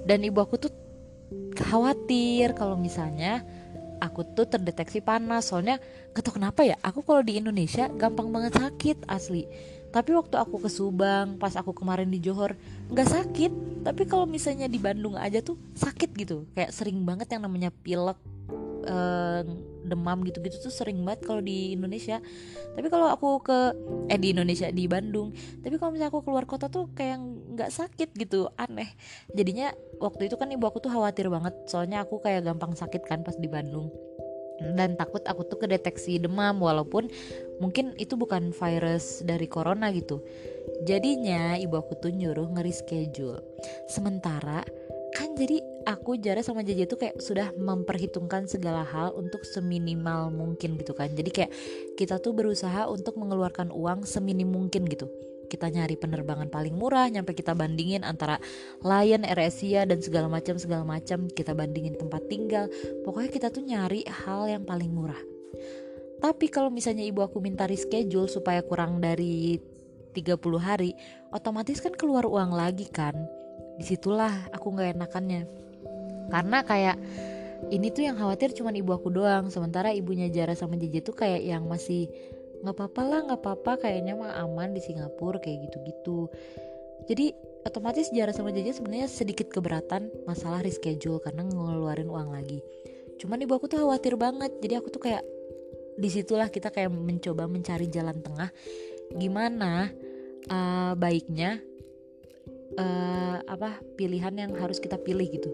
Dan 0.02 0.26
ibu 0.26 0.42
aku 0.42 0.58
tuh 0.58 0.74
khawatir 1.54 2.58
kalau 2.58 2.74
misalnya 2.74 3.46
aku 4.02 4.24
tuh 4.36 4.48
terdeteksi 4.50 5.00
panas 5.00 5.50
soalnya 5.50 5.80
gak 6.12 6.24
tau 6.26 6.34
kenapa 6.36 6.64
ya 6.64 6.76
aku 6.84 7.04
kalau 7.04 7.22
di 7.22 7.40
Indonesia 7.40 7.88
gampang 7.94 8.32
banget 8.32 8.58
sakit 8.60 9.08
asli. 9.08 9.48
Tapi 9.96 10.12
waktu 10.12 10.36
aku 10.36 10.60
ke 10.60 10.68
Subang 10.68 11.40
pas 11.40 11.56
aku 11.56 11.72
kemarin 11.72 12.12
di 12.12 12.20
Johor 12.20 12.56
nggak 12.92 13.10
sakit. 13.10 13.52
Tapi 13.88 14.04
kalau 14.04 14.28
misalnya 14.28 14.68
di 14.68 14.76
Bandung 14.76 15.16
aja 15.16 15.40
tuh 15.40 15.56
sakit 15.78 16.10
gitu 16.20 16.44
kayak 16.52 16.76
sering 16.76 17.00
banget 17.08 17.32
yang 17.32 17.48
namanya 17.48 17.72
pilek 17.72 18.20
uh, 18.86 19.42
demam 19.86 20.26
gitu-gitu 20.26 20.58
tuh 20.58 20.74
sering 20.74 21.02
banget 21.06 21.26
kalau 21.30 21.42
di 21.42 21.78
Indonesia. 21.78 22.18
Tapi 22.74 22.88
kalau 22.90 23.08
aku 23.14 23.40
ke 23.46 23.60
eh 24.10 24.20
di 24.20 24.34
Indonesia 24.34 24.68
di 24.74 24.86
Bandung 24.90 25.32
tapi 25.62 25.78
kalau 25.78 25.94
misalnya 25.94 26.12
aku 26.12 26.22
keluar 26.26 26.46
kota 26.50 26.68
tuh 26.68 26.90
kayak 26.98 27.22
nggak 27.56 27.72
sakit 27.72 28.10
gitu 28.18 28.50
aneh. 28.58 28.90
Jadinya 29.34 29.72
waktu 30.02 30.28
itu 30.28 30.36
kan 30.36 30.50
ibu 30.50 30.66
aku 30.66 30.82
tuh 30.82 30.92
khawatir 30.92 31.30
banget 31.30 31.54
soalnya 31.70 32.04
aku 32.04 32.20
kayak 32.22 32.46
gampang 32.46 32.74
sakit 32.74 33.06
kan 33.06 33.22
pas 33.22 33.38
di 33.38 33.48
Bandung. 33.48 33.94
Dan 34.56 34.96
takut 34.96 35.20
aku 35.28 35.44
tuh 35.52 35.60
kedeteksi 35.60 36.16
demam 36.16 36.64
walaupun 36.64 37.12
mungkin 37.60 37.92
itu 38.00 38.16
bukan 38.16 38.56
virus 38.56 39.20
dari 39.28 39.52
corona 39.52 39.92
gitu. 39.92 40.24
Jadinya 40.88 41.60
ibu 41.60 41.76
aku 41.76 42.00
tuh 42.00 42.12
nyuruh 42.16 42.56
ngeri 42.56 42.72
schedule 42.72 43.44
sementara 43.92 44.64
kan 45.16 45.32
jadi 45.32 45.64
aku 45.88 46.20
Jara 46.20 46.44
sama 46.44 46.66
Jaja 46.66 46.84
tuh 46.90 47.00
kayak 47.00 47.24
sudah 47.24 47.56
memperhitungkan 47.56 48.52
segala 48.52 48.84
hal 48.84 49.16
untuk 49.16 49.48
seminimal 49.48 50.34
mungkin 50.34 50.76
gitu 50.76 50.92
kan. 50.92 51.14
Jadi 51.14 51.32
kayak 51.32 51.52
kita 51.96 52.20
tuh 52.20 52.36
berusaha 52.36 52.90
untuk 52.92 53.16
mengeluarkan 53.16 53.72
uang 53.72 54.04
seminim 54.04 54.52
mungkin 54.52 54.84
gitu. 54.90 55.08
Kita 55.46 55.70
nyari 55.70 55.96
penerbangan 55.96 56.50
paling 56.50 56.74
murah 56.74 57.06
nyampe 57.08 57.38
kita 57.38 57.54
bandingin 57.54 58.02
antara 58.02 58.42
Lion, 58.82 59.24
AirAsia 59.24 59.86
dan 59.86 60.02
segala 60.02 60.28
macam 60.28 60.58
segala 60.58 60.84
macam. 60.84 61.30
Kita 61.30 61.56
bandingin 61.56 61.96
tempat 61.96 62.26
tinggal. 62.28 62.68
Pokoknya 63.06 63.30
kita 63.32 63.48
tuh 63.54 63.64
nyari 63.64 64.04
hal 64.10 64.50
yang 64.50 64.66
paling 64.66 64.90
murah. 64.90 65.22
Tapi 66.20 66.50
kalau 66.50 66.74
misalnya 66.74 67.06
ibu 67.06 67.22
aku 67.22 67.38
minta 67.40 67.70
reschedule 67.70 68.26
supaya 68.26 68.66
kurang 68.66 68.98
dari 68.98 69.62
30 70.18 70.42
hari 70.58 70.96
otomatis 71.30 71.84
kan 71.84 71.94
keluar 71.94 72.24
uang 72.26 72.56
lagi 72.56 72.88
kan 72.88 73.14
di 73.76 73.84
situlah 73.84 74.32
aku 74.52 74.72
nggak 74.76 74.96
enakannya. 74.96 75.42
Karena 76.32 76.66
kayak 76.66 76.98
ini 77.72 77.90
tuh 77.90 78.06
yang 78.06 78.18
khawatir 78.20 78.52
cuma 78.54 78.74
ibu 78.76 78.92
aku 78.92 79.14
doang. 79.14 79.48
Sementara 79.54 79.94
ibunya 79.94 80.28
Jara 80.32 80.54
sama 80.58 80.76
Jeje 80.80 81.02
tuh 81.02 81.16
kayak 81.16 81.42
yang 81.44 81.66
masih 81.66 82.10
nggak 82.66 82.76
apa-apa 82.82 83.02
lah 83.06 83.20
nggak 83.30 83.42
apa-apa 83.46 83.72
kayaknya 83.86 84.18
mah 84.18 84.34
aman 84.42 84.74
di 84.74 84.82
Singapura 84.82 85.38
kayak 85.38 85.70
gitu-gitu. 85.70 86.32
Jadi 87.06 87.36
otomatis 87.66 88.10
Jara 88.10 88.34
sama 88.34 88.50
Jaja 88.50 88.74
sebenarnya 88.74 89.10
sedikit 89.10 89.50
keberatan 89.54 90.10
masalah 90.26 90.62
reschedule 90.66 91.22
karena 91.22 91.46
ngeluarin 91.46 92.10
uang 92.10 92.34
lagi. 92.34 92.62
Cuman 93.22 93.42
ibu 93.46 93.54
aku 93.58 93.70
tuh 93.70 93.86
khawatir 93.86 94.18
banget. 94.18 94.58
Jadi 94.62 94.74
aku 94.78 94.90
tuh 94.90 95.02
kayak 95.06 95.24
di 95.96 96.10
situlah 96.12 96.50
kita 96.52 96.74
kayak 96.74 96.90
mencoba 96.92 97.46
mencari 97.46 97.88
jalan 97.88 98.20
tengah. 98.20 98.50
Gimana 99.14 99.94
uh, 100.50 100.94
baiknya 100.98 101.62
uh, 102.80 103.38
apa 103.46 103.80
pilihan 103.96 104.34
yang 104.36 104.52
harus 104.56 104.80
kita 104.80 105.00
pilih 105.00 105.28
gitu. 105.28 105.50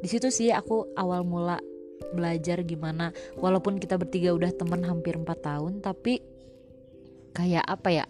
Di 0.00 0.08
situ 0.10 0.28
sih 0.28 0.52
aku 0.52 0.92
awal 0.96 1.24
mula 1.24 1.56
belajar 2.12 2.60
gimana 2.62 3.14
walaupun 3.38 3.80
kita 3.80 3.96
bertiga 3.96 4.34
udah 4.36 4.52
teman 4.52 4.84
hampir 4.84 5.16
4 5.16 5.24
tahun 5.40 5.72
tapi 5.80 6.20
kayak 7.34 7.64
apa 7.64 7.88
ya 7.90 8.06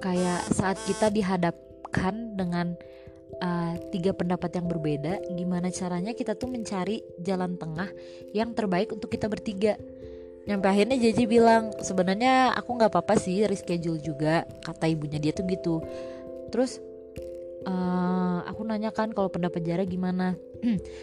kayak 0.00 0.40
saat 0.50 0.78
kita 0.88 1.12
dihadapkan 1.12 2.34
dengan 2.34 2.74
uh, 3.42 3.74
tiga 3.90 4.14
pendapat 4.14 4.58
yang 4.58 4.66
berbeda 4.66 5.22
gimana 5.34 5.70
caranya 5.70 6.12
kita 6.14 6.34
tuh 6.34 6.50
mencari 6.50 7.02
jalan 7.22 7.58
tengah 7.58 7.90
yang 8.34 8.52
terbaik 8.52 8.90
untuk 8.94 9.10
kita 9.10 9.30
bertiga. 9.30 9.78
Nyampe 10.44 10.68
akhirnya 10.68 11.00
Jaji 11.00 11.24
bilang 11.24 11.72
sebenarnya 11.80 12.52
aku 12.52 12.76
nggak 12.76 12.92
apa-apa 12.92 13.16
sih 13.16 13.48
reschedule 13.48 13.96
juga 13.96 14.44
kata 14.60 14.92
ibunya. 14.92 15.16
Dia 15.16 15.32
tuh 15.32 15.48
gitu. 15.48 15.80
Terus 16.52 16.84
uh, 17.66 18.40
aku 18.46 18.62
nanya 18.64 18.94
kan 18.94 19.10
kalau 19.12 19.28
pendapat 19.28 19.64
Jara 19.64 19.84
gimana? 19.84 20.36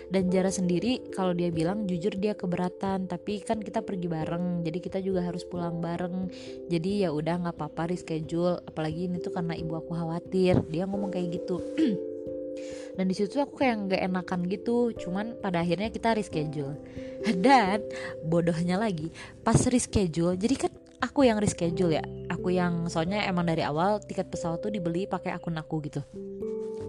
Dan 0.10 0.34
Jara 0.34 0.50
sendiri 0.50 1.14
kalau 1.14 1.38
dia 1.38 1.54
bilang 1.54 1.86
jujur 1.86 2.18
dia 2.18 2.34
keberatan 2.34 3.06
tapi 3.06 3.46
kan 3.46 3.62
kita 3.62 3.86
pergi 3.86 4.10
bareng 4.10 4.66
jadi 4.66 4.78
kita 4.82 4.98
juga 5.06 5.22
harus 5.22 5.46
pulang 5.46 5.78
bareng. 5.78 6.34
Jadi 6.70 7.06
ya 7.06 7.14
udah 7.14 7.46
nggak 7.46 7.56
apa-apa 7.58 7.94
reschedule 7.94 8.62
apalagi 8.66 9.06
ini 9.06 9.22
tuh 9.22 9.34
karena 9.34 9.54
ibu 9.54 9.78
aku 9.78 9.94
khawatir. 9.94 10.66
Dia 10.70 10.90
ngomong 10.90 11.14
kayak 11.14 11.42
gitu. 11.42 11.62
Dan 12.98 13.08
di 13.08 13.16
situ 13.16 13.40
aku 13.40 13.62
kayak 13.62 13.88
nggak 13.88 14.02
enakan 14.12 14.42
gitu 14.52 14.92
cuman 14.98 15.38
pada 15.40 15.62
akhirnya 15.62 15.94
kita 15.94 16.18
reschedule. 16.18 16.78
Dan 17.46 17.86
bodohnya 18.26 18.82
lagi 18.82 19.14
pas 19.46 19.58
reschedule 19.70 20.38
jadi 20.42 20.68
kan 20.68 20.74
aku 21.02 21.26
yang 21.26 21.42
reschedule 21.42 21.98
ya. 21.98 22.06
Aku 22.30 22.54
yang 22.54 22.88
soalnya 22.88 23.26
emang 23.26 23.50
dari 23.50 23.66
awal 23.66 24.00
tiket 24.06 24.30
pesawat 24.30 24.62
tuh 24.62 24.72
dibeli 24.72 25.10
pakai 25.10 25.34
akun 25.34 25.58
aku 25.58 25.82
gitu. 25.84 26.02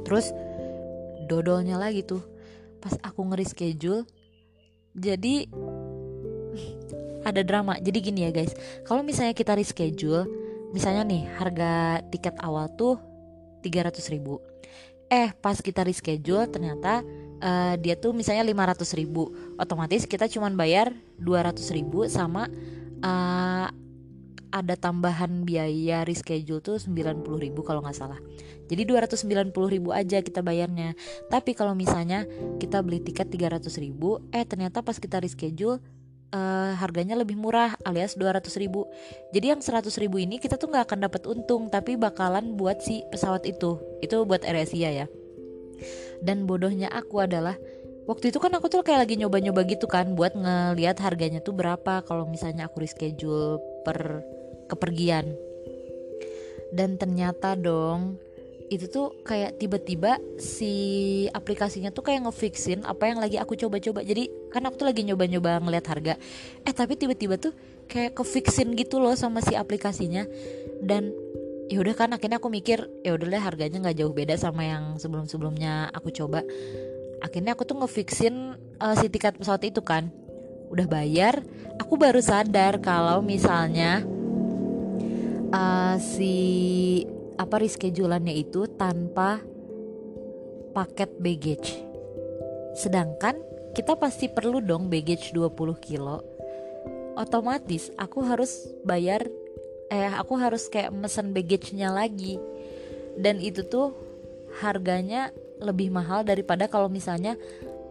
Terus 0.04 0.30
dodolnya 1.26 1.80
lagi 1.80 2.04
tuh. 2.04 2.22
Pas 2.78 2.94
aku 3.00 3.24
nge-reschedule 3.32 4.04
jadi 4.92 5.48
ada 7.28 7.40
drama. 7.42 7.80
Jadi 7.80 7.98
gini 8.04 8.28
ya 8.28 8.30
guys 8.30 8.52
kalau 8.84 9.00
misalnya 9.00 9.32
kita 9.32 9.56
reschedule 9.56 10.28
misalnya 10.76 11.02
nih 11.08 11.22
harga 11.40 12.04
tiket 12.12 12.36
awal 12.44 12.68
tuh 12.76 13.00
300 13.64 14.12
ribu. 14.12 14.38
Eh 15.08 15.32
pas 15.40 15.56
kita 15.60 15.84
reschedule 15.84 16.48
ternyata 16.48 17.04
uh, 17.40 17.74
dia 17.78 17.94
tuh 17.96 18.12
misalnya 18.12 18.44
500 18.44 18.98
ribu. 18.98 19.30
Otomatis 19.56 20.04
kita 20.04 20.26
cuma 20.26 20.50
bayar 20.50 20.90
200 21.20 21.60
ribu 21.76 22.08
sama 22.10 22.48
uh, 23.04 23.68
ada 24.52 24.76
tambahan 24.76 25.48
biaya 25.48 26.04
reschedule 26.04 26.60
tuh 26.60 26.76
90 26.76 27.24
ribu 27.40 27.64
kalau 27.64 27.80
nggak 27.80 27.96
salah. 27.96 28.20
Jadi 28.68 28.84
290 28.84 29.50
ribu 29.72 29.90
aja 29.90 30.20
kita 30.20 30.44
bayarnya. 30.44 30.92
Tapi 31.32 31.56
kalau 31.56 31.72
misalnya 31.72 32.28
kita 32.60 32.84
beli 32.84 33.00
tiket 33.00 33.32
300 33.32 33.64
ribu 33.80 34.20
eh 34.30 34.44
ternyata 34.44 34.84
pas 34.84 35.00
kita 35.00 35.18
reschedule 35.24 35.80
uh, 36.36 36.72
harganya 36.76 37.16
lebih 37.16 37.36
murah 37.40 37.76
alias 37.88 38.14
200 38.14 38.44
ribu. 38.60 38.88
Jadi 39.32 39.56
yang 39.56 39.60
100 39.64 39.88
ribu 39.96 40.20
ini 40.20 40.36
kita 40.36 40.60
tuh 40.60 40.68
nggak 40.68 40.84
akan 40.92 40.98
dapat 41.08 41.22
untung 41.28 41.72
tapi 41.72 41.96
bakalan 41.96 42.56
buat 42.56 42.84
si 42.84 43.04
pesawat 43.08 43.48
itu. 43.48 43.80
Itu 44.04 44.28
buat 44.28 44.44
AirAsia 44.44 44.92
ya. 44.92 45.06
Dan 46.22 46.46
bodohnya 46.46 46.86
aku 46.92 47.24
adalah 47.24 47.58
waktu 48.06 48.30
itu 48.34 48.38
kan 48.38 48.50
aku 48.54 48.66
tuh 48.66 48.82
kayak 48.82 49.06
lagi 49.06 49.14
nyoba-nyoba 49.18 49.62
gitu 49.66 49.86
kan 49.86 50.14
buat 50.18 50.34
ngelihat 50.34 50.98
harganya 51.02 51.38
tuh 51.42 51.54
berapa 51.54 52.02
kalau 52.02 52.26
misalnya 52.26 52.66
aku 52.66 52.82
reschedule 52.82 53.62
per 53.86 54.22
kepergian. 54.72 55.36
Dan 56.72 56.96
ternyata 56.96 57.52
dong 57.52 58.16
itu 58.72 58.88
tuh 58.88 59.12
kayak 59.28 59.60
tiba-tiba 59.60 60.16
si 60.40 60.72
aplikasinya 61.28 61.92
tuh 61.92 62.08
kayak 62.08 62.24
ngefixin 62.24 62.80
apa 62.88 63.04
yang 63.04 63.20
lagi 63.20 63.36
aku 63.36 63.52
coba-coba. 63.52 64.00
Jadi 64.00 64.32
kan 64.48 64.64
aku 64.64 64.80
tuh 64.80 64.88
lagi 64.88 65.04
nyoba-nyoba 65.04 65.60
ngeliat 65.60 65.84
harga. 65.92 66.16
Eh 66.64 66.72
tapi 66.72 66.96
tiba-tiba 66.96 67.36
tuh 67.36 67.52
kayak 67.84 68.16
kefixin 68.16 68.72
gitu 68.72 68.96
loh 68.96 69.12
sama 69.12 69.44
si 69.44 69.52
aplikasinya. 69.52 70.24
Dan 70.80 71.12
ya 71.68 71.84
udah 71.84 71.92
kan 71.92 72.16
akhirnya 72.16 72.40
aku 72.40 72.48
mikir 72.48 72.88
ya 73.04 73.12
udah 73.12 73.28
deh 73.28 73.42
harganya 73.44 73.76
nggak 73.84 73.96
jauh 74.00 74.12
beda 74.16 74.40
sama 74.40 74.64
yang 74.64 74.96
sebelum-sebelumnya 74.96 75.92
aku 75.92 76.08
coba. 76.08 76.40
Akhirnya 77.20 77.52
aku 77.52 77.68
tuh 77.68 77.76
ngefixin 77.76 78.56
uh, 78.80 78.96
si 78.96 79.12
tiket 79.12 79.36
pesawat 79.36 79.68
itu 79.68 79.84
kan. 79.84 80.08
Udah 80.72 80.88
bayar 80.88 81.44
aku 81.76 82.00
baru 82.00 82.24
sadar 82.24 82.80
kalau 82.80 83.20
misalnya 83.20 84.00
uh, 85.52 85.96
si 86.00 86.34
apa 87.36 87.60
reschedulannya 87.60 88.34
itu 88.34 88.66
tanpa 88.74 89.40
paket 90.72 91.10
baggage. 91.20 91.70
Sedangkan 92.72 93.36
kita 93.76 93.96
pasti 93.96 94.28
perlu 94.32 94.64
dong 94.64 94.88
baggage 94.88 95.36
20 95.36 95.52
kilo. 95.80 96.24
Otomatis 97.12 97.92
aku 98.00 98.24
harus 98.24 98.72
bayar 98.88 99.28
eh 99.92 100.08
aku 100.08 100.40
harus 100.40 100.72
kayak 100.72 100.92
mesen 100.92 101.36
baggage-nya 101.36 101.92
lagi. 101.92 102.40
Dan 103.12 103.44
itu 103.44 103.68
tuh 103.68 103.92
harganya 104.64 105.28
lebih 105.60 105.92
mahal 105.92 106.24
daripada 106.24 106.64
kalau 106.64 106.88
misalnya 106.88 107.36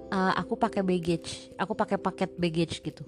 uh, 0.09 0.33
aku 0.33 0.57
pakai 0.57 0.81
baggage, 0.81 1.53
aku 1.61 1.77
pakai 1.77 2.01
paket 2.01 2.33
baggage 2.33 2.81
gitu. 2.81 3.05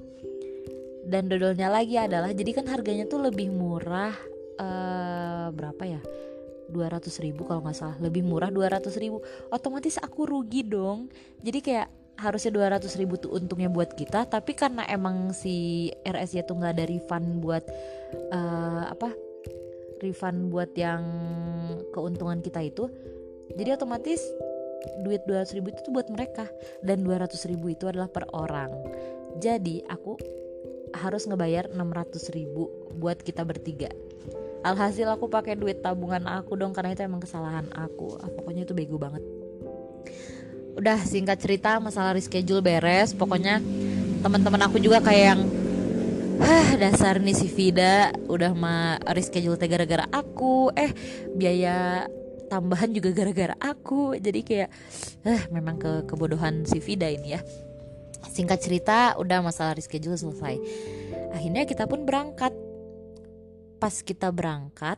Dan 1.04 1.28
dodolnya 1.28 1.74
lagi 1.74 1.98
adalah 1.98 2.30
jadi 2.32 2.62
kan 2.62 2.70
harganya 2.70 3.10
tuh 3.10 3.26
lebih 3.26 3.50
murah 3.50 4.14
uh, 4.60 5.48
berapa 5.54 5.84
ya? 5.86 6.02
200 6.74 7.06
ribu 7.22 7.46
kalau 7.46 7.62
nggak 7.62 7.78
salah. 7.78 7.98
Lebih 8.02 8.26
murah 8.26 8.50
200 8.50 8.90
ribu. 8.98 9.22
Otomatis 9.54 10.02
aku 10.02 10.26
rugi 10.26 10.66
dong. 10.66 11.12
Jadi 11.44 11.60
kayak 11.62 11.88
harusnya 12.14 12.54
200 12.54 12.86
ribu 13.02 13.18
tuh 13.18 13.34
untungnya 13.34 13.74
buat 13.74 13.98
kita 13.98 14.30
tapi 14.30 14.54
karena 14.54 14.86
emang 14.86 15.34
si 15.34 15.90
RS 16.06 16.46
tuh 16.46 16.62
nggak 16.62 16.74
ada 16.78 16.86
refund 16.86 17.42
buat 17.42 17.66
uh, 18.30 18.94
apa? 18.94 19.10
Refund 20.02 20.54
buat 20.54 20.70
yang 20.78 21.02
keuntungan 21.90 22.44
kita 22.44 22.62
itu 22.62 22.86
jadi 23.58 23.76
otomatis 23.78 24.22
duit 25.02 25.24
200 25.26 25.58
ribu 25.58 25.72
itu 25.72 25.80
tuh 25.82 25.94
buat 25.96 26.08
mereka 26.12 26.46
dan 26.86 27.02
200 27.02 27.34
ribu 27.50 27.72
itu 27.74 27.90
adalah 27.90 28.12
per 28.12 28.30
orang. 28.36 28.70
Jadi 29.42 29.82
aku 29.90 30.20
harus 30.94 31.26
ngebayar 31.26 31.74
600 31.74 32.38
ribu 32.38 32.70
buat 33.02 33.18
kita 33.18 33.42
bertiga 33.42 33.90
alhasil 34.64 35.06
aku 35.12 35.28
pakai 35.28 35.60
duit 35.60 35.84
tabungan 35.84 36.24
aku 36.26 36.56
dong 36.56 36.72
karena 36.72 36.96
itu 36.96 37.04
emang 37.04 37.22
kesalahan 37.22 37.68
aku. 37.76 38.18
Ah, 38.24 38.32
pokoknya 38.32 38.64
itu 38.64 38.74
bego 38.74 38.96
banget. 38.96 39.22
Udah 40.74 40.98
singkat 41.04 41.38
cerita 41.44 41.78
masalah 41.78 42.18
reschedule 42.18 42.64
beres. 42.64 43.14
Pokoknya 43.14 43.62
teman-teman 44.24 44.64
aku 44.66 44.80
juga 44.80 45.04
kayak 45.04 45.26
yang 45.36 45.42
Hah 46.34 46.76
dasar 46.82 47.22
nih 47.22 47.38
si 47.38 47.46
Vida 47.46 48.10
udah 48.26 48.58
mah 48.58 48.98
reschedule 49.14 49.54
teh 49.54 49.70
gara-gara 49.70 50.10
aku. 50.10 50.74
Eh 50.74 50.90
biaya 51.38 52.10
tambahan 52.50 52.90
juga 52.90 53.14
gara-gara 53.14 53.54
aku. 53.62 54.18
Jadi 54.18 54.42
kayak 54.42 54.70
eh 55.30 55.42
memang 55.54 55.78
ke 55.78 56.10
kebodohan 56.10 56.66
si 56.66 56.82
Vida 56.82 57.06
ini 57.06 57.38
ya. 57.38 57.42
Singkat 58.34 58.60
cerita 58.66 58.98
udah 59.22 59.46
masalah 59.46 59.78
reschedule 59.78 60.18
selesai. 60.18 60.58
Akhirnya 61.38 61.70
kita 61.70 61.86
pun 61.86 62.02
berangkat 62.02 62.52
pas 63.84 64.00
kita 64.00 64.32
berangkat 64.32 64.96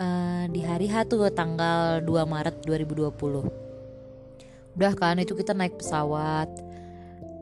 uh, 0.00 0.48
di 0.48 0.64
hari 0.64 0.88
H 0.88 1.04
tuh 1.04 1.28
tanggal 1.28 2.00
2 2.00 2.08
Maret 2.24 2.64
2020 2.64 3.12
udah 4.80 4.92
kan 4.96 5.20
itu 5.20 5.36
kita 5.36 5.52
naik 5.52 5.76
pesawat. 5.76 6.48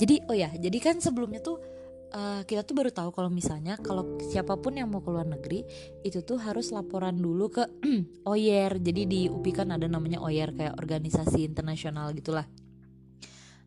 Jadi 0.02 0.18
oh 0.26 0.34
ya 0.34 0.50
jadi 0.50 0.74
kan 0.82 0.98
sebelumnya 0.98 1.38
tuh 1.38 1.62
uh, 2.10 2.42
kita 2.42 2.66
tuh 2.66 2.74
baru 2.74 2.90
tahu 2.90 3.14
kalau 3.14 3.30
misalnya 3.30 3.78
kalau 3.78 4.18
siapa 4.18 4.58
pun 4.58 4.74
yang 4.74 4.90
mau 4.90 4.98
ke 4.98 5.14
luar 5.14 5.30
negeri 5.30 5.62
itu 6.02 6.26
tuh 6.26 6.42
harus 6.42 6.74
laporan 6.74 7.14
dulu 7.14 7.46
ke 7.46 7.62
OYER 8.34 8.82
jadi 8.82 9.06
di 9.06 9.30
UPI 9.30 9.62
kan 9.62 9.70
ada 9.70 9.86
namanya 9.86 10.18
OYER 10.26 10.58
kayak 10.58 10.74
organisasi 10.74 11.46
internasional 11.46 12.10
gitulah. 12.18 12.50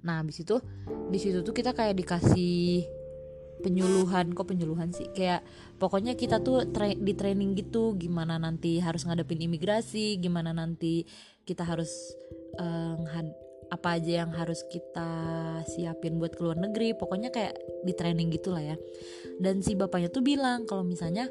Nah 0.04 0.20
habis 0.20 0.44
itu 0.44 0.60
di 1.08 1.24
situ 1.24 1.40
tuh 1.40 1.56
kita 1.56 1.72
kayak 1.72 1.96
dikasih 2.04 2.84
penyuluhan 3.62 4.34
kok 4.34 4.48
penyuluhan 4.50 4.92
sih? 4.92 5.08
Kayak 5.14 5.46
pokoknya 5.80 6.18
kita 6.18 6.42
tuh 6.42 6.68
tra 6.72 6.92
di 6.92 7.14
training 7.14 7.56
gitu 7.56 7.96
gimana 7.96 8.40
nanti 8.40 8.80
harus 8.80 9.04
ngadepin 9.08 9.44
imigrasi 9.46 10.20
gimana 10.20 10.52
nanti 10.52 11.06
kita 11.46 11.64
harus 11.64 11.92
uh, 12.60 12.96
apa 13.70 13.98
aja 13.98 14.26
yang 14.26 14.32
harus 14.34 14.62
kita 14.70 15.10
siapin 15.66 16.18
buat 16.22 16.36
ke 16.36 16.42
luar 16.42 16.60
negeri. 16.60 16.94
Pokoknya 16.98 17.30
kayak 17.34 17.56
di 17.86 17.94
training 17.94 18.34
gitulah 18.34 18.62
ya. 18.62 18.78
Dan 19.42 19.62
si 19.66 19.74
bapaknya 19.74 20.10
tuh 20.10 20.22
bilang 20.26 20.64
kalau 20.70 20.86
misalnya 20.86 21.30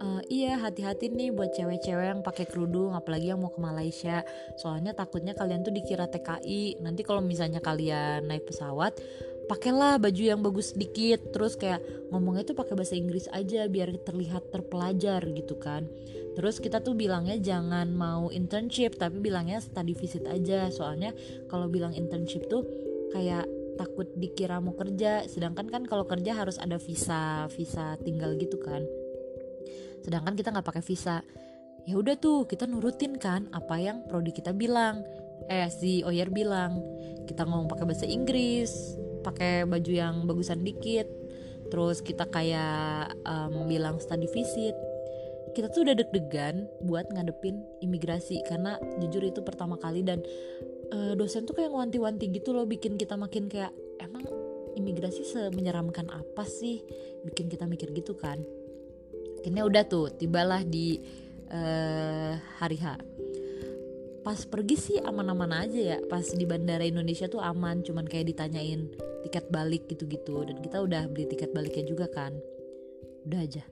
uh, 0.00 0.22
iya 0.30 0.58
hati-hati 0.58 1.10
nih 1.12 1.30
buat 1.34 1.54
cewek-cewek 1.54 2.06
yang 2.14 2.20
pakai 2.24 2.46
kerudung 2.48 2.94
apalagi 2.94 3.30
yang 3.30 3.40
mau 3.42 3.52
ke 3.52 3.60
Malaysia. 3.60 4.22
Soalnya 4.58 4.94
takutnya 4.96 5.34
kalian 5.36 5.62
tuh 5.62 5.74
dikira 5.74 6.08
TKI 6.08 6.82
nanti 6.82 7.02
kalau 7.02 7.20
misalnya 7.22 7.60
kalian 7.60 8.26
naik 8.26 8.46
pesawat 8.48 8.96
pakailah 9.46 10.00
baju 10.00 10.22
yang 10.22 10.40
bagus 10.40 10.72
sedikit. 10.72 11.20
Terus 11.32 11.56
kayak 11.56 11.82
ngomongnya 12.10 12.44
tuh 12.48 12.56
pakai 12.56 12.74
bahasa 12.76 12.96
Inggris 12.96 13.28
aja 13.30 13.68
biar 13.68 13.92
terlihat 14.02 14.50
terpelajar 14.50 15.20
gitu 15.32 15.56
kan. 15.60 15.88
Terus 16.34 16.58
kita 16.58 16.82
tuh 16.82 16.98
bilangnya 16.98 17.38
jangan 17.38 17.94
mau 17.94 18.28
internship 18.34 18.98
tapi 18.98 19.22
bilangnya 19.22 19.62
study 19.62 19.94
visit 19.94 20.26
aja. 20.26 20.68
Soalnya 20.72 21.14
kalau 21.46 21.70
bilang 21.70 21.94
internship 21.94 22.50
tuh 22.50 22.66
kayak 23.14 23.46
takut 23.78 24.10
dikira 24.18 24.58
mau 24.58 24.74
kerja. 24.74 25.26
Sedangkan 25.30 25.70
kan 25.70 25.82
kalau 25.86 26.08
kerja 26.08 26.34
harus 26.34 26.58
ada 26.58 26.80
visa 26.80 27.46
visa 27.54 27.94
tinggal 28.02 28.34
gitu 28.40 28.58
kan. 28.58 28.82
Sedangkan 30.02 30.34
kita 30.34 30.50
nggak 30.50 30.66
pakai 30.66 30.84
visa. 30.84 31.22
Ya 31.84 32.00
udah 32.00 32.16
tuh 32.16 32.48
kita 32.48 32.64
nurutin 32.64 33.20
kan 33.20 33.46
apa 33.52 33.76
yang 33.76 34.08
prodi 34.08 34.32
kita 34.32 34.56
bilang. 34.56 35.04
Eh 35.46 35.68
si 35.68 36.00
Oyer 36.02 36.32
bilang 36.32 36.80
kita 37.28 37.44
ngomong 37.44 37.68
pakai 37.68 37.84
bahasa 37.84 38.06
Inggris 38.08 38.96
pakai 39.24 39.64
baju 39.64 39.92
yang 39.92 40.28
bagusan 40.28 40.60
dikit. 40.60 41.08
Terus 41.72 42.04
kita 42.04 42.28
kayak 42.28 43.16
um, 43.24 43.64
bilang 43.66 43.96
study 43.98 44.28
visit. 44.28 44.76
Kita 45.54 45.70
tuh 45.70 45.86
udah 45.86 45.94
deg-degan 45.96 46.66
buat 46.82 47.08
ngadepin 47.14 47.62
imigrasi 47.80 48.42
karena 48.44 48.76
jujur 48.98 49.22
itu 49.22 49.40
pertama 49.40 49.78
kali 49.78 50.02
dan 50.02 50.20
uh, 50.90 51.14
dosen 51.14 51.46
tuh 51.46 51.54
kayak 51.54 51.70
wanti-wanti 51.70 52.26
gitu 52.30 52.50
loh 52.50 52.66
bikin 52.66 52.98
kita 52.98 53.14
makin 53.14 53.46
kayak 53.46 53.70
emang 54.02 54.26
imigrasi 54.74 55.22
semenyeramkan 55.24 56.10
apa 56.10 56.44
sih? 56.44 56.82
Bikin 57.22 57.48
kita 57.48 57.64
mikir 57.70 57.94
gitu 57.94 58.18
kan. 58.18 58.42
Akhirnya 59.40 59.62
udah 59.64 59.82
tuh 59.86 60.10
tibalah 60.14 60.66
di 60.66 60.98
uh, 61.54 62.34
hari 62.58 62.78
H. 62.82 62.98
Pas 64.24 64.40
pergi 64.48 64.76
sih 64.76 64.96
aman-aman 64.98 65.68
aja 65.68 65.80
ya. 65.96 65.98
Pas 66.10 66.24
di 66.24 66.44
bandara 66.48 66.82
Indonesia 66.82 67.30
tuh 67.30 67.44
aman 67.44 67.84
cuman 67.84 68.08
kayak 68.08 68.34
ditanyain 68.34 68.90
tiket 69.24 69.48
balik 69.48 69.88
gitu-gitu. 69.88 70.44
Dan 70.44 70.60
kita 70.60 70.84
udah 70.84 71.08
beli 71.08 71.24
tiket 71.26 71.50
baliknya 71.56 71.88
juga 71.88 72.06
kan. 72.12 72.36
Udah 73.24 73.40
aja. 73.40 73.64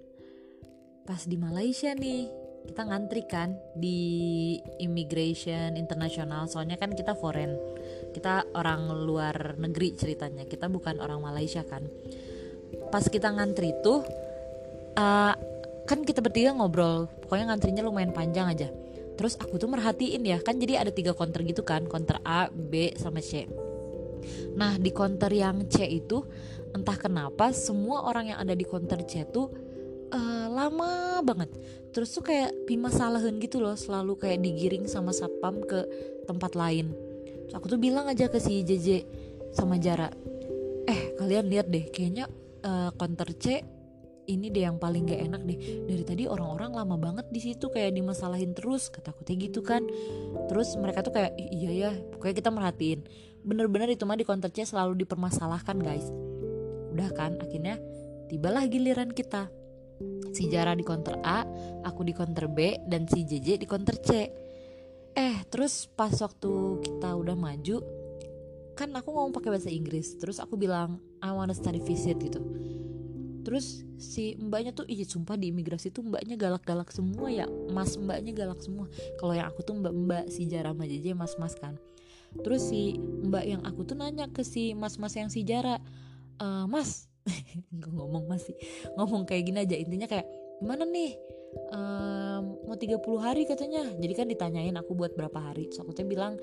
Pas 1.04 1.20
di 1.28 1.36
Malaysia 1.36 1.92
nih 1.92 2.40
kita 2.62 2.86
ngantri 2.86 3.26
kan 3.26 3.58
di 3.74 4.54
immigration 4.78 5.74
internasional 5.74 6.46
soalnya 6.46 6.78
kan 6.78 6.94
kita 6.94 7.12
foreign. 7.18 7.58
Kita 8.14 8.48
orang 8.54 8.88
luar 9.02 9.58
negeri 9.58 9.98
ceritanya. 9.98 10.46
Kita 10.46 10.70
bukan 10.70 11.02
orang 11.02 11.20
Malaysia 11.20 11.66
kan. 11.66 11.84
Pas 12.88 13.04
kita 13.04 13.34
ngantri 13.34 13.76
tuh 13.82 14.00
uh, 14.96 15.34
kan 15.84 16.00
kita 16.06 16.22
bertiga 16.22 16.54
ngobrol. 16.54 17.10
Pokoknya 17.26 17.52
ngantrinya 17.52 17.82
lumayan 17.84 18.14
panjang 18.14 18.48
aja. 18.48 18.68
Terus 19.12 19.36
aku 19.36 19.58
tuh 19.58 19.68
merhatiin 19.68 20.22
ya. 20.24 20.38
Kan 20.40 20.56
jadi 20.62 20.86
ada 20.86 20.94
tiga 20.94 21.12
counter 21.12 21.42
gitu 21.44 21.66
kan. 21.66 21.84
Counter 21.90 22.22
A 22.22 22.48
B 22.48 22.94
sama 22.96 23.20
C 23.20 23.44
nah 24.54 24.76
di 24.76 24.90
counter 24.94 25.30
yang 25.32 25.66
C 25.68 25.84
itu 25.86 26.22
entah 26.72 26.96
kenapa 26.96 27.52
semua 27.52 28.08
orang 28.08 28.32
yang 28.32 28.38
ada 28.40 28.56
di 28.56 28.64
counter 28.64 29.04
C 29.04 29.28
tuh 29.28 29.52
uh, 30.12 30.46
lama 30.48 31.20
banget. 31.24 31.50
Terus 31.92 32.12
tuh 32.12 32.24
kayak 32.24 32.68
pimasalahan 32.68 33.36
gitu 33.40 33.60
loh 33.60 33.76
selalu 33.76 34.16
kayak 34.16 34.40
digiring 34.40 34.88
sama 34.88 35.12
satpam 35.12 35.60
ke 35.64 35.84
tempat 36.24 36.56
lain. 36.56 36.92
Terus 37.48 37.54
aku 37.56 37.66
tuh 37.68 37.80
bilang 37.80 38.08
aja 38.08 38.28
ke 38.32 38.40
si 38.40 38.64
JJ 38.64 39.04
sama 39.52 39.76
Jara 39.76 40.08
eh 40.88 41.14
kalian 41.14 41.46
lihat 41.46 41.68
deh 41.68 41.92
kayaknya 41.92 42.26
uh, 42.64 42.90
counter 42.96 43.30
C 43.36 43.62
ini 44.30 44.54
deh 44.54 44.64
yang 44.64 44.78
paling 44.78 45.04
gak 45.04 45.18
enak 45.18 45.42
deh. 45.44 45.58
Dari 45.84 46.04
tadi 46.06 46.22
orang-orang 46.30 46.72
lama 46.78 46.96
banget 46.96 47.26
di 47.34 47.40
situ 47.42 47.68
kayak 47.68 47.98
dimasalahin 47.98 48.54
terus 48.54 48.88
kata-kata 48.88 49.34
gitu 49.34 49.60
kan. 49.66 49.82
Terus 50.46 50.78
mereka 50.78 51.02
tuh 51.02 51.12
kayak 51.12 51.34
iya 51.36 51.70
ya 51.74 51.90
pokoknya 52.14 52.34
kita 52.38 52.50
merhatiin 52.54 53.00
bener-bener 53.42 53.90
itu 53.90 54.06
mah 54.06 54.18
di 54.18 54.26
counter 54.26 54.50
C 54.50 54.62
selalu 54.62 55.02
dipermasalahkan 55.02 55.78
guys. 55.82 56.06
Udah 56.94 57.10
kan 57.14 57.38
akhirnya 57.42 57.78
tibalah 58.30 58.64
giliran 58.70 59.10
kita. 59.10 59.50
Si 60.32 60.48
Jara 60.48 60.74
di 60.74 60.82
counter 60.82 61.20
A 61.22 61.46
aku 61.86 62.02
di 62.02 62.14
counter 62.16 62.48
B 62.50 62.80
dan 62.88 63.06
si 63.06 63.22
JJ 63.26 63.62
di 63.62 63.66
counter 63.66 63.98
C. 63.98 64.10
Eh 65.12 65.36
terus 65.52 65.90
pas 65.92 66.14
waktu 66.14 66.80
kita 66.80 67.12
udah 67.12 67.36
maju 67.36 67.84
kan 68.72 68.88
aku 68.96 69.12
ngomong 69.12 69.34
pakai 69.36 69.52
bahasa 69.52 69.68
Inggris. 69.68 70.16
Terus 70.16 70.40
aku 70.40 70.56
bilang 70.56 71.02
I 71.20 71.30
wanna 71.34 71.52
study 71.52 71.82
visit 71.82 72.18
gitu. 72.22 72.40
Terus 73.42 73.82
si 73.98 74.38
mbaknya 74.38 74.70
tuh 74.70 74.86
iya 74.86 75.02
sumpah 75.02 75.34
di 75.34 75.50
imigrasi 75.50 75.90
tuh 75.90 76.06
mbaknya 76.06 76.38
galak-galak 76.38 76.88
semua 76.94 77.28
ya. 77.28 77.46
Mas 77.74 77.98
mbaknya 77.98 78.32
galak 78.32 78.62
semua. 78.62 78.86
Kalau 79.18 79.34
yang 79.34 79.50
aku 79.50 79.66
tuh 79.66 79.76
mbak-mbak 79.76 80.30
si 80.30 80.46
Jara 80.48 80.72
sama 80.72 80.86
JJ 80.86 81.18
mas-mas 81.18 81.58
kan 81.58 81.76
terus 82.40 82.72
si 82.72 82.96
mbak 82.98 83.44
yang 83.44 83.62
aku 83.68 83.84
tuh 83.84 83.96
nanya 83.96 84.28
ke 84.32 84.40
si 84.40 84.72
mas-mas 84.72 85.12
yang 85.14 85.28
si 85.28 85.44
Jara 85.44 85.76
e, 86.40 86.46
mas 86.66 87.12
ngomong 87.94 88.26
masih 88.26 88.56
ngomong 88.98 89.22
kayak 89.28 89.46
gini 89.46 89.58
aja. 89.62 89.76
Intinya 89.78 90.08
kayak 90.10 90.26
gimana 90.58 90.82
nih? 90.88 91.14
Um, 91.68 92.64
mau 92.64 92.76
30 92.80 92.98
hari 93.20 93.44
katanya. 93.44 93.84
Jadi 94.00 94.12
kan 94.16 94.26
ditanyain 94.26 94.74
aku 94.74 94.96
buat 94.96 95.12
berapa 95.14 95.36
hari. 95.52 95.68
So 95.70 95.84
aku 95.84 95.94
tuh 95.94 96.08
bilang 96.08 96.40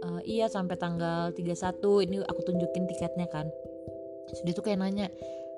e, 0.00 0.08
iya 0.24 0.48
sampai 0.48 0.78
tanggal 0.80 1.34
31 1.34 2.06
ini 2.08 2.16
aku 2.24 2.40
tunjukin 2.46 2.88
tiketnya 2.88 3.28
kan. 3.28 3.50
So, 4.26 4.42
dia 4.42 4.54
tuh 4.58 4.66
kayak 4.66 4.82
nanya 4.82 5.06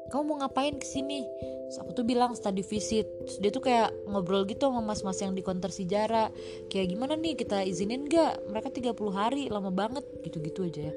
kamu 0.09 0.22
mau 0.24 0.36
ngapain 0.44 0.76
ke 0.76 0.86
sini 0.88 1.24
Terus 1.68 1.84
aku 1.84 2.00
tuh 2.00 2.04
bilang 2.09 2.32
study 2.32 2.64
visit. 2.64 3.04
Terus 3.28 3.36
dia 3.44 3.52
tuh 3.52 3.61
kayak 3.61 3.92
ngobrol 4.09 4.48
gitu 4.48 4.72
sama 4.72 4.80
mas-mas 4.80 5.20
yang 5.20 5.36
di 5.36 5.44
konter 5.44 5.68
sejarah. 5.68 6.32
Kayak 6.72 6.96
gimana 6.96 7.12
nih 7.12 7.36
kita 7.36 7.61
izinin 7.61 8.09
gak 8.09 8.40
mereka 8.48 8.72
30 8.72 8.96
hari 9.12 9.52
lama 9.52 9.68
banget. 9.68 10.00
Gitu-gitu 10.24 10.64
aja 10.64 10.88
ya. 10.88 10.94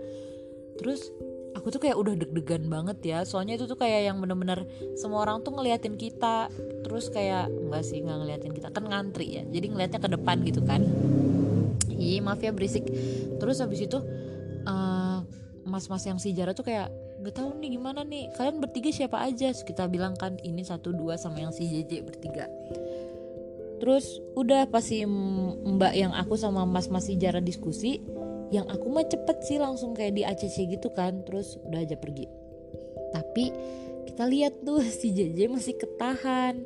Terus 0.79 1.11
aku 1.59 1.75
tuh 1.75 1.83
kayak 1.83 1.99
udah 1.99 2.15
deg-degan 2.15 2.71
banget 2.71 3.03
ya. 3.03 3.19
Soalnya 3.27 3.59
itu 3.59 3.67
tuh 3.67 3.75
kayak 3.75 4.15
yang 4.15 4.23
bener-bener 4.23 4.63
semua 4.95 5.27
orang 5.27 5.43
tuh 5.43 5.59
ngeliatin 5.59 5.99
kita. 5.99 6.47
Terus 6.87 7.11
kayak 7.11 7.51
enggak 7.51 7.83
sih 7.83 7.99
nggak 7.99 8.17
ngeliatin 8.23 8.51
kita. 8.55 8.71
Kan 8.71 8.87
ngantri 8.87 9.27
ya 9.27 9.43
jadi 9.43 9.75
ngeliatnya 9.75 9.99
ke 9.99 10.07
depan 10.07 10.39
gitu 10.47 10.63
kan. 10.63 10.87
Iya 11.91 12.23
maaf 12.23 12.39
ya 12.39 12.55
berisik. 12.55 12.87
Terus 13.43 13.59
habis 13.59 13.83
itu 13.83 13.99
uh, 14.63 15.19
mas-mas 15.67 16.07
yang 16.07 16.15
sejarah 16.15 16.55
tuh 16.55 16.63
kayak 16.63 16.87
nggak 17.21 17.37
tahu 17.37 17.53
nih 17.61 17.77
gimana 17.77 18.01
nih? 18.01 18.33
Kalian 18.33 18.57
bertiga 18.57 18.89
siapa 18.89 19.21
aja? 19.21 19.53
Terus 19.53 19.61
kita 19.61 19.85
bilang 19.85 20.17
kan 20.17 20.41
ini 20.41 20.65
satu 20.65 20.89
dua 20.89 21.21
sama 21.21 21.37
yang 21.45 21.53
si 21.53 21.69
JJ 21.69 22.01
bertiga. 22.01 22.49
Terus 23.77 24.21
udah 24.37 24.65
pasti 24.69 25.05
mbak 25.05 25.93
yang 25.93 26.13
aku 26.13 26.37
sama 26.37 26.65
mas 26.65 26.89
mas 26.89 27.09
sejarah 27.09 27.41
diskusi 27.41 28.01
yang 28.53 28.65
aku 28.69 28.89
mah 28.89 29.05
cepet 29.05 29.37
sih 29.45 29.57
langsung 29.57 29.93
kayak 29.93 30.13
di 30.17 30.21
ACC 30.25 30.65
gitu 30.65 30.89
kan. 30.93 31.21
Terus 31.25 31.61
udah 31.61 31.85
aja 31.85 31.93
pergi. 31.97 32.25
Tapi 33.13 33.45
kita 34.09 34.25
lihat 34.25 34.65
tuh 34.65 34.81
si 34.99 35.13
JJ 35.13 35.45
masih 35.49 35.77
ketahan. 35.77 36.65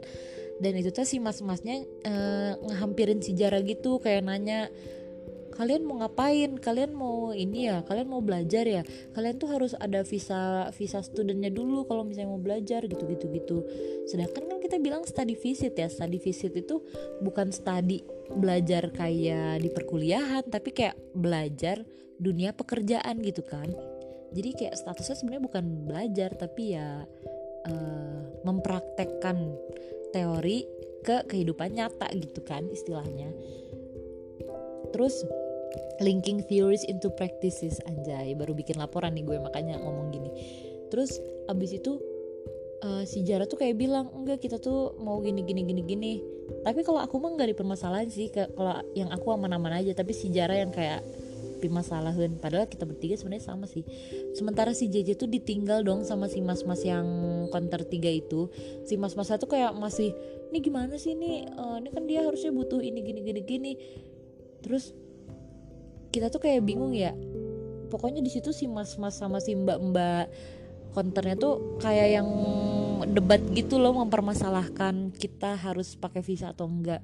Dan 0.56 0.72
itu 0.80 0.88
tuh 0.88 1.04
si 1.04 1.20
mas-masnya 1.20 1.84
uh, 2.08 2.56
ngehampirin 2.64 3.20
sejarah 3.20 3.60
gitu 3.68 4.00
kayak 4.00 4.24
nanya 4.24 4.72
kalian 5.56 5.88
mau 5.88 6.04
ngapain? 6.04 6.60
Kalian 6.60 6.92
mau 6.92 7.32
ini 7.32 7.72
ya 7.72 7.82
kalian 7.88 8.12
mau 8.12 8.20
belajar 8.20 8.68
ya? 8.68 8.84
Kalian 9.16 9.40
tuh 9.40 9.50
harus 9.50 9.72
ada 9.80 10.04
visa 10.04 10.70
visa 10.76 11.00
studentnya 11.00 11.50
dulu 11.50 11.88
kalau 11.88 12.04
misalnya 12.04 12.36
mau 12.36 12.42
belajar 12.44 12.84
gitu 12.86 13.04
gitu 13.08 13.26
gitu. 13.32 13.58
Sedangkan 14.06 14.46
kan 14.52 14.60
kita 14.60 14.78
bilang 14.78 15.08
study 15.08 15.34
visit 15.40 15.74
ya 15.80 15.88
study 15.88 16.20
visit 16.20 16.52
itu 16.54 16.84
bukan 17.24 17.56
study 17.56 18.04
belajar 18.36 18.92
kayak 18.92 19.64
di 19.64 19.70
perkuliahan 19.72 20.44
tapi 20.52 20.76
kayak 20.76 21.00
belajar 21.16 21.88
dunia 22.20 22.52
pekerjaan 22.52 23.24
gitu 23.24 23.42
kan. 23.42 23.72
Jadi 24.36 24.50
kayak 24.52 24.76
statusnya 24.76 25.16
sebenarnya 25.16 25.44
bukan 25.48 25.66
belajar 25.88 26.30
tapi 26.36 26.76
ya 26.76 27.08
uh, 27.72 28.20
mempraktekkan 28.44 29.56
teori 30.12 30.68
ke 31.06 31.24
kehidupan 31.30 31.78
nyata 31.78 32.10
gitu 32.18 32.42
kan 32.44 32.66
istilahnya. 32.68 33.32
Terus 34.96 35.28
linking 36.02 36.44
theories 36.46 36.84
into 36.86 37.12
practices 37.14 37.80
anjay. 37.88 38.36
Baru 38.36 38.52
bikin 38.52 38.80
laporan 38.80 39.16
nih 39.16 39.24
gue 39.24 39.38
makanya 39.40 39.80
ngomong 39.80 40.12
gini. 40.12 40.30
Terus 40.92 41.18
abis 41.50 41.76
itu 41.78 41.98
uh, 42.84 43.04
si 43.08 43.24
Jara 43.24 43.48
tuh 43.48 43.60
kayak 43.60 43.76
bilang 43.80 44.12
enggak 44.14 44.44
kita 44.44 44.60
tuh 44.60 44.98
mau 45.02 45.20
gini 45.24 45.44
gini 45.44 45.62
gini 45.64 45.82
gini. 45.84 46.14
Tapi 46.62 46.86
kalau 46.86 47.02
aku 47.02 47.18
mah 47.18 47.34
nggak 47.34 47.58
dipermasalahin 47.58 48.10
sih 48.14 48.30
kalau 48.30 48.82
yang 48.94 49.10
aku 49.10 49.34
aman-aman 49.34 49.82
aja. 49.82 49.96
Tapi 49.98 50.14
si 50.14 50.30
Jara 50.30 50.60
yang 50.60 50.70
kayak 50.70 51.02
dimasalahin. 51.60 52.38
Padahal 52.38 52.68
kita 52.68 52.84
bertiga 52.86 53.16
sebenarnya 53.18 53.46
sama 53.50 53.66
sih. 53.66 53.82
Sementara 54.36 54.76
si 54.76 54.92
JJ 54.92 55.18
tuh 55.18 55.30
ditinggal 55.32 55.82
dong 55.82 56.04
sama 56.04 56.28
si 56.30 56.44
mas-mas 56.44 56.84
yang 56.84 57.06
counter 57.50 57.82
tiga 57.88 58.12
itu. 58.12 58.52
Si 58.86 59.00
mas-mas 59.00 59.32
tuh 59.32 59.50
kayak 59.50 59.74
masih 59.74 60.14
ini 60.52 60.60
gimana 60.62 60.96
sih 61.00 61.18
nih? 61.18 61.50
Uh, 61.56 61.82
ini 61.82 61.90
kan 61.90 62.04
dia 62.06 62.22
harusnya 62.24 62.52
butuh 62.54 62.80
ini 62.84 63.00
gini 63.02 63.20
gini 63.24 63.42
gini. 63.42 63.74
Terus 64.62 64.94
kita 66.16 66.32
tuh 66.32 66.40
kayak 66.40 66.64
bingung 66.64 66.96
ya. 66.96 67.12
Pokoknya 67.92 68.24
di 68.24 68.32
situ 68.32 68.56
si 68.56 68.72
mas-mas 68.72 69.20
sama 69.20 69.44
si 69.44 69.52
mbak-mbak 69.52 70.32
konternya 70.96 71.36
tuh 71.36 71.76
kayak 71.84 72.24
yang 72.24 72.30
debat 73.12 73.44
gitu 73.52 73.76
loh 73.76 73.92
mempermasalahkan 74.00 75.12
kita 75.12 75.60
harus 75.60 76.00
pakai 76.00 76.24
visa 76.24 76.56
atau 76.56 76.72
enggak. 76.72 77.04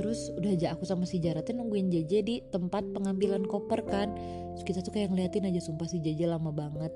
Terus 0.00 0.32
udah 0.32 0.56
aja 0.56 0.72
aku 0.72 0.88
sama 0.88 1.04
si 1.04 1.20
Jara 1.20 1.44
tuh 1.44 1.52
nungguin 1.52 1.92
JJ 1.92 2.12
di 2.24 2.40
tempat 2.48 2.86
pengambilan 2.96 3.44
koper 3.44 3.84
kan. 3.84 4.08
Terus 4.56 4.64
kita 4.64 4.80
tuh 4.80 4.96
kayak 4.96 5.12
ngeliatin 5.12 5.44
aja 5.44 5.60
sumpah 5.60 5.84
si 5.84 6.00
JJ 6.00 6.32
lama 6.32 6.48
banget. 6.48 6.94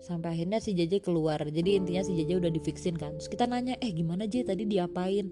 Sampai 0.00 0.32
akhirnya 0.32 0.62
si 0.62 0.72
JJ 0.72 1.04
keluar. 1.04 1.42
Jadi 1.44 1.76
intinya 1.76 2.00
si 2.00 2.16
JJ 2.16 2.40
udah 2.40 2.50
difiksin 2.54 2.96
kan. 2.96 3.18
Terus 3.20 3.28
kita 3.28 3.44
nanya 3.50 3.76
eh 3.82 3.90
gimana 3.92 4.24
J? 4.30 4.46
Tadi 4.46 4.64
diapain 4.64 5.28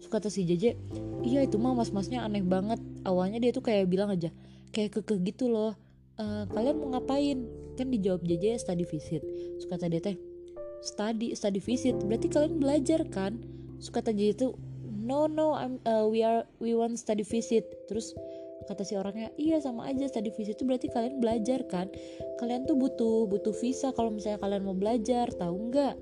terus 0.00 0.08
kata 0.08 0.32
si 0.32 0.48
JJ 0.48 0.80
iya 1.22 1.44
itu 1.44 1.60
mah 1.60 1.76
mas-masnya 1.76 2.24
aneh 2.24 2.40
banget. 2.40 2.80
Awalnya 3.04 3.38
dia 3.38 3.52
tuh 3.52 3.60
kayak 3.60 3.86
bilang 3.92 4.08
aja 4.08 4.32
kayak 4.72 4.96
kekeh 4.96 5.18
gitu 5.34 5.52
loh 5.52 5.76
e, 6.16 6.24
kalian 6.50 6.80
mau 6.80 6.96
ngapain? 6.96 7.44
Kan 7.76 7.92
dijawab 7.92 8.24
JJ 8.24 8.60
study 8.60 8.84
visit. 8.88 9.22
Terus 9.22 9.66
kata 9.68 9.88
dia 9.92 10.00
teh 10.00 10.16
study 10.80 11.36
study 11.36 11.60
visit? 11.60 11.96
Berarti 12.00 12.28
kalian 12.32 12.60
belajar 12.60 13.04
kan? 13.08 13.40
Terus 13.80 13.90
kata 13.92 14.10
JJ 14.12 14.30
tuh 14.40 14.52
no 15.00 15.26
no 15.26 15.56
I'm, 15.56 15.80
uh, 15.88 16.04
we 16.06 16.20
are 16.24 16.44
we 16.60 16.76
want 16.76 16.96
study 17.00 17.24
visit. 17.24 17.64
Terus 17.88 18.12
kata 18.68 18.84
si 18.84 18.92
orangnya 18.94 19.32
iya 19.40 19.56
sama 19.56 19.88
aja 19.88 20.04
study 20.04 20.28
visit 20.36 20.60
itu 20.60 20.68
berarti 20.68 20.92
kalian 20.92 21.18
belajar 21.18 21.64
kan? 21.66 21.88
Kalian 22.36 22.68
tuh 22.68 22.76
butuh 22.76 23.24
butuh 23.26 23.56
visa 23.56 23.90
kalau 23.96 24.12
misalnya 24.12 24.38
kalian 24.40 24.62
mau 24.64 24.76
belajar 24.76 25.32
tahu 25.32 25.72
nggak? 25.72 25.94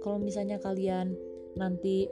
Kalau 0.00 0.18
misalnya 0.22 0.62
kalian 0.62 1.18
nanti 1.58 2.06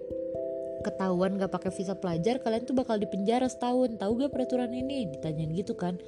ketahuan 0.81 1.37
gak 1.37 1.53
pakai 1.53 1.70
visa 1.70 1.93
pelajar 1.93 2.41
kalian 2.41 2.64
tuh 2.64 2.73
bakal 2.73 2.97
dipenjara 2.97 3.47
setahun. 3.47 4.01
Tahu 4.01 4.12
gak 4.25 4.33
peraturan 4.33 4.73
ini? 4.73 5.12
Ditanyain 5.12 5.53
gitu 5.53 5.77
kan. 5.77 6.01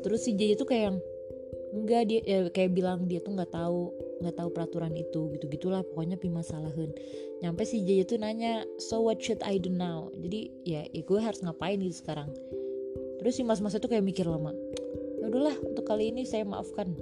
Terus 0.00 0.24
si 0.24 0.32
Jay 0.34 0.56
itu 0.56 0.64
kayak 0.64 0.94
yang 0.94 0.98
enggak 1.68 2.02
dia 2.08 2.20
ya, 2.24 2.38
kayak 2.48 2.72
bilang 2.72 3.04
dia 3.04 3.20
tuh 3.20 3.36
nggak 3.36 3.52
tahu 3.52 3.92
nggak 4.24 4.36
tahu 4.40 4.48
peraturan 4.56 4.96
itu 4.96 5.28
gitu 5.36 5.44
gitulah 5.52 5.84
pokoknya 5.84 6.16
pi 6.16 6.32
masalahin 6.32 6.96
nyampe 7.44 7.60
si 7.68 7.84
Jay 7.84 8.00
itu 8.00 8.16
nanya 8.16 8.64
so 8.80 9.04
what 9.04 9.20
should 9.20 9.40
I 9.44 9.60
do 9.60 9.68
now? 9.68 10.08
Jadi 10.16 10.48
ya, 10.64 10.88
ya 10.88 11.02
gue 11.04 11.20
harus 11.20 11.44
ngapain 11.44 11.76
gitu 11.76 12.00
sekarang. 12.00 12.32
Terus 13.20 13.36
si 13.36 13.42
mas-mas 13.44 13.76
itu 13.76 13.84
kayak 13.84 14.06
mikir 14.06 14.24
lama 14.24 14.54
ya 15.18 15.26
udahlah 15.26 15.56
untuk 15.66 15.84
kali 15.84 16.14
ini 16.14 16.22
saya 16.24 16.46
maafkan 16.46 16.94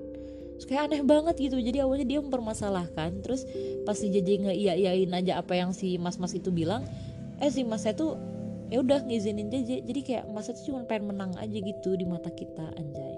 terus 0.56 0.66
kayak 0.72 0.88
aneh 0.88 1.04
banget 1.04 1.36
gitu. 1.36 1.60
Jadi 1.60 1.84
awalnya 1.84 2.06
dia 2.08 2.18
mempermasalahkan. 2.24 3.20
Terus 3.20 3.44
pas 3.84 3.96
si 3.96 4.08
JJ 4.08 4.48
nge 4.48 4.52
iya 4.56 4.72
iyain 4.72 5.12
aja 5.12 5.40
apa 5.40 5.52
yang 5.52 5.76
si 5.76 6.00
mas-mas 6.00 6.32
itu 6.32 6.48
bilang 6.48 6.82
eh 7.36 7.52
si 7.52 7.60
mas 7.62 7.84
itu 7.84 8.16
ya 8.72 8.80
udah 8.80 9.04
ngizinin 9.04 9.52
JJ 9.52 9.84
jadi 9.84 10.00
kayak 10.02 10.24
mas 10.32 10.48
itu 10.48 10.72
cuma 10.72 10.88
pengen 10.88 11.12
menang 11.12 11.32
aja 11.36 11.58
gitu 11.60 11.94
di 11.94 12.08
mata 12.08 12.32
kita 12.32 12.72
anjay. 12.74 13.14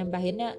Nyampe 0.00 0.16
akhirnya 0.16 0.56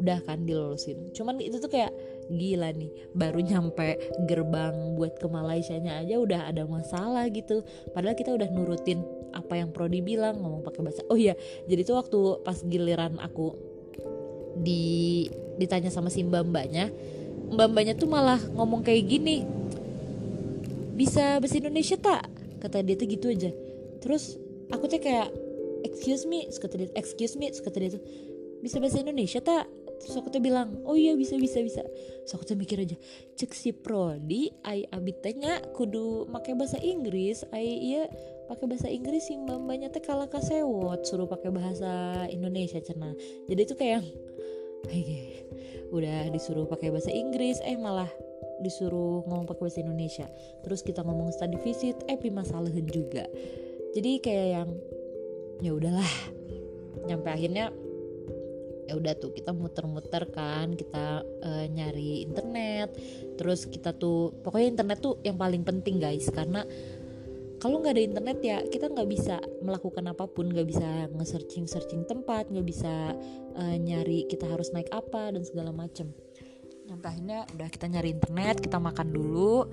udah 0.00 0.16
kan 0.24 0.48
dilulusin 0.48 1.12
cuman 1.12 1.36
itu 1.44 1.60
tuh 1.60 1.68
kayak 1.68 1.92
gila 2.30 2.72
nih. 2.72 2.92
Baru 3.12 3.42
nyampe 3.42 3.98
gerbang 4.28 4.96
buat 4.96 5.18
ke 5.18 5.26
Malaysia 5.26 5.76
nya 5.76 6.00
aja 6.00 6.16
udah 6.20 6.40
ada 6.48 6.64
masalah 6.64 7.26
gitu. 7.32 7.64
Padahal 7.96 8.16
kita 8.16 8.36
udah 8.36 8.48
nurutin 8.52 9.02
apa 9.34 9.58
yang 9.58 9.70
Prodi 9.70 10.00
bilang 10.02 10.38
ngomong 10.40 10.62
pakai 10.62 10.80
bahasa. 10.84 11.02
Oh 11.10 11.18
iya 11.18 11.34
jadi 11.66 11.82
tuh 11.84 11.96
waktu 12.00 12.18
pas 12.46 12.58
giliran 12.64 13.18
aku 13.18 13.69
di 14.60 15.26
ditanya 15.56 15.92
sama 15.92 16.08
si 16.08 16.24
mbak 16.24 16.48
mbaknya 16.48 16.88
mbak 17.50 17.68
mbaknya 17.72 17.94
tuh 17.98 18.08
malah 18.08 18.40
ngomong 18.54 18.80
kayak 18.86 19.04
gini 19.10 19.44
bisa 21.00 21.40
bahasa 21.40 21.56
Indonesia 21.56 21.96
tak? 21.96 22.28
Kata 22.60 22.84
dia 22.84 22.92
tuh 22.92 23.08
gitu 23.08 23.32
aja. 23.32 23.48
Terus 24.04 24.36
aku 24.68 24.84
tuh 24.84 25.00
kayak 25.00 25.32
excuse 25.88 26.28
me 26.28 26.44
kata 26.44 26.76
dia 26.76 26.88
excuse 26.92 27.40
me 27.40 27.48
kata 27.48 27.76
dia 27.80 27.96
tuh 27.96 28.04
bisa 28.60 28.76
bahasa 28.76 29.00
Indonesia 29.00 29.40
tak? 29.40 29.64
Terus 30.00 30.20
aku 30.20 30.28
tuh 30.28 30.44
bilang 30.44 30.84
oh 30.84 30.92
iya 30.92 31.16
bisa 31.16 31.40
bisa 31.40 31.64
bisa. 31.64 31.80
Terus 31.80 32.32
aku 32.36 32.44
tuh 32.44 32.56
mikir 32.60 32.84
aja 32.84 33.00
cek 33.40 33.56
si 33.56 33.72
prodi 33.72 34.52
ai 34.68 34.84
abitanya 34.92 35.64
kudu 35.72 36.28
pakai 36.28 36.52
bahasa 36.52 36.76
Inggris 36.76 37.48
ai 37.56 37.64
iya 37.64 38.04
pakai 38.52 38.68
bahasa 38.68 38.92
Inggris 38.92 39.32
sih 39.32 39.40
mbak 39.40 39.56
mbaknya 39.64 39.88
teh 39.88 40.04
kalah 40.04 40.28
kasewot 40.28 41.00
suruh 41.08 41.24
pakai 41.24 41.48
bahasa 41.48 42.24
Indonesia 42.28 42.76
cina 42.84 43.16
jadi 43.48 43.60
itu 43.64 43.72
kayak 43.72 44.04
Hei, 44.88 45.44
udah 45.96 46.32
disuruh 46.32 46.64
pakai 46.64 46.88
bahasa 46.88 47.12
Inggris 47.12 47.60
eh 47.60 47.76
malah 47.76 48.08
disuruh 48.64 49.26
ngomong 49.28 49.44
pakai 49.44 49.62
bahasa 49.68 49.84
Indonesia. 49.84 50.26
Terus 50.64 50.80
kita 50.80 51.04
ngomong 51.04 51.34
study 51.34 51.60
visit 51.60 52.00
eh 52.08 52.16
masalahin 52.32 52.88
juga. 52.88 53.28
Jadi 53.92 54.22
kayak 54.24 54.48
yang 54.48 54.68
ya 55.60 55.72
udahlah. 55.76 56.12
Nyampe 57.04 57.28
akhirnya 57.28 57.74
ya 58.88 58.98
udah 58.98 59.14
tuh 59.20 59.30
kita 59.30 59.54
muter-muter 59.54 60.26
kan 60.32 60.72
kita 60.72 61.24
uh, 61.24 61.64
nyari 61.68 62.24
internet. 62.24 62.96
Terus 63.36 63.68
kita 63.68 63.92
tuh 63.92 64.32
pokoknya 64.40 64.78
internet 64.80 64.98
tuh 65.04 65.20
yang 65.26 65.36
paling 65.36 65.60
penting 65.66 66.00
guys. 66.00 66.30
Karena 66.32 66.64
kalau 67.60 67.84
nggak 67.84 67.92
ada 67.92 68.02
internet 68.02 68.38
ya 68.40 68.58
kita 68.64 68.88
nggak 68.88 69.08
bisa 69.12 69.36
melakukan 69.60 70.08
apa 70.08 70.24
pun 70.24 70.48
nggak 70.48 70.64
bisa 70.64 71.12
nge-searching 71.12 71.68
searching 71.68 72.08
tempat 72.08 72.48
nggak 72.48 72.64
bisa 72.64 73.12
uh, 73.54 73.76
nyari 73.76 74.24
kita 74.24 74.48
harus 74.48 74.72
naik 74.72 74.88
apa 74.90 75.36
dan 75.36 75.44
segala 75.44 75.68
macem. 75.70 76.08
Sampai 76.88 77.14
akhirnya 77.14 77.38
udah 77.54 77.68
kita 77.68 77.86
nyari 77.86 78.16
internet 78.16 78.56
kita 78.64 78.80
makan 78.80 79.08
dulu 79.12 79.68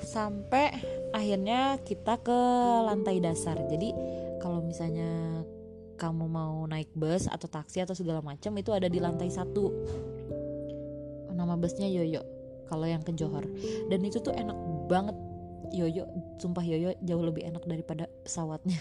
sampai 0.00 0.74
akhirnya 1.10 1.82
kita 1.82 2.22
ke 2.22 2.40
lantai 2.86 3.18
dasar. 3.18 3.58
Jadi 3.66 3.90
kalau 4.38 4.62
misalnya 4.62 5.42
kamu 5.98 6.30
mau 6.30 6.62
naik 6.70 6.94
bus 6.94 7.26
atau 7.26 7.50
taksi 7.50 7.82
atau 7.82 7.98
segala 7.98 8.22
macam 8.22 8.54
itu 8.54 8.70
ada 8.70 8.86
di 8.86 9.02
lantai 9.02 9.30
satu. 9.30 9.74
Nama 11.34 11.58
busnya 11.58 11.90
Yoyo 11.90 12.22
kalau 12.70 12.86
yang 12.86 13.02
ke 13.02 13.10
Johor. 13.12 13.42
Dan 13.90 14.06
itu 14.06 14.22
tuh 14.22 14.32
enak 14.32 14.54
banget 14.86 15.18
Yoyo 15.72 16.04
sumpah 16.36 16.64
Yoyo 16.64 16.92
jauh 17.00 17.24
lebih 17.24 17.46
enak 17.48 17.64
daripada 17.64 18.10
pesawatnya. 18.26 18.78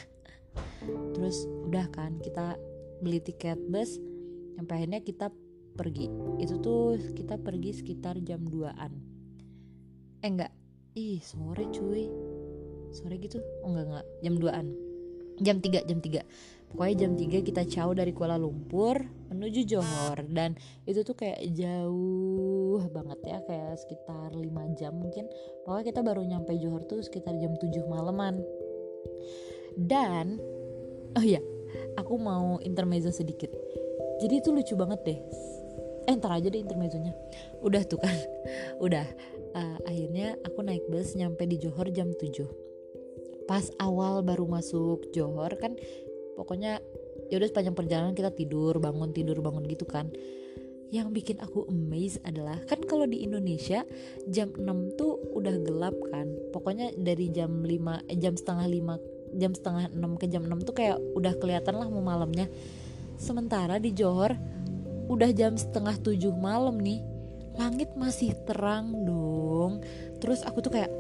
Terus 1.15 1.47
udah 1.69 1.87
kan 1.93 2.19
kita 2.19 2.59
beli 2.99 3.23
tiket 3.23 3.59
bus 3.71 3.99
sampai 4.59 4.83
akhirnya 4.83 4.99
kita 5.03 5.31
pergi. 5.77 6.09
Itu 6.41 6.59
tuh 6.59 6.99
kita 7.15 7.39
pergi 7.39 7.71
sekitar 7.75 8.19
jam 8.25 8.43
2an 8.47 9.13
eh 10.23 10.29
enggak. 10.31 10.51
Ih 10.95 11.19
sore 11.19 11.67
cuy. 11.69 12.07
Sore 12.95 13.19
gitu? 13.19 13.43
Oh 13.67 13.75
enggak 13.75 13.85
enggak. 13.91 14.07
Jam 14.23 14.35
2an 14.39 14.67
jam 15.41 15.57
3 15.57 15.89
jam 15.89 15.97
3 15.97 16.21
pokoknya 16.69 16.95
jam 17.05 17.11
3 17.17 17.41
kita 17.41 17.61
caw 17.65 17.89
dari 17.93 18.13
Kuala 18.13 18.37
Lumpur 18.37 19.01
menuju 19.33 19.61
Johor. 19.65 20.25
Dan 20.29 20.57
itu 20.85 21.01
tuh 21.01 21.17
kayak 21.17 21.41
jauh 21.53 22.62
banget 22.89 23.19
ya 23.25 23.37
kayak 23.45 23.77
sekitar 23.77 24.33
5 24.33 24.79
jam 24.79 24.93
mungkin. 24.97 25.29
Pokoknya 25.67 25.85
kita 25.93 26.01
baru 26.01 26.21
nyampe 26.25 26.57
Johor 26.57 26.85
tuh 26.89 27.05
sekitar 27.05 27.37
jam 27.37 27.53
7 27.57 27.85
malaman. 27.85 28.41
Dan 29.77 30.41
oh 31.13 31.25
iya 31.25 31.41
aku 31.97 32.17
mau 32.17 32.57
intermezzo 32.65 33.13
sedikit. 33.13 33.53
Jadi 34.21 34.41
itu 34.41 34.49
lucu 34.49 34.73
banget 34.73 34.99
deh. 35.05 35.19
Eh 36.09 36.13
ntar 36.17 36.33
aja 36.33 36.49
deh 36.49 36.61
intermezzonya. 36.61 37.13
Udah 37.61 37.85
tuh 37.85 38.01
kan. 38.01 38.15
Udah. 38.85 39.05
Uh, 39.53 39.77
akhirnya 39.85 40.33
aku 40.41 40.65
naik 40.65 40.81
bus 40.89 41.13
nyampe 41.13 41.45
di 41.45 41.61
Johor 41.61 41.93
jam 41.93 42.09
7 42.09 42.63
pas 43.45 43.69
awal 43.79 44.23
baru 44.23 44.47
masuk 44.47 45.11
Johor 45.11 45.51
kan 45.59 45.75
pokoknya 46.39 46.79
ya 47.29 47.35
udah 47.39 47.49
sepanjang 47.49 47.75
perjalanan 47.75 48.15
kita 48.15 48.31
tidur 48.31 48.79
bangun 48.79 49.11
tidur 49.11 49.39
bangun 49.43 49.63
gitu 49.67 49.85
kan 49.85 50.09
yang 50.93 51.09
bikin 51.09 51.41
aku 51.41 51.65
amazed 51.73 52.21
adalah 52.21 52.61
kan 52.69 52.77
kalau 52.85 53.09
di 53.09 53.25
Indonesia 53.25 53.81
jam 54.29 54.53
6 54.53 54.93
tuh 54.93 55.17
udah 55.33 55.57
gelap 55.65 55.97
kan. 56.13 56.29
Pokoknya 56.53 56.93
dari 56.93 57.33
jam 57.33 57.65
5 57.65 58.05
eh, 58.13 58.17
jam 58.21 58.37
setengah 58.37 58.69
5 58.69 59.33
jam 59.41 59.51
setengah 59.57 59.89
6 59.89 60.21
ke 60.21 60.29
jam 60.29 60.45
6 60.45 60.53
tuh 60.69 60.75
kayak 60.77 61.01
udah 61.17 61.33
kelihatan 61.41 61.81
lah 61.81 61.89
mau 61.89 62.05
malamnya. 62.05 62.45
Sementara 63.17 63.81
di 63.81 63.89
Johor 63.89 64.37
udah 65.09 65.33
jam 65.33 65.57
setengah 65.57 65.97
7 65.97 66.29
malam 66.37 66.77
nih 66.77 67.01
langit 67.57 67.89
masih 67.97 68.37
terang 68.45 68.93
dong. 69.01 69.81
Terus 70.21 70.45
aku 70.45 70.61
tuh 70.61 70.77
kayak 70.77 70.93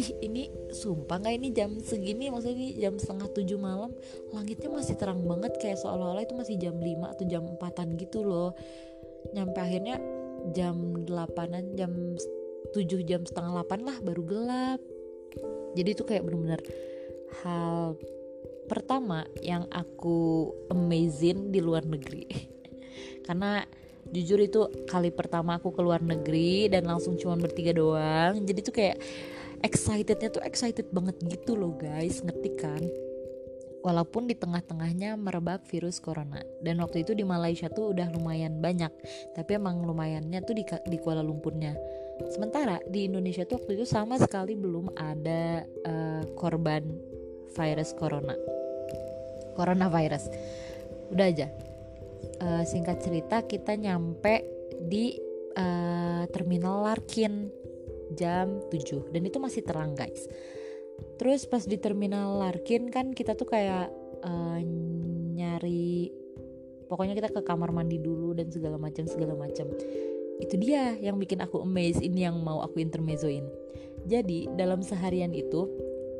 ih 0.00 0.10
ini 0.24 0.48
sumpah 0.72 1.20
nggak 1.20 1.34
ini 1.36 1.48
jam 1.52 1.76
segini? 1.84 2.32
Maksudnya 2.32 2.56
ini 2.56 2.68
jam 2.80 2.96
setengah 2.96 3.28
tujuh 3.28 3.60
malam 3.60 3.92
langitnya 4.32 4.72
masih 4.72 4.96
terang 4.96 5.20
banget. 5.28 5.52
Kayak 5.60 5.84
seolah-olah 5.84 6.24
itu 6.24 6.32
masih 6.32 6.56
jam 6.56 6.80
5 6.80 7.12
atau 7.12 7.24
jam 7.28 7.44
empatan 7.44 7.92
gitu 8.00 8.24
loh 8.24 8.56
nyampe 9.32 9.58
akhirnya 9.62 9.96
jam 10.52 11.06
delapanan 11.08 11.72
jam 11.78 12.18
tujuh 12.76 13.06
jam 13.06 13.24
setengah 13.24 13.60
delapan 13.60 13.80
lah 13.86 13.96
baru 14.04 14.22
gelap. 14.26 14.80
Jadi 15.74 15.88
itu 15.90 16.02
kayak 16.06 16.22
bener-bener 16.26 16.60
hal 17.42 17.98
pertama 18.68 19.26
yang 19.40 19.68
aku 19.72 20.50
amazing 20.72 21.50
di 21.50 21.60
luar 21.60 21.84
negeri. 21.84 22.24
Karena 23.26 23.64
jujur 24.10 24.38
itu 24.38 24.60
kali 24.86 25.10
pertama 25.10 25.56
aku 25.58 25.72
ke 25.72 25.80
luar 25.80 26.04
negeri 26.04 26.68
dan 26.70 26.86
langsung 26.86 27.16
cuma 27.16 27.34
bertiga 27.40 27.74
doang. 27.74 28.44
Jadi 28.44 28.60
tuh 28.60 28.74
kayak 28.74 28.96
excitednya 29.64 30.28
tuh 30.28 30.44
excited 30.44 30.92
banget 30.92 31.16
gitu 31.24 31.56
loh 31.56 31.74
guys. 31.74 32.20
Ngerti 32.20 32.50
kan 32.54 32.82
walaupun 33.84 34.24
di 34.24 34.34
tengah-tengahnya 34.34 35.20
merebak 35.20 35.68
virus 35.68 36.00
corona. 36.00 36.40
Dan 36.64 36.80
waktu 36.80 37.04
itu 37.04 37.12
di 37.12 37.22
Malaysia 37.22 37.68
tuh 37.68 37.92
udah 37.92 38.08
lumayan 38.16 38.58
banyak 38.58 38.90
tapi 39.36 39.60
emang 39.60 39.84
lumayannya 39.84 40.40
tuh 40.40 40.56
di, 40.56 40.64
di 40.64 40.96
Kuala 40.96 41.20
Lumpurnya. 41.20 41.76
Sementara 42.32 42.80
di 42.88 43.04
Indonesia 43.04 43.44
tuh 43.44 43.60
waktu 43.60 43.76
itu 43.76 43.84
sama 43.84 44.16
sekali 44.16 44.56
belum 44.56 44.96
ada 44.96 45.68
uh, 45.84 46.24
korban 46.34 46.82
virus 47.52 47.92
corona. 47.92 48.34
Coronavirus. 49.54 50.32
Udah 51.12 51.28
aja. 51.28 51.52
Uh, 52.40 52.64
singkat 52.64 53.04
cerita 53.04 53.44
kita 53.44 53.76
nyampe 53.76 54.42
di 54.80 55.20
uh, 55.60 56.24
terminal 56.32 56.88
Larkin 56.88 57.52
jam 58.16 58.64
7 58.70 59.12
dan 59.12 59.22
itu 59.24 59.38
masih 59.40 59.64
terang 59.64 59.96
guys 59.96 60.28
terus 61.18 61.46
pas 61.46 61.62
di 61.62 61.78
terminal 61.78 62.38
Larkin 62.38 62.90
kan 62.90 63.14
kita 63.14 63.38
tuh 63.38 63.46
kayak 63.46 63.90
uh, 64.24 64.58
nyari 65.34 66.10
pokoknya 66.86 67.18
kita 67.18 67.28
ke 67.34 67.40
kamar 67.42 67.74
mandi 67.74 67.98
dulu 67.98 68.36
dan 68.36 68.48
segala 68.52 68.78
macam 68.78 69.04
segala 69.08 69.34
macam. 69.34 69.66
Itu 70.38 70.58
dia 70.58 70.98
yang 70.98 71.18
bikin 71.18 71.42
aku 71.42 71.62
amazed 71.62 72.02
ini 72.02 72.26
yang 72.26 72.38
mau 72.42 72.62
aku 72.62 72.82
intermezzoin. 72.82 73.46
Jadi 74.04 74.50
dalam 74.58 74.82
seharian 74.82 75.32
itu 75.32 75.70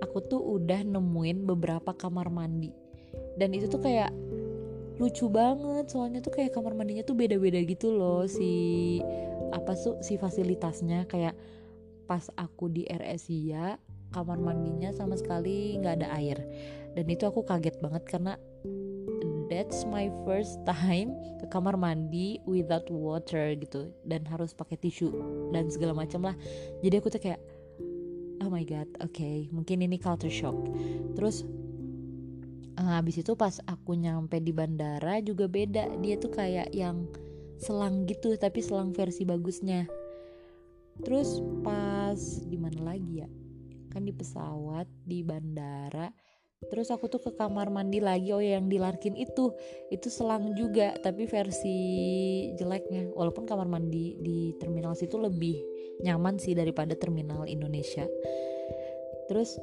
aku 0.01 0.19
tuh 0.25 0.41
udah 0.41 0.83
nemuin 0.83 1.45
beberapa 1.45 1.93
kamar 1.95 2.31
mandi. 2.31 2.71
Dan 3.35 3.55
itu 3.55 3.67
tuh 3.67 3.83
kayak 3.83 4.15
lucu 4.99 5.27
banget 5.27 5.91
soalnya 5.91 6.23
tuh 6.23 6.31
kayak 6.31 6.55
kamar 6.55 6.71
mandinya 6.79 7.03
tuh 7.03 7.19
beda-beda 7.19 7.59
gitu 7.67 7.91
loh 7.91 8.31
si 8.31 9.03
apa 9.51 9.75
tuh 9.75 9.99
si 10.01 10.15
fasilitasnya. 10.15 11.07
Kayak 11.11 11.35
pas 12.07 12.29
aku 12.39 12.71
di 12.71 12.87
RSIA 12.87 13.81
kamar 14.15 14.39
mandinya 14.39 14.95
sama 14.95 15.19
sekali 15.19 15.75
nggak 15.83 15.95
ada 15.99 16.09
air. 16.15 16.39
Dan 16.95 17.11
itu 17.11 17.27
aku 17.27 17.43
kaget 17.43 17.83
banget 17.83 18.07
karena 18.07 18.39
that's 19.51 19.83
my 19.91 20.07
first 20.23 20.63
time 20.63 21.19
ke 21.43 21.51
kamar 21.51 21.75
mandi 21.75 22.39
without 22.47 22.87
water 22.87 23.59
gitu. 23.59 23.91
Dan 24.07 24.23
harus 24.31 24.55
pakai 24.55 24.79
tisu 24.79 25.11
dan 25.51 25.67
segala 25.67 25.99
macam 25.99 26.23
lah. 26.31 26.39
Jadi 26.87 26.95
aku 27.03 27.11
tuh 27.11 27.19
kayak 27.19 27.43
oh 28.39 28.51
my 28.53 28.63
god 28.63 28.87
oke 29.03 29.11
okay, 29.11 29.51
mungkin 29.51 29.83
ini 29.83 29.99
culture 29.99 30.31
shock. 30.31 30.55
Terus 31.19 31.43
uh, 32.79 32.95
habis 32.95 33.19
itu 33.19 33.35
pas 33.35 33.59
aku 33.67 33.99
nyampe 33.99 34.39
di 34.39 34.55
bandara 34.55 35.19
juga 35.19 35.51
beda. 35.51 35.91
Dia 35.99 36.15
tuh 36.23 36.31
kayak 36.31 36.71
yang 36.71 37.11
selang 37.59 38.07
gitu 38.07 38.39
tapi 38.39 38.63
selang 38.63 38.95
versi 38.95 39.27
bagusnya. 39.27 39.91
Terus 41.03 41.43
pas 41.67 42.15
di 42.47 42.55
mana 42.55 42.95
lagi 42.95 43.27
ya 43.27 43.27
kan 43.95 44.03
di 44.03 44.11
pesawat 44.11 44.91
di 45.07 45.23
bandara. 45.23 46.11
Terus 46.65 46.89
aku 46.89 47.13
tuh 47.13 47.21
ke 47.21 47.31
kamar 47.37 47.69
mandi 47.69 48.01
lagi 48.01 48.33
oh 48.33 48.41
yang 48.41 48.67
dilarkin 48.67 49.15
itu. 49.15 49.53
Itu 49.93 50.09
selang 50.09 50.57
juga 50.57 50.97
tapi 50.99 51.29
versi 51.29 51.79
jeleknya. 52.57 53.13
Walaupun 53.13 53.45
kamar 53.45 53.69
mandi 53.69 54.17
di 54.19 54.57
terminal 54.59 54.97
situ 54.97 55.21
lebih 55.21 55.61
nyaman 56.03 56.41
sih 56.41 56.57
daripada 56.57 56.97
terminal 56.97 57.45
Indonesia. 57.45 58.09
Terus 59.29 59.61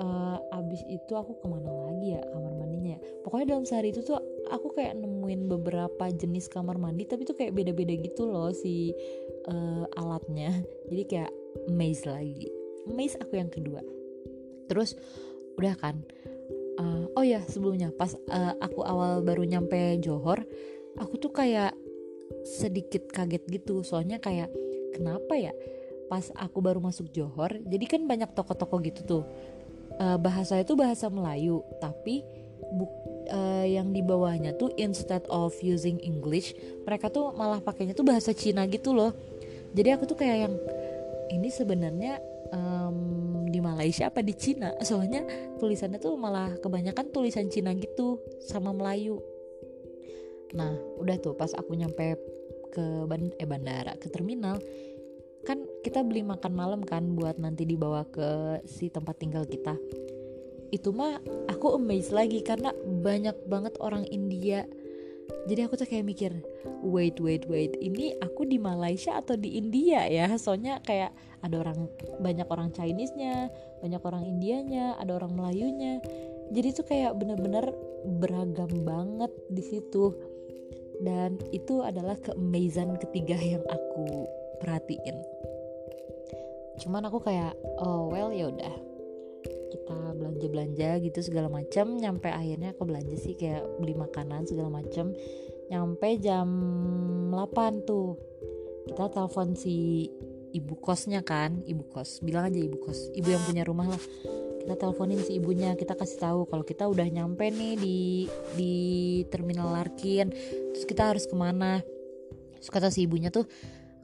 uh, 0.00 0.38
abis 0.52 0.80
itu 0.88 1.12
aku 1.12 1.38
ke 1.38 1.46
mana 1.46 1.92
lagi 1.92 2.16
ya 2.16 2.22
kamar 2.32 2.52
mandinya 2.56 2.96
ya? 2.96 3.00
Pokoknya 3.24 3.46
dalam 3.56 3.64
sehari 3.68 3.92
itu 3.92 4.00
tuh 4.00 4.16
aku 4.48 4.72
kayak 4.72 4.96
nemuin 4.96 5.44
beberapa 5.44 6.08
jenis 6.08 6.48
kamar 6.48 6.80
mandi 6.80 7.04
tapi 7.04 7.28
tuh 7.28 7.36
kayak 7.36 7.52
beda-beda 7.52 7.92
gitu 8.00 8.24
loh 8.24 8.48
si 8.56 8.96
uh, 9.44 9.84
alatnya. 10.00 10.56
Jadi 10.88 11.02
kayak 11.04 11.32
maze 11.68 12.08
lagi 12.08 12.57
Maze 12.92 13.16
aku 13.20 13.36
yang 13.36 13.52
kedua. 13.52 13.84
Terus 14.68 14.96
udah 15.58 15.74
kan 15.74 15.98
uh, 16.78 17.04
oh 17.18 17.24
ya 17.26 17.42
sebelumnya 17.44 17.90
pas 17.90 18.14
uh, 18.30 18.54
aku 18.62 18.86
awal 18.86 19.20
baru 19.26 19.42
nyampe 19.42 19.98
Johor 19.98 20.46
aku 20.94 21.18
tuh 21.18 21.34
kayak 21.34 21.74
sedikit 22.46 23.10
kaget 23.10 23.42
gitu. 23.48 23.82
Soalnya 23.82 24.22
kayak 24.22 24.52
kenapa 24.94 25.34
ya 25.34 25.52
pas 26.08 26.32
aku 26.38 26.64
baru 26.64 26.80
masuk 26.80 27.10
Johor 27.12 27.60
jadi 27.66 27.84
kan 27.84 28.06
banyak 28.06 28.32
toko-toko 28.32 28.80
gitu 28.80 29.02
tuh. 29.04 29.24
Uh, 29.98 30.14
bahasa 30.14 30.54
itu 30.62 30.78
bahasa 30.78 31.10
Melayu 31.10 31.58
tapi 31.82 32.22
buk, 32.70 32.92
uh, 33.34 33.66
yang 33.66 33.90
di 33.90 33.98
bawahnya 33.98 34.54
tuh 34.54 34.70
instead 34.78 35.26
of 35.26 35.50
using 35.58 35.98
English 36.06 36.54
mereka 36.86 37.10
tuh 37.10 37.34
malah 37.34 37.58
pakainya 37.58 37.98
tuh 37.98 38.06
bahasa 38.06 38.30
Cina 38.30 38.62
gitu 38.70 38.94
loh. 38.94 39.10
Jadi 39.74 39.88
aku 39.90 40.06
tuh 40.06 40.16
kayak 40.16 40.48
yang 40.48 40.54
ini 41.34 41.50
sebenarnya 41.52 42.22
um, 42.52 42.98
di 43.48 43.58
Malaysia 43.58 44.08
apa 44.08 44.20
di 44.20 44.34
Cina? 44.36 44.72
Soalnya 44.84 45.24
tulisannya 45.56 45.98
tuh 46.00 46.14
malah 46.16 46.54
kebanyakan 46.60 47.10
tulisan 47.12 47.48
Cina 47.48 47.72
gitu 47.74 48.20
sama 48.44 48.72
Melayu. 48.72 49.20
Nah 50.54 50.72
udah 51.00 51.16
tuh 51.20 51.36
pas 51.36 51.52
aku 51.52 51.76
nyampe 51.76 52.16
ke 52.68 52.84
band 53.08 53.32
eh 53.40 53.48
bandara 53.48 53.96
ke 53.96 54.12
terminal 54.12 54.60
kan 55.48 55.64
kita 55.80 56.04
beli 56.04 56.20
makan 56.20 56.52
malam 56.52 56.80
kan 56.84 57.16
buat 57.16 57.40
nanti 57.40 57.64
dibawa 57.64 58.04
ke 58.04 58.60
si 58.68 58.92
tempat 58.92 59.16
tinggal 59.16 59.48
kita. 59.48 59.76
Itu 60.68 60.92
mah 60.92 61.16
aku 61.48 61.80
amazed 61.80 62.12
lagi 62.12 62.44
karena 62.44 62.76
banyak 62.76 63.48
banget 63.48 63.80
orang 63.80 64.04
India 64.12 64.68
jadi 65.48 65.64
aku 65.64 65.80
tuh 65.80 65.88
kayak 65.88 66.04
mikir 66.04 66.32
wait 66.84 67.16
wait 67.24 67.48
wait 67.48 67.72
ini 67.80 68.12
aku 68.20 68.44
di 68.44 68.60
Malaysia 68.60 69.16
atau 69.16 69.32
di 69.32 69.56
India 69.56 70.04
ya? 70.04 70.28
Soalnya 70.36 70.84
kayak 70.84 71.12
ada 71.40 71.56
orang 71.64 71.88
banyak 72.20 72.44
orang 72.48 72.68
Chinese-nya 72.76 73.48
banyak 73.80 74.02
orang 74.04 74.28
Indianya 74.28 75.00
ada 75.00 75.16
orang 75.16 75.32
Melayunya. 75.32 76.04
Jadi 76.52 76.68
tuh 76.76 76.84
kayak 76.88 77.16
bener-bener 77.16 77.72
beragam 78.20 78.72
banget 78.84 79.32
di 79.48 79.64
situ. 79.64 80.12
Dan 80.98 81.38
itu 81.54 81.80
adalah 81.80 82.18
keamazan 82.18 82.98
ketiga 82.98 83.38
yang 83.38 83.62
aku 83.70 84.26
perhatiin. 84.60 85.16
Cuman 86.82 87.06
aku 87.08 87.22
kayak 87.22 87.54
oh 87.78 88.10
well 88.10 88.34
ya 88.34 88.50
udah 88.50 88.87
kita 89.88 90.12
belanja 90.12 90.46
belanja 90.52 90.90
gitu 91.00 91.18
segala 91.24 91.48
macam 91.48 91.96
nyampe 91.96 92.28
akhirnya 92.28 92.76
aku 92.76 92.84
belanja 92.84 93.16
sih 93.16 93.32
kayak 93.40 93.64
beli 93.80 93.96
makanan 93.96 94.44
segala 94.44 94.68
macam 94.68 95.16
nyampe 95.72 96.08
jam 96.20 96.48
8 97.32 97.88
tuh 97.88 98.20
kita 98.84 99.08
telepon 99.08 99.56
si 99.56 100.08
ibu 100.52 100.76
kosnya 100.80 101.20
kan 101.24 101.60
ibu 101.64 101.84
kos 101.88 102.24
bilang 102.24 102.48
aja 102.48 102.60
ibu 102.60 102.76
kos 102.80 103.12
ibu 103.12 103.28
yang 103.28 103.42
punya 103.44 103.64
rumah 103.64 103.88
lah. 103.88 104.02
Kita 104.58 104.84
teleponin 104.84 105.20
si 105.24 105.40
ibunya 105.40 105.72
kita 105.80 105.96
kasih 105.96 106.20
tahu 106.20 106.40
kalau 106.44 106.60
kita 106.60 106.84
udah 106.84 107.08
nyampe 107.08 107.48
nih 107.48 107.72
di 107.80 108.28
di 108.52 108.74
terminal 109.32 109.72
Larkin 109.72 110.28
terus 110.76 110.84
kita 110.84 111.08
harus 111.08 111.24
ke 111.24 111.32
mana? 111.32 111.80
Terus 112.60 112.68
kata 112.68 112.92
si 112.92 113.08
ibunya 113.08 113.32
tuh 113.32 113.48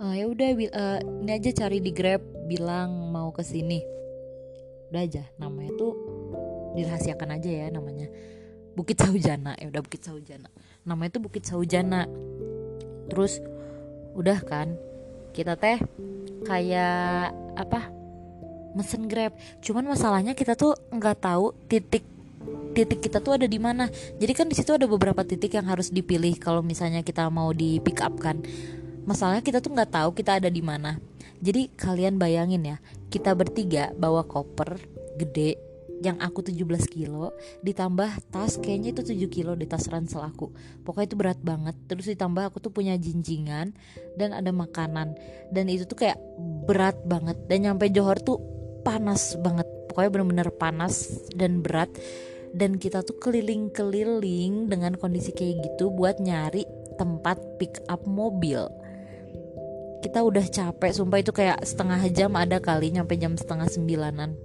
e, 0.00 0.04
ya 0.16 0.24
udah 0.24 0.48
uh, 0.56 1.00
ini 1.20 1.30
aja 1.36 1.64
cari 1.64 1.84
di 1.84 1.92
grab 1.92 2.24
bilang 2.48 3.12
mau 3.12 3.28
ke 3.28 3.44
sini 3.44 3.84
udah 4.94 5.02
aja. 5.02 5.26
Namanya 5.42 5.74
tuh 5.74 5.92
dirahasiakan 6.78 7.34
aja 7.34 7.50
ya 7.50 7.66
namanya 7.74 8.06
Bukit 8.78 9.02
Saujana. 9.02 9.58
Ya 9.58 9.66
udah 9.74 9.82
Bukit 9.82 10.06
Saujana. 10.06 10.46
Namanya 10.86 11.18
tuh 11.18 11.22
Bukit 11.26 11.42
Saujana. 11.42 12.06
Terus 13.10 13.42
udah 14.14 14.38
kan 14.46 14.78
kita 15.34 15.58
teh 15.58 15.82
kayak 16.46 17.34
apa 17.58 17.90
mesen 18.78 19.10
grab. 19.10 19.34
Cuman 19.58 19.82
masalahnya 19.82 20.38
kita 20.38 20.54
tuh 20.54 20.78
nggak 20.94 21.18
tahu 21.18 21.50
titik 21.66 22.06
titik 22.74 23.02
kita 23.02 23.18
tuh 23.18 23.34
ada 23.34 23.50
di 23.50 23.58
mana. 23.58 23.90
Jadi 24.18 24.32
kan 24.34 24.46
di 24.46 24.54
situ 24.54 24.74
ada 24.74 24.86
beberapa 24.86 25.26
titik 25.26 25.58
yang 25.58 25.66
harus 25.66 25.90
dipilih 25.90 26.38
kalau 26.38 26.62
misalnya 26.62 27.02
kita 27.02 27.26
mau 27.34 27.50
di 27.50 27.82
pick 27.82 27.98
up 27.98 28.14
kan. 28.22 28.38
Masalahnya 29.06 29.42
kita 29.42 29.58
tuh 29.58 29.74
nggak 29.74 29.90
tahu 29.90 30.10
kita 30.14 30.38
ada 30.38 30.50
di 30.50 30.62
mana 30.62 30.98
jadi 31.42 31.70
kalian 31.74 32.18
bayangin 32.20 32.62
ya 32.62 32.76
kita 33.10 33.34
bertiga 33.34 33.90
bawa 33.94 34.26
koper 34.26 34.78
gede 35.14 35.58
yang 36.04 36.20
aku 36.20 36.44
17 36.44 36.60
kilo 36.92 37.32
ditambah 37.64 38.28
tas 38.28 38.60
kayaknya 38.60 38.92
itu 38.92 39.02
7 39.16 39.32
kilo 39.32 39.52
di 39.56 39.64
tas 39.64 39.88
ransel 39.88 40.20
aku. 40.20 40.52
Pokoknya 40.84 41.08
itu 41.08 41.16
berat 41.16 41.40
banget 41.40 41.76
terus 41.88 42.04
ditambah 42.12 42.52
aku 42.52 42.60
tuh 42.60 42.72
punya 42.74 42.92
jinjingan 43.00 43.72
dan 44.20 44.30
ada 44.36 44.52
makanan. 44.52 45.16
Dan 45.48 45.72
itu 45.72 45.88
tuh 45.88 46.04
kayak 46.04 46.20
berat 46.68 47.00
banget 47.08 47.40
dan 47.48 47.58
nyampe 47.64 47.88
Johor 47.88 48.20
tuh 48.20 48.36
panas 48.84 49.40
banget. 49.40 49.64
Pokoknya 49.88 50.10
bener-bener 50.12 50.48
panas 50.52 51.24
dan 51.32 51.64
berat. 51.64 51.88
Dan 52.54 52.78
kita 52.78 53.02
tuh 53.02 53.18
keliling-keliling 53.18 54.70
dengan 54.70 54.94
kondisi 54.94 55.34
kayak 55.34 55.74
gitu 55.74 55.90
buat 55.90 56.22
nyari 56.22 56.62
tempat 56.94 57.58
pick 57.58 57.82
up 57.90 58.06
mobil 58.06 58.70
kita 60.04 60.20
udah 60.20 60.44
capek 60.44 60.92
sumpah 60.92 61.24
itu 61.24 61.32
kayak 61.32 61.64
setengah 61.64 61.96
jam 62.12 62.36
ada 62.36 62.60
kali 62.60 62.92
nyampe 62.92 63.16
jam 63.16 63.40
setengah 63.40 63.64
sembilanan. 63.72 64.36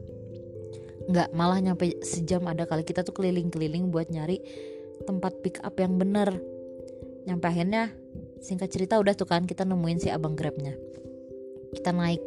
Nggak 1.12 1.36
malah 1.36 1.60
nyampe 1.60 2.00
sejam 2.00 2.48
ada 2.48 2.64
kali. 2.64 2.88
Kita 2.88 3.04
tuh 3.04 3.12
keliling-keliling 3.12 3.92
buat 3.92 4.08
nyari 4.08 4.40
tempat 5.04 5.44
pick 5.44 5.60
up 5.60 5.76
yang 5.76 6.00
bener. 6.00 6.32
Nyampe 7.28 7.44
akhirnya 7.44 7.92
singkat 8.40 8.72
cerita 8.72 8.96
udah 9.04 9.12
tuh 9.20 9.28
kan 9.28 9.44
kita 9.44 9.68
nemuin 9.68 10.00
si 10.00 10.08
abang 10.08 10.40
grabnya. 10.40 10.80
Kita 11.76 11.92
naik. 11.92 12.24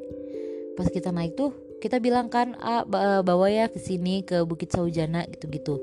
Pas 0.77 0.93
kita 0.93 1.09
naik 1.09 1.33
tuh 1.33 1.57
kita 1.81 2.05
bilang 2.05 2.29
kan 2.29 2.53
ah, 2.61 2.85
bawa 3.25 3.49
ya 3.49 3.73
ke 3.73 3.81
sini 3.81 4.29
ke 4.29 4.45
Bukit 4.45 4.77
Saujana 4.77 5.25
gitu-gitu. 5.25 5.81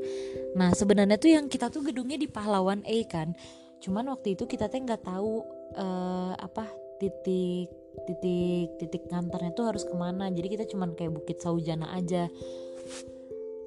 Nah 0.54 0.70
sebenarnya 0.78 1.18
tuh 1.18 1.34
yang 1.34 1.50
kita 1.50 1.74
tuh 1.74 1.82
gedungnya 1.82 2.22
di 2.22 2.30
Pahlawan 2.30 2.86
A 2.86 2.98
kan. 3.10 3.34
Cuman 3.82 4.06
waktu 4.14 4.38
itu 4.38 4.46
kita 4.46 4.70
tuh 4.70 4.86
nggak 4.86 5.02
tahu 5.02 5.42
uh, 5.82 6.36
apa 6.38 6.89
titik 7.00 7.68
titik 8.06 8.68
titik 8.80 9.04
ngantarnya 9.10 9.52
tuh 9.56 9.66
harus 9.72 9.84
ke 9.84 9.96
mana? 9.96 10.30
Jadi 10.30 10.48
kita 10.60 10.66
cuman 10.70 10.94
kayak 10.94 11.16
Bukit 11.16 11.42
Saujana 11.42 11.92
aja. 11.96 12.28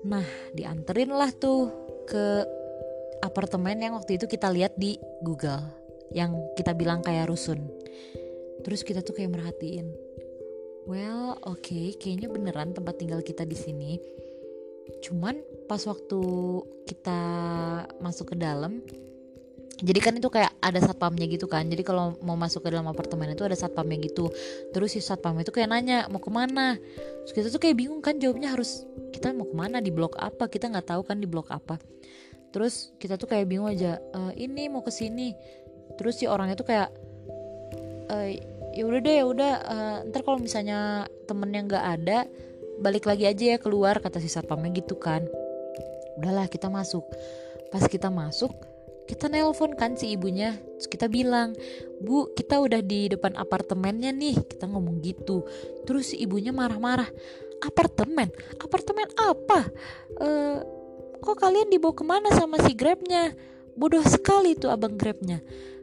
Nah 0.07 0.27
dianterin 0.55 1.11
lah 1.13 1.33
tuh 1.35 1.73
ke 2.07 2.47
apartemen 3.23 3.79
yang 3.79 3.95
waktu 3.95 4.19
itu 4.19 4.27
kita 4.27 4.51
lihat 4.51 4.75
di 4.77 4.99
Google 5.23 5.63
yang 6.13 6.37
kita 6.55 6.77
bilang 6.77 7.01
kayak 7.01 7.31
rusun. 7.31 7.71
Terus 8.63 8.87
kita 8.87 9.03
tuh 9.03 9.17
kayak 9.17 9.33
merhatiin 9.35 9.91
well 10.87 11.39
oke 11.47 11.63
okay, 11.63 11.95
kayaknya 11.95 12.27
beneran 12.27 12.75
tempat 12.75 12.99
tinggal 12.99 13.23
kita 13.23 13.47
di 13.47 13.55
sini. 13.55 13.93
Cuman 15.03 15.39
pas 15.71 15.83
waktu 15.87 16.21
kita 16.85 17.21
masuk 18.03 18.35
ke 18.35 18.37
dalam 18.39 18.83
jadi 19.83 19.99
kan 19.99 20.15
itu 20.15 20.31
kayak 20.31 20.55
ada 20.63 20.79
satpamnya 20.79 21.27
gitu 21.27 21.51
kan. 21.51 21.67
Jadi 21.67 21.83
kalau 21.83 22.15
mau 22.23 22.39
masuk 22.39 22.63
ke 22.63 22.71
dalam 22.71 22.87
apartemen 22.87 23.35
itu 23.35 23.43
ada 23.43 23.59
satpamnya 23.59 23.99
gitu. 23.99 24.31
Terus 24.71 24.95
si 24.95 25.03
satpam 25.03 25.35
itu 25.43 25.51
kayak 25.51 25.75
nanya 25.75 26.07
mau 26.07 26.23
ke 26.23 26.31
mana? 26.31 26.79
Terus 27.27 27.33
kita 27.35 27.47
tuh 27.51 27.59
kayak 27.59 27.77
bingung 27.83 27.99
kan 27.99 28.15
jawabnya 28.23 28.55
harus 28.55 28.87
kita 29.11 29.35
mau 29.35 29.43
ke 29.43 29.57
mana? 29.59 29.83
Di 29.83 29.91
blok 29.91 30.15
apa? 30.23 30.47
Kita 30.47 30.71
nggak 30.71 30.87
tahu 30.87 31.03
kan 31.03 31.19
di 31.19 31.27
blok 31.27 31.51
apa. 31.51 31.83
Terus 32.55 32.95
kita 33.03 33.19
tuh 33.19 33.27
kayak 33.27 33.51
bingung 33.51 33.67
aja 33.67 33.99
e, 33.99 34.47
ini 34.47 34.71
mau 34.71 34.87
ke 34.87 34.95
sini. 34.95 35.35
Terus 35.99 36.23
si 36.23 36.31
orangnya 36.31 36.55
tuh 36.55 36.71
kayak 36.71 36.89
e, 38.07 38.17
ya 38.79 38.87
udah 38.87 39.01
deh 39.03 39.15
ya 39.19 39.25
udah 39.29 39.53
uh, 39.69 39.99
ntar 40.09 40.25
kalau 40.25 40.41
misalnya 40.41 41.05
temennya 41.29 41.61
nggak 41.69 41.87
ada 42.01 42.25
balik 42.81 43.05
lagi 43.05 43.29
aja 43.29 43.57
ya 43.57 43.59
keluar 43.61 44.01
kata 44.01 44.23
si 44.23 44.31
satpamnya 44.31 44.71
gitu 44.73 44.95
kan. 44.95 45.27
Udahlah 46.23 46.47
kita 46.47 46.71
masuk. 46.71 47.05
Pas 47.69 47.85
kita 47.85 48.09
masuk 48.09 48.72
kita 49.09 49.27
nelpon 49.29 49.75
kan 49.75 49.95
si 49.99 50.15
ibunya. 50.15 50.57
Terus 50.79 50.89
kita 50.89 51.07
bilang 51.07 51.55
bu 52.03 52.31
kita 52.35 52.59
udah 52.59 52.81
di 52.81 53.13
depan 53.13 53.35
apartemennya 53.37 54.11
nih. 54.15 54.37
Kita 54.47 54.67
ngomong 54.69 55.03
gitu. 55.03 55.47
Terus 55.85 56.15
si 56.15 56.23
ibunya 56.23 56.51
marah-marah 56.51 57.09
apartemen? 57.63 58.31
Apartemen 58.59 59.09
apa? 59.19 59.69
Uh, 60.19 60.59
kok 61.23 61.39
kalian 61.39 61.71
dibawa 61.71 61.95
ke 61.95 62.05
mana 62.07 62.29
sama 62.35 62.59
si 62.63 62.73
grabnya? 62.75 63.35
Bodoh 63.73 64.05
sekali 64.05 64.55
tuh 64.59 64.69
abang 64.69 64.95
grabnya. 64.95 65.41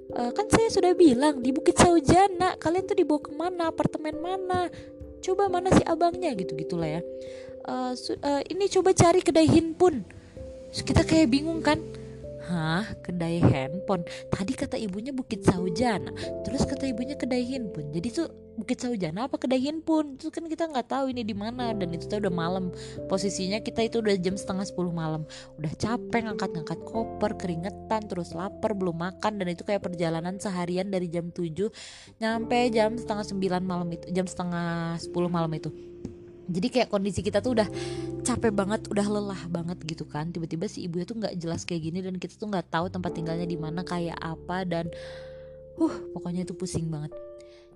Uh, 0.09 0.34
kan 0.34 0.49
saya 0.49 0.74
sudah 0.74 0.97
bilang 0.97 1.41
di 1.45 1.53
Bukit 1.53 1.78
Saujana 1.78 2.57
kalian 2.57 2.86
tuh 2.86 2.97
dibawa 2.97 3.22
ke 3.22 3.32
mana? 3.34 3.70
Apartemen 3.70 4.17
mana? 4.17 4.67
Coba 5.20 5.51
mana 5.51 5.70
si 5.76 5.84
abangnya? 5.86 6.34
Gitu 6.34 6.55
gitulah 6.57 6.99
ya 6.99 7.01
uh, 7.70 7.93
uh, 7.95 8.41
ini 8.49 8.65
coba 8.72 8.89
cari 8.97 9.22
kedai 9.22 9.47
hinpun 9.47 10.01
kita 10.70 11.01
kayak 11.05 11.34
bingung 11.34 11.61
kan 11.65 11.82
Hah, 12.49 12.81
kedai 13.05 13.37
handphone. 13.45 14.01
Tadi 14.33 14.57
kata 14.57 14.73
ibunya 14.81 15.13
Bukit 15.13 15.45
Saujana, 15.45 16.09
terus 16.41 16.65
kata 16.65 16.89
ibunya 16.89 17.13
kedai 17.13 17.45
handphone. 17.45 17.93
Jadi 17.93 18.09
tuh 18.09 18.25
Bukit 18.57 18.81
Saujana 18.81 19.29
apa 19.29 19.37
kedai 19.37 19.61
handphone? 19.61 20.17
Itu 20.17 20.33
kan 20.33 20.49
kita 20.49 20.65
nggak 20.65 20.89
tahu 20.89 21.13
ini 21.13 21.21
di 21.21 21.37
mana 21.37 21.77
dan 21.77 21.93
itu 21.93 22.09
tuh 22.09 22.17
udah 22.17 22.33
malam. 22.33 22.73
Posisinya 23.05 23.61
kita 23.61 23.85
itu 23.85 24.01
udah 24.01 24.17
jam 24.17 24.33
setengah 24.33 24.65
sepuluh 24.65 24.89
malam. 24.89 25.29
Udah 25.61 25.69
capek 25.77 26.25
ngangkat-ngangkat 26.25 26.79
koper, 26.89 27.37
keringetan, 27.37 28.09
terus 28.09 28.33
lapar, 28.33 28.73
belum 28.73 28.97
makan 28.97 29.37
dan 29.37 29.47
itu 29.53 29.61
kayak 29.61 29.85
perjalanan 29.85 30.41
seharian 30.41 30.89
dari 30.89 31.05
jam 31.05 31.29
7 31.29 31.69
nyampe 32.17 32.59
jam 32.73 32.97
setengah 32.97 33.29
sembilan 33.29 33.61
malam 33.61 33.93
itu, 33.93 34.09
jam 34.09 34.25
setengah 34.25 34.97
sepuluh 34.97 35.29
malam 35.29 35.53
itu 35.53 35.69
jadi 36.49 36.67
kayak 36.67 36.89
kondisi 36.89 37.21
kita 37.21 37.45
tuh 37.45 37.53
udah 37.61 37.69
capek 38.25 38.51
banget 38.51 38.89
udah 38.89 39.05
lelah 39.05 39.41
banget 39.47 39.77
gitu 39.85 40.03
kan. 40.09 40.33
Tiba-tiba 40.33 40.65
si 40.65 40.89
ibunya 40.89 41.05
tuh 41.05 41.21
nggak 41.21 41.37
jelas 41.37 41.63
kayak 41.63 41.81
gini 41.85 42.01
dan 42.01 42.17
kita 42.17 42.35
tuh 42.35 42.49
nggak 42.49 42.73
tahu 42.73 42.89
tempat 42.89 43.13
tinggalnya 43.13 43.45
di 43.45 43.55
mana 43.55 43.85
kayak 43.85 44.17
apa 44.17 44.65
dan 44.65 44.89
uh 45.77 45.95
pokoknya 46.17 46.43
itu 46.43 46.57
pusing 46.57 46.89
banget. 46.89 47.13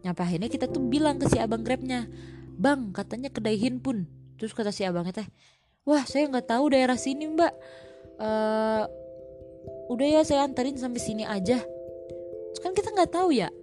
Nyampe 0.01 0.21
akhirnya 0.25 0.49
kita 0.49 0.65
tuh 0.67 0.81
bilang 0.83 1.21
ke 1.21 1.29
si 1.29 1.37
abang 1.37 1.61
grabnya 1.61 2.09
bang 2.57 2.89
katanya 2.91 3.29
kedai 3.29 3.61
pun. 3.77 4.09
Terus 4.41 4.51
kata 4.57 4.73
si 4.73 4.83
abangnya 4.83 5.23
teh 5.23 5.27
wah 5.85 6.03
saya 6.03 6.25
nggak 6.27 6.49
tahu 6.49 6.73
daerah 6.73 6.97
sini 6.97 7.29
mbak. 7.29 7.53
Uh, 8.17 8.85
udah 9.89 10.07
ya 10.07 10.21
saya 10.25 10.43
anterin 10.49 10.75
sampai 10.75 10.99
sini 10.99 11.23
aja. 11.23 11.61
Terus 11.61 12.59
kan 12.61 12.73
kita 12.73 12.89
nggak 12.89 13.13
tahu 13.13 13.33
ya 13.33 13.53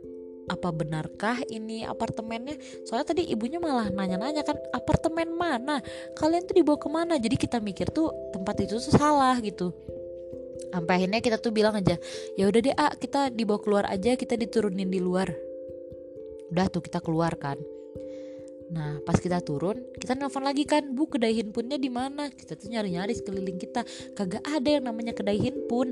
apa 0.50 0.74
benarkah 0.74 1.38
ini 1.46 1.86
apartemennya? 1.86 2.58
Soalnya 2.82 3.14
tadi 3.14 3.30
ibunya 3.30 3.62
malah 3.62 3.86
nanya-nanya 3.86 4.42
kan 4.42 4.58
apartemen 4.74 5.30
mana? 5.30 5.78
Kalian 6.18 6.42
tuh 6.50 6.58
dibawa 6.58 6.78
ke 6.82 6.88
mana? 6.90 7.14
Jadi 7.22 7.38
kita 7.38 7.62
mikir 7.62 7.94
tuh 7.94 8.10
tempat 8.34 8.58
itu 8.66 8.82
tuh 8.82 8.90
salah 8.90 9.38
gitu. 9.38 9.70
Sampai 10.74 11.02
akhirnya 11.02 11.22
kita 11.22 11.38
tuh 11.38 11.54
bilang 11.54 11.74
aja 11.74 11.98
ya 12.38 12.44
udah 12.46 12.60
deh 12.62 12.74
ah 12.78 12.94
kita 12.94 13.30
dibawa 13.34 13.58
keluar 13.58 13.84
aja 13.90 14.18
kita 14.18 14.34
diturunin 14.34 14.90
di 14.90 14.98
luar. 14.98 15.30
Udah 16.50 16.66
tuh 16.66 16.82
kita 16.82 16.98
keluar 16.98 17.38
kan. 17.38 17.58
Nah, 18.70 19.02
pas 19.02 19.18
kita 19.18 19.42
turun, 19.42 19.82
kita 19.98 20.14
nelfon 20.14 20.46
lagi 20.46 20.62
kan, 20.62 20.94
Bu, 20.94 21.10
kedai 21.10 21.34
handphonenya 21.34 21.74
di 21.74 21.90
mana? 21.90 22.30
Kita 22.30 22.54
tuh 22.54 22.70
nyari-nyari 22.70 23.18
sekeliling 23.18 23.58
kita, 23.58 23.82
kagak 24.14 24.46
ada 24.46 24.78
yang 24.78 24.86
namanya 24.86 25.10
kedai 25.10 25.42
handphone. 25.42 25.90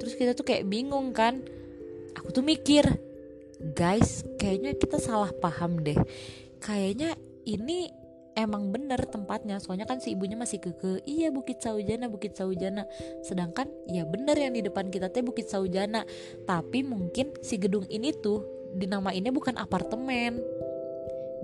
Terus 0.00 0.16
kita 0.16 0.32
tuh 0.32 0.48
kayak 0.48 0.64
bingung 0.64 1.12
kan. 1.12 1.44
Aku 2.16 2.32
tuh 2.32 2.40
mikir, 2.40 2.88
guys 3.72 4.28
kayaknya 4.36 4.76
kita 4.76 5.00
salah 5.00 5.32
paham 5.32 5.80
deh. 5.80 5.96
Kayaknya 6.60 7.16
ini 7.48 7.88
emang 8.36 8.68
bener 8.68 9.00
tempatnya. 9.08 9.56
Soalnya 9.62 9.88
kan 9.88 10.02
si 10.04 10.12
ibunya 10.12 10.36
masih 10.36 10.60
keke. 10.60 11.00
Iya 11.08 11.32
Bukit 11.32 11.64
Saujana 11.64 12.12
Bukit 12.12 12.36
Saujana. 12.36 12.84
Sedangkan 13.24 13.70
ya 13.88 14.04
bener 14.04 14.36
yang 14.36 14.52
di 14.52 14.60
depan 14.60 14.92
kita 14.92 15.08
teh 15.08 15.24
Bukit 15.24 15.48
Saujana. 15.48 16.04
Tapi 16.44 16.84
mungkin 16.84 17.32
si 17.40 17.56
gedung 17.56 17.88
ini 17.88 18.12
tuh 18.12 18.44
dinamainnya 18.76 19.32
bukan 19.32 19.56
apartemen. 19.56 20.42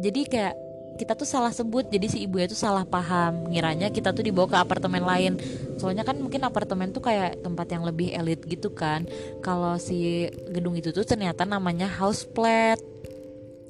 Jadi 0.01 0.21
kayak 0.29 0.70
kita 0.97 1.17
tuh 1.17 1.25
salah 1.25 1.49
sebut 1.49 1.89
jadi 1.89 2.07
si 2.11 2.25
ibu 2.25 2.37
itu 2.41 2.53
salah 2.53 2.85
paham. 2.85 3.49
Ngiranya 3.49 3.89
kita 3.89 4.13
tuh 4.13 4.21
dibawa 4.21 4.49
ke 4.51 4.59
apartemen 4.61 5.05
lain. 5.05 5.41
Soalnya 5.81 6.05
kan 6.05 6.21
mungkin 6.21 6.45
apartemen 6.45 6.93
tuh 6.93 7.01
kayak 7.05 7.41
tempat 7.41 7.73
yang 7.73 7.85
lebih 7.89 8.13
elit 8.13 8.45
gitu 8.45 8.73
kan. 8.73 9.09
Kalau 9.41 9.81
si 9.81 10.29
gedung 10.53 10.77
itu 10.77 10.93
tuh 10.93 11.05
ternyata 11.05 11.49
namanya 11.49 11.89
house 11.89 12.29
flat 12.37 12.81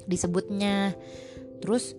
disebutnya. 0.09 0.95
Terus 1.63 1.95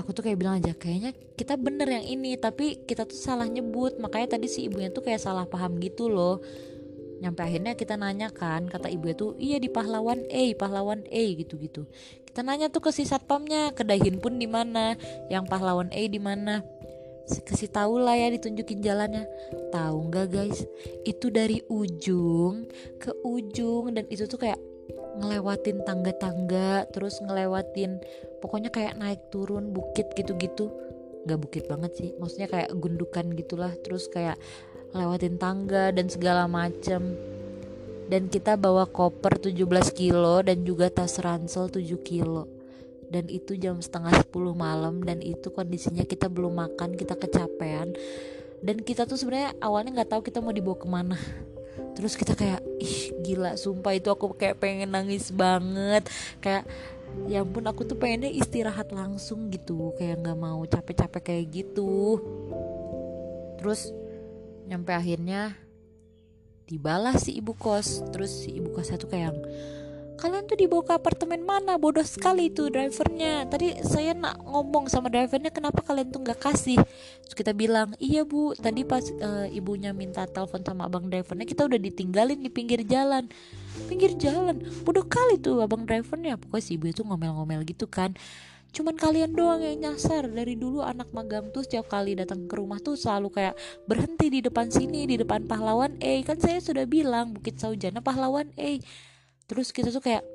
aku 0.00 0.16
tuh 0.16 0.26
kayak 0.26 0.38
bilang 0.40 0.58
aja 0.58 0.74
kayaknya 0.74 1.14
kita 1.38 1.54
bener 1.54 1.86
yang 1.86 2.06
ini 2.06 2.34
tapi 2.40 2.82
kita 2.88 3.04
tuh 3.04 3.18
salah 3.18 3.44
nyebut. 3.44 4.00
Makanya 4.00 4.40
tadi 4.40 4.48
si 4.48 4.64
ibunya 4.64 4.88
tuh 4.88 5.04
kayak 5.04 5.20
salah 5.20 5.44
paham 5.44 5.76
gitu 5.76 6.08
loh. 6.08 6.40
Nyampe 7.20 7.40
akhirnya 7.40 7.72
kita 7.76 8.00
nanya 8.00 8.32
kan 8.32 8.68
kata 8.68 8.88
ibu 8.90 9.06
itu 9.08 9.26
iya 9.40 9.56
di 9.56 9.68
pahlawan 9.72 10.24
A 10.28 10.44
pahlawan 10.58 11.08
A 11.08 11.22
gitu 11.38 11.56
gitu 11.56 11.88
kita 12.34 12.42
nanya 12.42 12.66
tuh 12.66 12.82
ke 12.82 12.90
si 12.90 13.06
satpamnya 13.06 13.70
kedai 13.78 14.02
pun 14.18 14.42
di 14.42 14.50
mana 14.50 14.98
yang 15.30 15.46
pahlawan 15.46 15.86
A 15.94 16.02
di 16.10 16.18
mana. 16.18 16.66
Kasih 17.30 17.70
tahu 17.70 18.02
lah 18.02 18.18
ya 18.18 18.26
ditunjukin 18.26 18.82
jalannya. 18.82 19.22
Tahu 19.70 20.10
nggak 20.10 20.34
guys? 20.34 20.66
Itu 21.06 21.30
dari 21.30 21.62
ujung 21.70 22.66
ke 22.98 23.14
ujung 23.22 23.94
dan 23.94 24.10
itu 24.10 24.26
tuh 24.26 24.42
kayak 24.42 24.58
ngelewatin 25.22 25.86
tangga-tangga 25.86 26.90
terus 26.90 27.22
ngelewatin 27.22 28.02
pokoknya 28.42 28.74
kayak 28.74 28.98
naik 28.98 29.30
turun 29.30 29.70
bukit 29.70 30.10
gitu-gitu. 30.18 30.74
Nggak 31.30 31.38
bukit 31.38 31.64
banget 31.70 31.94
sih 31.94 32.18
maksudnya 32.18 32.50
kayak 32.50 32.74
gundukan 32.74 33.30
gitulah 33.38 33.70
terus 33.86 34.10
kayak 34.10 34.34
lewatin 34.90 35.38
tangga 35.38 35.94
dan 35.94 36.10
segala 36.10 36.50
macem 36.50 37.14
dan 38.08 38.28
kita 38.28 38.60
bawa 38.60 38.84
koper 38.84 39.40
17 39.40 39.64
kilo 39.96 40.44
dan 40.44 40.60
juga 40.62 40.92
tas 40.92 41.16
ransel 41.20 41.72
7 41.72 41.80
kilo. 42.04 42.48
Dan 43.08 43.30
itu 43.30 43.54
jam 43.54 43.78
setengah 43.78 44.10
10 44.26 44.52
malam 44.52 45.00
dan 45.06 45.22
itu 45.22 45.48
kondisinya 45.54 46.02
kita 46.02 46.26
belum 46.28 46.58
makan 46.58 46.98
kita 46.98 47.14
kecapean. 47.16 47.94
Dan 48.64 48.80
kita 48.80 49.04
tuh 49.04 49.20
sebenarnya 49.20 49.56
awalnya 49.60 50.02
nggak 50.02 50.10
tahu 50.16 50.22
kita 50.24 50.40
mau 50.40 50.52
dibawa 50.52 50.76
ke 50.76 50.88
mana. 50.88 51.18
Terus 51.94 52.18
kita 52.18 52.34
kayak 52.34 52.60
ih 52.82 53.14
gila 53.22 53.54
sumpah 53.54 53.94
itu 53.94 54.10
aku 54.10 54.34
kayak 54.34 54.58
pengen 54.58 54.92
nangis 54.92 55.30
banget. 55.30 56.10
Kayak 56.42 56.66
ya 57.30 57.46
ampun 57.46 57.64
aku 57.70 57.86
tuh 57.86 57.94
pengennya 57.94 58.34
istirahat 58.34 58.90
langsung 58.90 59.46
gitu 59.48 59.94
kayak 59.94 60.18
nggak 60.26 60.38
mau 60.38 60.60
capek-capek 60.66 61.22
kayak 61.22 61.44
gitu. 61.54 62.18
Terus 63.62 63.94
nyampe 64.66 64.90
akhirnya 64.90 65.63
dibalas 66.68 67.28
si 67.28 67.36
ibu 67.38 67.52
kos. 67.56 68.04
Terus 68.12 68.44
si 68.44 68.56
ibu 68.56 68.72
kosnya 68.72 68.96
tuh 68.96 69.10
kayak 69.10 69.34
kalian 70.14 70.46
tuh 70.46 70.56
dibawa 70.56 70.82
ke 70.86 70.92
apartemen 70.96 71.42
mana? 71.44 71.76
Bodoh 71.76 72.06
sekali 72.06 72.48
tuh 72.48 72.72
drivernya. 72.72 73.44
Tadi 73.50 73.82
saya 73.84 74.16
nak 74.16 74.40
ngomong 74.40 74.88
sama 74.88 75.12
drivernya 75.12 75.52
kenapa 75.52 75.84
kalian 75.84 76.08
tuh 76.08 76.24
nggak 76.24 76.40
kasih? 76.40 76.80
Terus 77.26 77.34
kita 77.36 77.52
bilang 77.52 77.92
iya 78.00 78.24
bu. 78.24 78.56
Tadi 78.56 78.86
pas 78.86 79.04
uh, 79.04 79.46
ibunya 79.52 79.92
minta 79.92 80.24
telepon 80.24 80.64
sama 80.64 80.88
abang 80.88 81.10
drivernya 81.10 81.44
kita 81.44 81.66
udah 81.68 81.76
ditinggalin 81.76 82.40
di 82.40 82.48
pinggir 82.48 82.80
jalan. 82.86 83.28
Pinggir 83.90 84.16
jalan? 84.16 84.62
Bodoh 84.86 85.04
kali 85.04 85.36
tuh 85.42 85.60
abang 85.60 85.84
drivernya. 85.84 86.40
Pokoknya 86.40 86.64
si 86.64 86.80
ibu 86.80 86.88
itu 86.88 87.02
ngomel-ngomel 87.04 87.66
gitu 87.68 87.84
kan 87.90 88.16
cuman 88.74 88.98
kalian 88.98 89.30
doang 89.30 89.62
yang 89.62 89.78
nyasar. 89.78 90.26
Dari 90.26 90.58
dulu 90.58 90.82
anak 90.82 91.14
magang 91.14 91.54
tuh 91.54 91.62
setiap 91.62 91.86
kali 91.86 92.18
datang 92.18 92.50
ke 92.50 92.58
rumah 92.58 92.82
tuh 92.82 92.98
selalu 92.98 93.30
kayak 93.30 93.54
berhenti 93.86 94.26
di 94.28 94.40
depan 94.42 94.66
sini 94.68 95.06
di 95.06 95.14
depan 95.14 95.46
pahlawan 95.46 95.94
A. 96.02 96.14
Kan 96.26 96.42
saya 96.42 96.58
sudah 96.58 96.82
bilang 96.84 97.30
Bukit 97.38 97.62
Saujana 97.62 98.02
pahlawan 98.02 98.50
A. 98.58 98.82
Terus 99.46 99.70
kita 99.70 99.94
tuh 99.94 100.02
kayak 100.02 100.26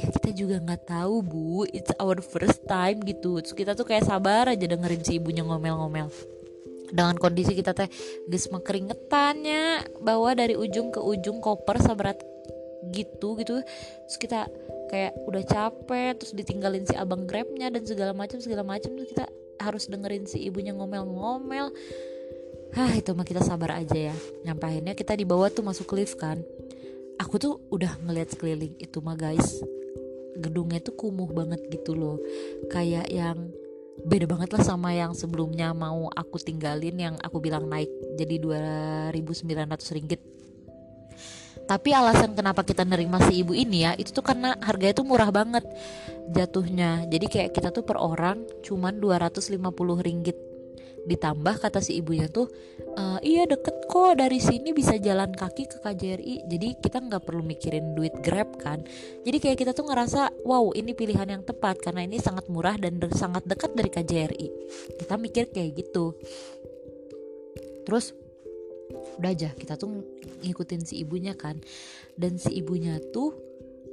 ya 0.00 0.08
kita 0.08 0.32
juga 0.32 0.56
nggak 0.64 0.88
tahu 0.88 1.20
bu. 1.20 1.68
It's 1.68 1.92
our 2.00 2.24
first 2.24 2.64
time 2.64 3.04
gitu. 3.04 3.44
Terus 3.44 3.52
kita 3.52 3.76
tuh 3.76 3.84
kayak 3.84 4.08
sabar 4.08 4.48
aja 4.48 4.64
dengerin 4.64 5.04
si 5.04 5.20
ibunya 5.20 5.44
ngomel-ngomel. 5.44 6.08
Dengan 6.88 7.20
kondisi 7.20 7.52
kita 7.52 7.76
teh 7.76 7.92
ges 8.32 8.48
keringetannya 8.48 9.92
bawa 10.00 10.32
dari 10.32 10.56
ujung 10.56 10.88
ke 10.88 11.04
ujung 11.04 11.44
koper 11.44 11.76
seberat 11.84 12.16
gitu 12.96 13.36
gitu. 13.36 13.60
Terus 14.08 14.16
kita 14.16 14.48
kayak 14.88 15.12
udah 15.28 15.42
capek 15.44 16.18
terus 16.18 16.32
ditinggalin 16.34 16.84
si 16.88 16.96
abang 16.96 17.28
grabnya 17.28 17.68
dan 17.68 17.84
segala 17.84 18.16
macam 18.16 18.40
segala 18.40 18.64
macam 18.64 18.90
terus 18.96 19.08
kita 19.12 19.28
harus 19.60 19.86
dengerin 19.86 20.24
si 20.24 20.42
ibunya 20.48 20.72
ngomel-ngomel. 20.72 21.70
Hah 22.72 22.92
itu 22.92 23.10
mah 23.16 23.24
kita 23.24 23.40
sabar 23.40 23.80
aja 23.80 24.12
ya. 24.12 24.16
Nyampe 24.44 24.64
akhirnya 24.64 24.94
kita 24.96 25.16
dibawa 25.16 25.48
tuh 25.48 25.64
masuk 25.64 25.92
lift 25.96 26.16
kan. 26.20 26.40
Aku 27.18 27.40
tuh 27.40 27.58
udah 27.72 27.98
ngeliat 28.04 28.32
sekeliling 28.32 28.76
itu 28.78 29.00
mah 29.00 29.18
guys. 29.18 29.60
Gedungnya 30.38 30.78
tuh 30.78 30.94
kumuh 30.94 31.26
banget 31.32 31.64
gitu 31.72 31.96
loh. 31.96 32.20
Kayak 32.70 33.10
yang 33.10 33.50
beda 34.06 34.30
banget 34.30 34.54
lah 34.54 34.62
sama 34.62 34.94
yang 34.94 35.10
sebelumnya 35.10 35.74
mau 35.74 36.06
aku 36.14 36.38
tinggalin 36.38 36.94
Yang 36.94 37.14
aku 37.18 37.42
bilang 37.42 37.66
naik 37.66 37.90
jadi 38.14 38.38
2900 38.38 39.96
ringgit 39.98 40.22
tapi 41.68 41.92
alasan 41.92 42.32
kenapa 42.32 42.64
kita 42.64 42.88
nerima 42.88 43.20
si 43.28 43.44
ibu 43.44 43.52
ini 43.52 43.84
ya 43.84 43.92
itu 44.00 44.08
tuh 44.08 44.24
karena 44.24 44.56
harganya 44.64 44.96
tuh 44.96 45.04
murah 45.04 45.28
banget 45.28 45.68
jatuhnya. 46.32 47.04
Jadi 47.04 47.26
kayak 47.28 47.50
kita 47.52 47.68
tuh 47.68 47.84
per 47.84 48.00
orang 48.00 48.40
cuman 48.64 48.96
250 48.96 49.60
ringgit. 50.00 50.36
Ditambah 51.04 51.60
kata 51.60 51.84
si 51.84 52.00
ibunya 52.00 52.28
tuh 52.28 52.48
e, 52.80 53.02
iya 53.24 53.48
deket 53.48 53.84
kok 53.88 54.16
dari 54.16 54.40
sini 54.40 54.76
bisa 54.76 54.96
jalan 55.00 55.32
kaki 55.32 55.64
ke 55.64 55.80
KJRI 55.80 56.44
jadi 56.44 56.68
kita 56.76 57.00
nggak 57.00 57.24
perlu 57.24 57.44
mikirin 57.44 57.92
duit 57.92 58.16
grab 58.24 58.56
kan. 58.56 58.80
Jadi 59.24 59.36
kayak 59.36 59.56
kita 59.60 59.72
tuh 59.76 59.92
ngerasa 59.92 60.44
wow 60.48 60.72
ini 60.72 60.96
pilihan 60.96 61.28
yang 61.28 61.44
tepat 61.44 61.84
karena 61.84 62.04
ini 62.04 62.16
sangat 62.16 62.48
murah 62.48 62.80
dan 62.80 62.96
de 62.96 63.12
sangat 63.12 63.44
dekat 63.44 63.76
dari 63.76 63.92
KJRI 63.92 64.48
kita 65.04 65.14
mikir 65.20 65.52
kayak 65.52 65.80
gitu. 65.84 66.16
Terus 67.88 68.12
udah 69.18 69.30
aja 69.34 69.50
kita 69.52 69.74
tuh 69.74 70.02
ngikutin 70.46 70.82
si 70.86 71.02
ibunya 71.02 71.34
kan. 71.34 71.58
Dan 72.14 72.38
si 72.38 72.54
ibunya 72.58 72.98
tuh 73.12 73.34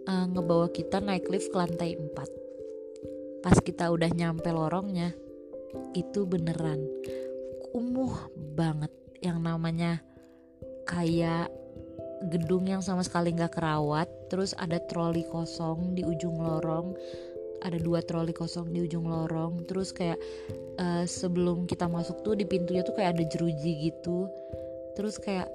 uh, 0.05 0.25
ngebawa 0.29 0.69
kita 0.69 1.01
naik 1.01 1.27
lift 1.29 1.49
ke 1.51 1.57
lantai 1.57 1.97
4 1.97 2.45
pas 3.45 3.61
kita 3.61 3.93
udah 3.93 4.09
nyampe 4.09 4.49
lorongnya 4.49 5.13
itu 5.93 6.25
beneran 6.25 6.81
kumuh 7.69 8.31
banget. 8.57 8.89
Yang 9.21 9.37
namanya 9.41 9.91
kayak 10.85 11.49
gedung 12.29 12.65
yang 12.65 12.81
sama 12.81 13.05
sekali 13.05 13.33
nggak 13.33 13.53
kerawat 13.53 14.09
terus 14.33 14.57
ada 14.57 14.81
troli 14.89 15.21
kosong 15.29 15.93
di 15.93 16.01
ujung 16.01 16.41
lorong 16.41 16.97
ada 17.65 17.81
dua 17.81 18.01
troli 18.05 18.29
kosong 18.29 18.69
di 18.69 18.85
ujung 18.85 19.09
lorong. 19.09 19.65
Terus 19.65 19.89
kayak 19.89 20.21
uh, 20.77 21.05
sebelum 21.09 21.65
kita 21.65 21.89
masuk 21.89 22.21
tuh 22.21 22.37
di 22.37 22.45
pintunya 22.45 22.85
tuh 22.85 22.93
kayak 22.93 23.17
ada 23.17 23.25
jeruji 23.25 23.89
gitu 23.89 24.29
terus 24.95 25.19
kayak 25.19 25.51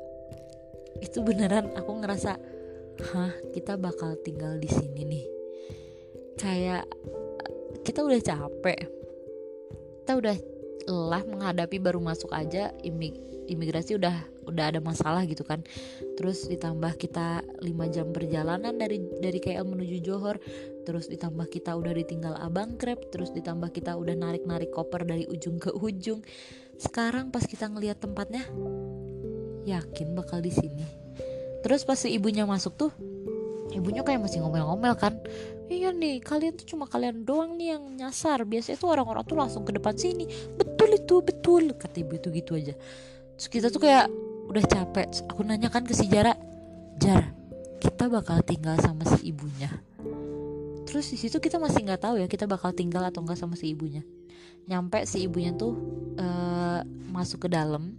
itu 1.01 1.25
beneran 1.25 1.73
aku 1.75 1.97
ngerasa 2.05 2.37
hah 3.11 3.33
kita 3.57 3.81
bakal 3.81 4.15
tinggal 4.21 4.61
di 4.61 4.69
sini 4.69 5.03
nih. 5.09 5.27
Kayak 6.37 6.85
kita 7.83 8.05
udah 8.05 8.21
capek. 8.21 8.81
Kita 10.05 10.13
udah 10.17 10.37
lelah 10.91 11.23
menghadapi 11.25 11.77
baru 11.81 12.01
masuk 12.01 12.33
aja 12.33 12.73
imig 12.83 13.15
imigrasi 13.51 13.99
udah 13.99 14.15
udah 14.47 14.65
ada 14.75 14.81
masalah 14.83 15.27
gitu 15.27 15.43
kan. 15.43 15.65
Terus 16.15 16.47
ditambah 16.47 16.99
kita 16.99 17.43
5 17.63 17.95
jam 17.95 18.11
perjalanan 18.15 18.75
dari 18.79 19.03
dari 19.19 19.39
KL 19.43 19.67
menuju 19.67 19.97
Johor. 20.03 20.39
Terus 20.87 21.11
ditambah 21.11 21.51
kita 21.51 21.75
udah 21.75 21.93
ditinggal 21.95 22.35
abang 22.39 22.79
krep 22.79 23.11
terus 23.11 23.31
ditambah 23.35 23.71
kita 23.75 23.95
udah 23.99 24.15
narik 24.17 24.45
narik 24.47 24.71
koper 24.71 25.07
dari 25.07 25.27
ujung 25.27 25.59
ke 25.59 25.71
ujung. 25.75 26.23
Sekarang 26.81 27.29
pas 27.29 27.45
kita 27.45 27.69
ngelihat 27.69 28.01
tempatnya 28.01 28.47
yakin 29.67 30.17
bakal 30.17 30.41
di 30.41 30.53
sini. 30.53 30.85
Terus 31.61 31.85
pas 31.85 31.99
si 32.01 32.13
ibunya 32.13 32.49
masuk 32.49 32.77
tuh 32.77 32.93
ibunya 33.71 34.03
kayak 34.03 34.21
masih 34.25 34.43
ngomel-ngomel 34.43 34.95
kan. 34.99 35.15
Iya 35.71 35.95
nih 35.95 36.19
kalian 36.19 36.59
tuh 36.59 36.67
cuma 36.75 36.91
kalian 36.91 37.23
doang 37.23 37.55
nih 37.55 37.79
yang 37.79 37.85
nyasar. 37.95 38.43
Biasanya 38.43 38.79
tuh 38.81 38.91
orang-orang 38.91 39.23
tuh 39.23 39.37
langsung 39.39 39.63
ke 39.63 39.73
depan 39.77 39.95
sini. 39.95 40.27
Betul 40.59 40.99
itu 40.99 41.23
betul 41.23 41.71
kata 41.79 42.03
ibu 42.03 42.19
itu 42.19 42.29
gitu 42.35 42.59
aja. 42.59 42.75
Terus 43.39 43.49
kita 43.49 43.67
tuh 43.71 43.81
kayak 43.87 44.11
udah 44.51 44.65
capek. 44.67 45.07
Aku 45.31 45.47
nanya 45.47 45.71
kan 45.71 45.87
ke 45.87 45.95
si 45.95 46.11
Jara 46.11 46.35
Jar 46.99 47.41
kita 47.81 48.13
bakal 48.13 48.45
tinggal 48.45 48.77
sama 48.77 49.09
si 49.09 49.33
ibunya? 49.33 49.73
Terus 50.85 51.07
di 51.09 51.17
situ 51.17 51.41
kita 51.41 51.57
masih 51.57 51.87
nggak 51.87 52.03
tahu 52.05 52.21
ya 52.21 52.29
kita 52.29 52.45
bakal 52.45 52.77
tinggal 52.77 53.01
atau 53.09 53.25
enggak 53.25 53.41
sama 53.41 53.57
si 53.57 53.73
ibunya. 53.73 54.05
Nyampe 54.69 55.09
si 55.09 55.25
ibunya 55.25 55.57
tuh 55.57 55.73
uh, 56.21 56.85
masuk 57.09 57.49
ke 57.49 57.49
dalam 57.49 57.97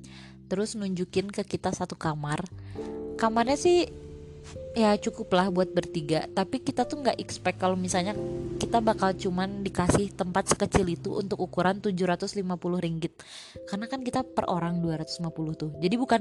terus 0.52 0.76
nunjukin 0.76 1.32
ke 1.32 1.48
kita 1.48 1.72
satu 1.72 1.96
kamar. 1.96 2.44
Kamarnya 3.16 3.56
sih 3.56 3.88
ya 4.76 5.00
cukup 5.00 5.32
lah 5.32 5.48
buat 5.48 5.72
bertiga. 5.72 6.28
Tapi 6.28 6.60
kita 6.60 6.84
tuh 6.84 7.00
nggak 7.00 7.24
expect 7.24 7.56
kalau 7.56 7.80
misalnya 7.80 8.12
kita 8.60 8.84
bakal 8.84 9.16
cuman 9.16 9.64
dikasih 9.64 10.12
tempat 10.12 10.52
sekecil 10.52 10.92
itu 10.92 11.16
untuk 11.16 11.40
ukuran 11.40 11.80
750 11.80 12.44
ringgit. 12.84 13.16
Karena 13.64 13.88
kan 13.88 14.04
kita 14.04 14.28
per 14.28 14.52
orang 14.52 14.84
250 14.84 15.56
tuh. 15.56 15.72
Jadi 15.80 15.96
bukan 15.96 16.20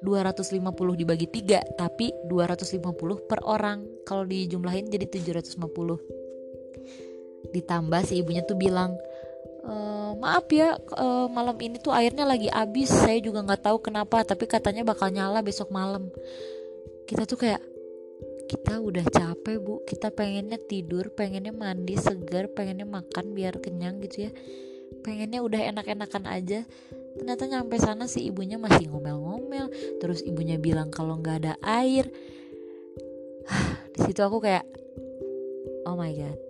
250 0.00 0.64
dibagi 0.96 1.28
tiga 1.28 1.60
tapi 1.76 2.08
250 2.24 3.28
per 3.28 3.44
orang. 3.44 3.84
Kalau 4.08 4.24
dijumlahin 4.24 4.88
jadi 4.88 5.04
750 5.04 5.60
ditambah 7.52 8.00
si 8.02 8.18
ibunya 8.20 8.42
tuh 8.44 8.58
bilang 8.58 8.98
Uh, 9.68 10.16
maaf 10.16 10.48
ya 10.48 10.80
uh, 10.96 11.28
malam 11.28 11.60
ini 11.60 11.76
tuh 11.76 11.92
airnya 11.92 12.24
lagi 12.24 12.48
habis. 12.48 12.88
Saya 12.88 13.20
juga 13.20 13.44
nggak 13.44 13.68
tahu 13.68 13.84
kenapa 13.84 14.24
tapi 14.24 14.48
katanya 14.48 14.80
bakal 14.82 15.12
nyala 15.12 15.44
besok 15.44 15.68
malam. 15.68 16.08
Kita 17.04 17.28
tuh 17.28 17.36
kayak 17.36 17.60
kita 18.48 18.80
udah 18.80 19.04
capek 19.04 19.60
bu. 19.60 19.84
Kita 19.84 20.08
pengennya 20.08 20.56
tidur 20.56 21.12
pengennya 21.12 21.52
mandi 21.52 22.00
segar 22.00 22.48
pengennya 22.48 22.88
makan 22.88 23.36
biar 23.36 23.60
kenyang 23.60 24.00
gitu 24.08 24.28
ya. 24.28 24.32
Pengennya 25.04 25.44
udah 25.44 25.60
enak-enakan 25.76 26.24
aja. 26.32 26.64
Ternyata 27.20 27.44
nyampe 27.44 27.76
sana 27.76 28.08
si 28.08 28.24
ibunya 28.24 28.56
masih 28.56 28.88
ngomel-ngomel. 28.88 29.68
Terus 30.00 30.24
ibunya 30.24 30.56
bilang 30.56 30.88
kalau 30.88 31.20
nggak 31.20 31.44
ada 31.44 31.54
air. 31.60 32.08
Di 33.92 34.00
situ 34.00 34.24
aku 34.24 34.40
kayak 34.40 34.64
oh 35.84 35.96
my 35.96 36.12
god 36.12 36.47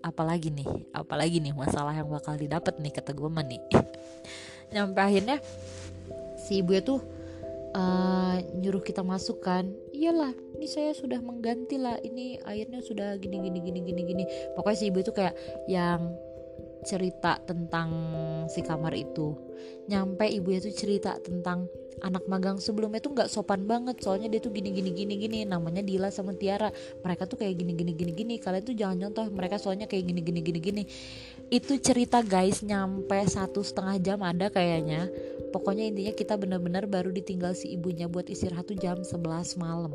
apalagi 0.00 0.48
nih 0.52 0.68
apalagi 0.96 1.38
nih 1.40 1.52
masalah 1.52 1.92
yang 1.92 2.08
bakal 2.08 2.34
didapat 2.36 2.76
nih 2.80 2.92
kata 2.92 3.12
gue 3.12 3.28
nih. 3.28 3.60
Nyampe 4.74 5.00
akhirnya 5.02 5.36
si 6.40 6.62
ibu 6.62 6.72
itu 6.74 6.98
uh, 7.74 8.36
nyuruh 8.58 8.82
kita 8.82 9.02
masuk 9.04 9.42
kan. 9.44 9.68
Iyalah 9.92 10.32
ini 10.56 10.66
saya 10.68 10.92
sudah 10.96 11.20
mengganti 11.20 11.76
lah 11.76 11.98
ini 12.00 12.40
airnya 12.44 12.80
sudah 12.80 13.16
gini 13.20 13.40
gini 13.40 13.58
gini 13.60 13.80
gini 13.84 14.02
gini. 14.06 14.24
Pokoknya 14.56 14.78
si 14.78 14.84
ibu 14.88 14.98
itu 15.02 15.12
kayak 15.12 15.34
yang 15.66 16.14
cerita 16.84 17.36
tentang 17.42 17.88
si 18.48 18.64
kamar 18.64 18.92
itu. 18.96 19.36
Nyampe 19.90 20.24
ibu 20.28 20.54
itu 20.54 20.72
cerita 20.72 21.18
tentang 21.20 21.68
anak 22.00 22.24
magang 22.26 22.56
sebelumnya 22.56 22.98
tuh 22.98 23.12
nggak 23.12 23.28
sopan 23.28 23.68
banget. 23.68 24.00
Soalnya 24.00 24.32
dia 24.32 24.40
tuh 24.40 24.52
gini 24.52 24.72
gini 24.72 24.90
gini 24.92 25.14
gini 25.20 25.38
namanya 25.44 25.84
Dila 25.84 26.08
sama 26.08 26.32
Tiara. 26.32 26.72
Mereka 27.04 27.28
tuh 27.28 27.36
kayak 27.40 27.54
gini 27.60 27.72
gini 27.76 27.92
gini 27.92 28.12
gini 28.16 28.34
kalian 28.40 28.64
tuh 28.64 28.76
jangan 28.76 28.96
contoh 29.08 29.24
mereka 29.32 29.56
soalnya 29.60 29.84
kayak 29.84 30.08
gini 30.08 30.20
gini 30.24 30.40
gini 30.40 30.60
gini 30.60 30.82
itu 31.50 31.82
cerita 31.82 32.22
guys 32.22 32.62
nyampe 32.62 33.18
satu 33.26 33.60
setengah 33.60 33.96
jam 34.00 34.18
ada 34.24 34.48
kayaknya. 34.48 35.10
Pokoknya 35.50 35.90
intinya 35.90 36.14
kita 36.14 36.38
benar-benar 36.38 36.86
baru 36.86 37.10
ditinggal 37.10 37.58
si 37.58 37.74
ibunya 37.74 38.06
buat 38.06 38.30
istirahat 38.30 38.70
tuh 38.70 38.78
jam 38.78 39.02
11 39.02 39.58
malam. 39.58 39.90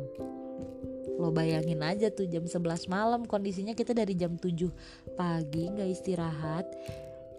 Lo 1.16 1.32
bayangin 1.32 1.80
aja 1.80 2.12
tuh 2.12 2.28
jam 2.28 2.44
11 2.44 2.92
malam 2.92 3.24
kondisinya 3.24 3.72
kita 3.72 3.96
dari 3.96 4.12
jam 4.12 4.36
7 4.36 4.68
pagi 5.16 5.72
nggak 5.72 5.90
istirahat 5.90 6.68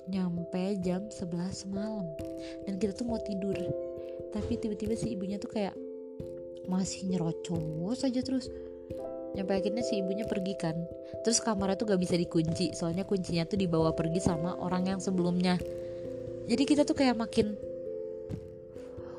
nyampe 0.08 0.80
jam 0.82 1.06
11 1.12 1.68
malam 1.70 2.08
dan 2.66 2.80
kita 2.80 2.96
tuh 2.96 3.06
mau 3.08 3.20
tidur. 3.22 3.56
Tapi 4.32 4.60
tiba-tiba 4.60 4.96
si 4.96 5.14
ibunya 5.14 5.38
tuh 5.38 5.52
kayak 5.52 5.76
masih 6.68 7.08
nyerocos 7.08 8.04
aja 8.04 8.20
terus. 8.24 8.48
Nyampe 9.36 9.54
akhirnya 9.54 9.84
si 9.84 10.00
ibunya 10.02 10.26
pergi 10.26 10.56
kan. 10.58 10.76
Terus 11.22 11.44
kamarnya 11.44 11.78
tuh 11.78 11.88
gak 11.94 12.02
bisa 12.02 12.16
dikunci 12.16 12.74
soalnya 12.74 13.04
kuncinya 13.04 13.44
tuh 13.46 13.60
dibawa 13.60 13.92
pergi 13.94 14.24
sama 14.24 14.56
orang 14.58 14.98
yang 14.98 15.00
sebelumnya. 15.04 15.60
Jadi 16.48 16.64
kita 16.64 16.88
tuh 16.88 16.96
kayak 16.96 17.20
makin 17.20 17.60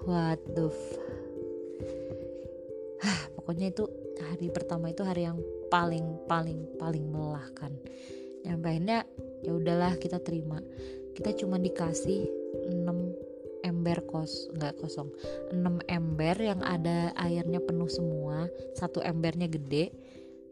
what 0.09 0.41
the 0.57 0.73
Hah, 2.99 3.31
pokoknya 3.39 3.71
itu 3.71 3.87
hari 4.19 4.51
pertama 4.51 4.91
itu 4.91 5.07
hari 5.07 5.29
yang 5.29 5.39
paling 5.71 6.19
paling 6.27 6.67
paling 6.81 7.05
melelahkan 7.07 7.71
Sampai 8.49 8.81
akhirnya 8.81 9.05
ya 9.45 9.53
udahlah 9.53 10.01
kita 10.01 10.19
terima. 10.25 10.65
Kita 11.13 11.37
cuma 11.37 11.61
dikasih 11.61 12.25
6 12.73 13.69
ember 13.69 14.01
kos 14.09 14.49
nggak 14.57 14.81
kosong. 14.81 15.13
6 15.53 15.85
ember 15.85 16.37
yang 16.41 16.65
ada 16.65 17.13
airnya 17.21 17.61
penuh 17.61 17.93
semua 17.93 18.49
satu 18.73 19.05
embernya 19.05 19.53
gede 19.53 19.93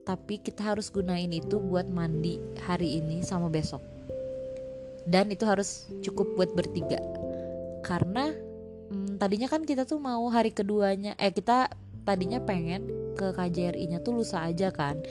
tapi 0.07 0.39
kita 0.39 0.63
harus 0.63 0.87
gunain 0.87 1.35
itu 1.35 1.59
buat 1.59 1.91
mandi 1.91 2.39
hari 2.63 3.03
ini 3.03 3.27
sama 3.27 3.51
besok. 3.51 3.83
Dan 5.03 5.35
itu 5.35 5.43
harus 5.43 5.91
cukup 6.03 6.39
buat 6.39 6.51
bertiga. 6.55 7.03
Karena 7.83 8.31
hmm, 8.93 9.19
tadinya 9.19 9.51
kan 9.51 9.67
kita 9.67 9.83
tuh 9.83 9.99
mau 9.99 10.23
hari 10.31 10.55
keduanya 10.55 11.19
eh 11.19 11.35
kita 11.35 11.73
tadinya 12.07 12.39
pengen 12.39 12.87
ke 13.19 13.35
KJRI-nya 13.35 13.99
tuh 14.05 14.23
lusa 14.23 14.47
aja 14.47 14.71
kan 14.71 15.03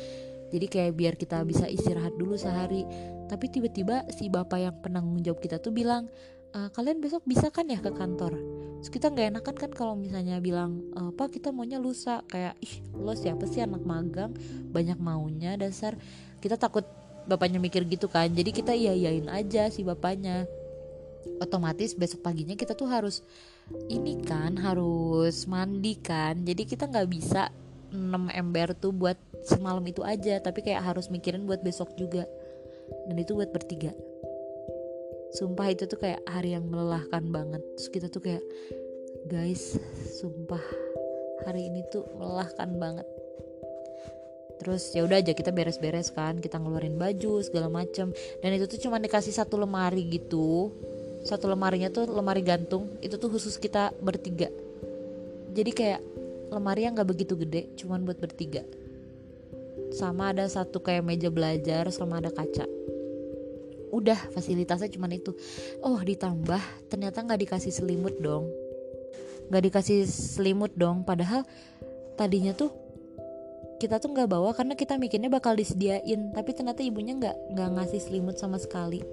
jadi 0.56 0.72
kayak 0.72 0.94
biar 0.96 1.14
kita 1.20 1.44
bisa 1.44 1.68
istirahat 1.68 2.16
dulu 2.16 2.40
sehari. 2.40 2.88
Tapi 3.28 3.52
tiba-tiba 3.52 4.08
si 4.16 4.32
bapak 4.32 4.60
yang 4.64 4.76
penanggung 4.80 5.20
jawab 5.20 5.44
kita 5.44 5.60
tuh 5.60 5.76
bilang 5.76 6.08
e, 6.56 6.72
kalian 6.72 7.04
besok 7.04 7.28
bisa 7.28 7.52
kan 7.52 7.68
ya 7.68 7.76
ke 7.84 7.92
kantor? 7.92 8.40
Terus 8.80 8.88
kita 8.88 9.12
nggak 9.12 9.28
enakan 9.36 9.56
kan 9.60 9.72
kalau 9.76 10.00
misalnya 10.00 10.40
bilang 10.40 10.80
e, 10.96 11.12
pak 11.12 11.36
kita 11.36 11.52
maunya 11.52 11.76
lusa. 11.76 12.24
Kayak 12.32 12.56
ih 12.64 12.80
lo 12.96 13.12
siapa 13.12 13.44
sih 13.44 13.60
anak 13.60 13.84
magang? 13.84 14.32
Banyak 14.72 14.96
maunya 14.96 15.60
dasar. 15.60 16.00
Kita 16.40 16.56
takut 16.56 16.88
bapaknya 17.28 17.60
mikir 17.60 17.84
gitu 17.92 18.08
kan. 18.08 18.32
Jadi 18.32 18.56
kita 18.56 18.72
iya 18.72 18.96
iyain 18.96 19.28
aja 19.28 19.68
si 19.68 19.84
bapaknya. 19.84 20.48
Otomatis 21.44 21.98
besok 21.98 22.24
paginya 22.24 22.56
kita 22.56 22.78
tuh 22.78 22.88
harus 22.88 23.20
ini 23.92 24.24
kan 24.24 24.56
harus 24.56 25.44
mandi 25.52 26.00
kan. 26.00 26.48
Jadi 26.48 26.64
kita 26.64 26.88
nggak 26.88 27.10
bisa 27.12 27.52
6 27.96 28.30
ember 28.36 28.76
tuh 28.76 28.92
buat 28.92 29.18
semalam 29.48 29.82
itu 29.88 30.04
aja 30.04 30.38
tapi 30.44 30.62
kayak 30.62 30.84
harus 30.84 31.08
mikirin 31.08 31.48
buat 31.48 31.64
besok 31.64 31.96
juga. 31.96 32.28
Dan 33.10 33.18
itu 33.18 33.34
buat 33.34 33.50
bertiga. 33.50 33.96
Sumpah 35.36 35.68
itu 35.74 35.90
tuh 35.90 36.00
kayak 36.00 36.22
hari 36.30 36.56
yang 36.56 36.70
melelahkan 36.70 37.24
banget. 37.34 37.60
Terus 37.76 37.90
kita 37.92 38.08
tuh 38.08 38.22
kayak 38.24 38.44
guys 39.26 39.76
sumpah 40.22 40.62
hari 41.44 41.68
ini 41.68 41.82
tuh 41.90 42.06
melelahkan 42.16 42.70
banget. 42.78 43.08
Terus 44.62 44.96
ya 44.96 45.04
udah 45.04 45.20
aja 45.20 45.36
kita 45.36 45.52
beres-beres 45.52 46.16
kan 46.16 46.40
kita 46.40 46.56
ngeluarin 46.56 46.96
baju 46.96 47.44
segala 47.44 47.68
macem. 47.68 48.16
Dan 48.40 48.50
itu 48.56 48.66
tuh 48.70 48.80
cuma 48.88 49.02
dikasih 49.02 49.36
satu 49.36 49.60
lemari 49.60 50.08
gitu. 50.08 50.72
Satu 51.26 51.50
lemarinya 51.50 51.92
tuh 51.92 52.08
lemari 52.08 52.46
gantung. 52.46 52.96
Itu 53.04 53.20
tuh 53.20 53.34
khusus 53.34 53.60
kita 53.60 53.92
bertiga. 54.00 54.48
Jadi 55.56 55.72
kayak 55.72 56.02
lemari 56.50 56.86
yang 56.86 56.94
nggak 56.94 57.10
begitu 57.10 57.34
gede 57.40 57.72
cuman 57.80 58.06
buat 58.06 58.18
bertiga. 58.20 58.64
Sama 59.96 60.36
ada 60.36 60.46
satu 60.50 60.84
kayak 60.84 61.06
meja 61.06 61.30
belajar 61.32 61.88
sama 61.94 62.20
ada 62.20 62.32
kaca. 62.34 62.68
Udah 63.94 64.18
fasilitasnya 64.36 64.92
cuman 64.92 65.16
itu. 65.16 65.32
Oh 65.80 66.00
ditambah 66.02 66.92
ternyata 66.92 67.24
nggak 67.24 67.48
dikasih 67.48 67.72
selimut 67.72 68.18
dong. 68.20 68.52
Nggak 69.48 69.64
dikasih 69.72 70.04
selimut 70.10 70.74
dong 70.76 71.06
padahal 71.06 71.46
tadinya 72.20 72.56
tuh 72.56 72.74
kita 73.76 74.00
tuh 74.00 74.16
nggak 74.16 74.32
bawa 74.32 74.56
karena 74.56 74.74
kita 74.74 74.96
mikirnya 74.96 75.28
bakal 75.28 75.52
disediain 75.52 76.32
tapi 76.32 76.56
ternyata 76.56 76.80
ibunya 76.80 77.12
nggak 77.16 77.56
nggak 77.56 77.70
ngasih 77.80 78.02
selimut 78.02 78.36
sama 78.40 78.60
sekali. 78.60 79.04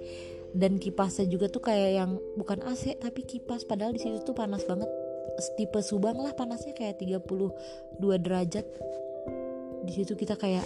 Dan 0.53 0.77
kipasnya 0.77 1.25
juga 1.25 1.49
tuh 1.49 1.65
kayak 1.65 1.91
yang 1.97 2.11
bukan 2.37 2.61
AC 2.61 3.01
tapi 3.01 3.25
kipas 3.25 3.65
padahal 3.65 3.89
di 3.89 3.97
situ 3.97 4.21
tuh 4.21 4.37
panas 4.37 4.61
banget 4.69 4.85
tipe 5.57 5.79
Subang 5.81 6.17
lah 6.21 6.33
panasnya 6.37 6.73
kayak 6.77 7.01
32 7.01 7.53
derajat. 8.21 8.65
Di 9.83 9.91
situ 9.91 10.13
kita 10.13 10.37
kayak 10.37 10.65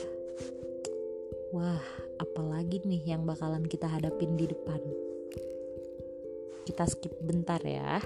wah 1.56 1.82
apalagi 2.20 2.84
nih 2.84 3.16
yang 3.16 3.24
bakalan 3.24 3.64
kita 3.66 3.88
hadapin 3.88 4.36
di 4.36 4.50
depan. 4.50 4.82
Kita 6.68 6.84
skip 6.84 7.16
bentar 7.24 7.64
ya. 7.64 8.04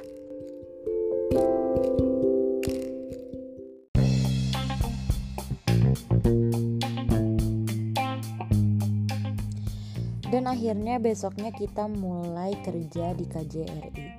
Dan 10.32 10.48
akhirnya 10.48 10.96
besoknya 10.96 11.52
kita 11.52 11.92
mulai 11.92 12.56
kerja 12.64 13.12
di 13.12 13.28
KJRI 13.28 14.11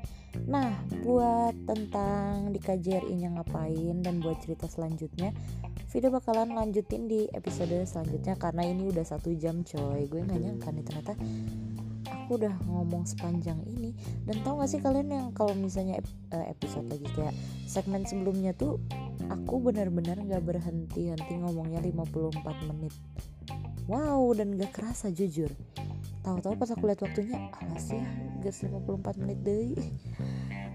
nah 0.52 0.68
buat 1.00 1.56
tentang 1.64 2.52
di 2.52 2.60
KJRI-nya 2.60 3.40
ngapain 3.40 4.04
dan 4.04 4.20
buat 4.20 4.36
cerita 4.44 4.68
selanjutnya 4.68 5.32
video 5.92 6.08
bakalan 6.08 6.56
lanjutin 6.56 7.04
di 7.04 7.28
episode 7.36 7.72
selanjutnya 7.84 8.32
karena 8.40 8.64
ini 8.64 8.88
udah 8.88 9.04
satu 9.04 9.28
jam 9.36 9.60
coy. 9.60 10.08
Gue 10.08 10.24
gak 10.24 10.40
nyangka 10.40 10.72
nih 10.72 10.84
ternyata 10.88 11.12
aku 12.08 12.40
udah 12.40 12.54
ngomong 12.64 13.04
sepanjang 13.04 13.60
ini. 13.68 13.92
Dan 14.24 14.40
tau 14.40 14.56
gak 14.56 14.72
sih 14.72 14.80
kalian 14.80 15.12
yang 15.12 15.26
kalau 15.36 15.52
misalnya 15.52 16.00
episode 16.32 16.88
lagi 16.88 17.04
kayak 17.12 17.36
segmen 17.68 18.08
sebelumnya 18.08 18.56
tuh 18.56 18.80
aku 19.28 19.60
benar-benar 19.60 20.16
gak 20.24 20.40
berhenti-henti 20.40 21.36
ngomongnya 21.44 21.84
54 21.84 22.40
menit. 22.72 22.96
Wow 23.84 24.32
dan 24.32 24.56
gak 24.56 24.72
kerasa 24.72 25.12
jujur. 25.12 25.52
Tahu-tahu 26.24 26.56
pas 26.56 26.72
aku 26.72 26.88
lihat 26.88 27.04
waktunya 27.04 27.36
alas 27.52 27.92
ya 27.92 28.06
gas 28.40 28.64
54 28.64 29.20
menit 29.22 29.38
deh 29.46 29.76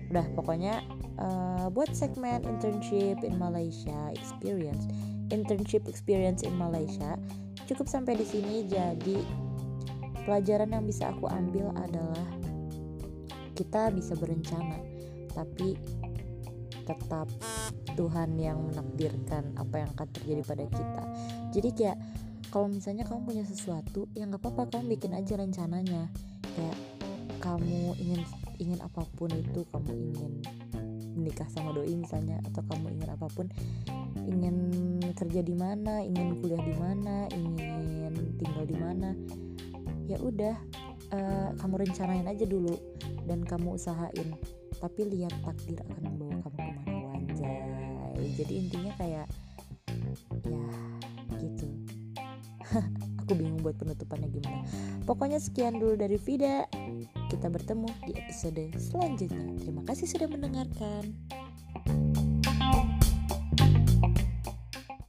udah 0.08 0.26
pokoknya 0.39 0.84
uh, 1.20 1.68
buat 1.72 1.91
segmen 1.91 2.43
internship 2.47 3.20
in 3.24 3.36
Malaysia 3.36 4.12
experience 4.16 4.88
internship 5.32 5.84
experience 5.91 6.43
in 6.43 6.55
Malaysia 6.55 7.20
cukup 7.68 7.88
sampai 7.91 8.16
di 8.16 8.26
sini. 8.26 8.64
Jadi 8.66 9.20
pelajaran 10.24 10.72
yang 10.72 10.84
bisa 10.88 11.12
aku 11.12 11.28
ambil 11.28 11.72
adalah 11.76 12.28
kita 13.55 13.91
bisa 13.91 14.14
berencana 14.16 14.80
tapi 15.36 15.76
tetap 16.88 17.28
Tuhan 17.99 18.39
yang 18.39 18.64
menakdirkan 18.72 19.58
apa 19.60 19.84
yang 19.84 19.89
akan 19.97 20.08
terjadi 20.16 20.41
pada 20.47 20.66
kita. 20.72 21.03
Jadi 21.51 21.70
kayak 21.76 21.97
kalau 22.47 22.72
misalnya 22.72 23.03
kamu 23.03 23.28
punya 23.28 23.43
sesuatu 23.43 24.08
ya 24.16 24.24
nggak 24.24 24.39
apa-apa 24.39 24.72
kamu 24.72 24.95
bikin 24.95 25.12
aja 25.12 25.36
rencananya. 25.36 26.08
Kayak 26.55 26.78
kamu 27.43 27.93
ingin 27.99 28.22
ingin 28.58 28.80
apa 28.82 29.05
pun 29.16 29.30
itu 29.32 29.64
kamu 29.74 29.91
ingin 29.93 30.34
menikah 31.18 31.49
sama 31.49 31.74
doi 31.74 31.93
misalnya 31.97 32.38
atau 32.45 32.62
kamu 32.70 32.93
ingin 32.93 33.10
apa 33.10 33.28
pun 33.34 33.49
ingin 34.28 34.55
kerja 35.18 35.41
di 35.41 35.55
mana 35.58 36.05
ingin 36.05 36.38
kuliah 36.41 36.62
di 36.62 36.76
mana 36.78 37.26
ingin 37.34 38.14
tinggal 38.38 38.66
di 38.70 38.78
mana 38.78 39.10
ya 40.05 40.18
udah 40.22 40.55
uh, 41.12 41.49
kamu 41.58 41.88
rencanain 41.88 42.28
aja 42.30 42.45
dulu 42.45 42.76
dan 43.28 43.43
kamu 43.43 43.76
usahain. 43.76 44.38
Tapi 44.78 45.10
lihat 45.10 45.34
takdir 45.41 45.82
akan 45.89 46.03
membawa 46.05 46.38
kamu 46.45 46.53
ke 46.53 46.72
mana 46.86 46.93
wanjay 47.10 47.78
jadi 48.38 48.53
intinya 48.53 48.93
kayak 49.01 49.28
ya 50.45 50.64
gitu 51.41 51.68
aku 53.28 53.36
bingung 53.36 53.59
buat 53.59 53.75
penutupannya 53.75 54.32
gimana. 54.32 54.63
Pokoknya 55.03 55.43
sekian 55.43 55.84
dulu 55.84 55.99
dari 55.99 56.15
Vida. 56.15 56.63
Kita 57.28 57.51
bertemu 57.51 57.91
di 58.07 58.15
episode 58.15 58.71
selanjutnya. 58.80 59.51
Terima 59.59 59.84
kasih 59.84 60.07
sudah 60.07 60.32
mendengarkan 60.32 61.11